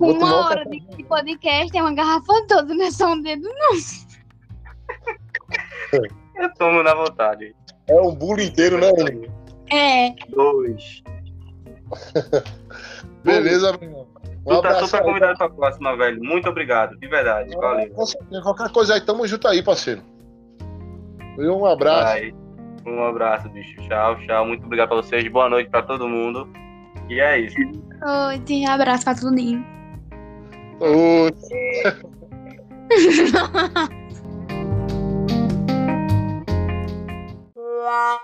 Uma 0.00 0.12
um 0.12 0.24
hora 0.34 0.64
café. 0.64 0.78
de 0.96 1.04
podcast 1.04 1.78
é 1.78 1.82
uma 1.82 1.94
garrafa 1.94 2.32
toda, 2.48 2.74
não 2.74 2.84
é 2.84 2.90
só 2.90 3.12
um 3.12 3.22
dedo, 3.22 3.48
não. 3.48 3.72
Eu 6.36 6.52
tomo 6.58 6.82
na 6.82 6.94
vontade. 6.94 7.54
É 7.88 7.94
um 8.00 8.14
bule 8.14 8.44
inteiro, 8.46 8.78
né, 8.78 8.92
velho? 8.92 9.32
É. 9.72 10.10
Dois. 10.28 11.02
Beleza, 13.24 13.72
meu 13.78 13.88
irmão. 13.88 14.06
Um 14.44 14.54
Tu 14.56 14.62
tá 14.62 14.68
abraço 14.68 14.86
super 14.86 14.98
aí. 15.00 15.04
convidado 15.06 15.38
pra 15.38 15.48
próxima, 15.48 15.96
velho. 15.96 16.22
Muito 16.22 16.48
obrigado, 16.48 16.96
de 16.98 17.08
verdade. 17.08 17.54
Valeu. 17.56 17.90
Qualquer 18.42 18.70
coisa 18.70 18.94
aí, 18.94 19.00
tamo 19.00 19.26
junto 19.26 19.48
aí, 19.48 19.62
parceiro. 19.62 20.02
E 21.38 21.48
Um 21.48 21.64
abraço. 21.66 22.04
Vai. 22.12 22.34
Um 22.86 23.04
abraço, 23.04 23.48
bicho. 23.48 23.74
Tchau, 23.82 24.16
tchau. 24.20 24.46
Muito 24.46 24.64
obrigado 24.64 24.88
pra 24.88 24.98
vocês. 24.98 25.26
Boa 25.28 25.48
noite 25.48 25.68
pra 25.68 25.82
todo 25.82 26.08
mundo. 26.08 26.48
E 27.08 27.20
é 27.20 27.40
isso. 27.40 27.56
Oi, 27.58 28.38
tem 28.46 28.68
abraço 28.68 29.04
pra 29.04 29.14
todo 29.14 29.32
mundo. 29.32 29.64
Ô, 30.78 31.30
la 37.86 38.20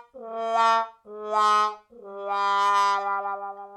la 3.00 3.36
la 3.36 3.71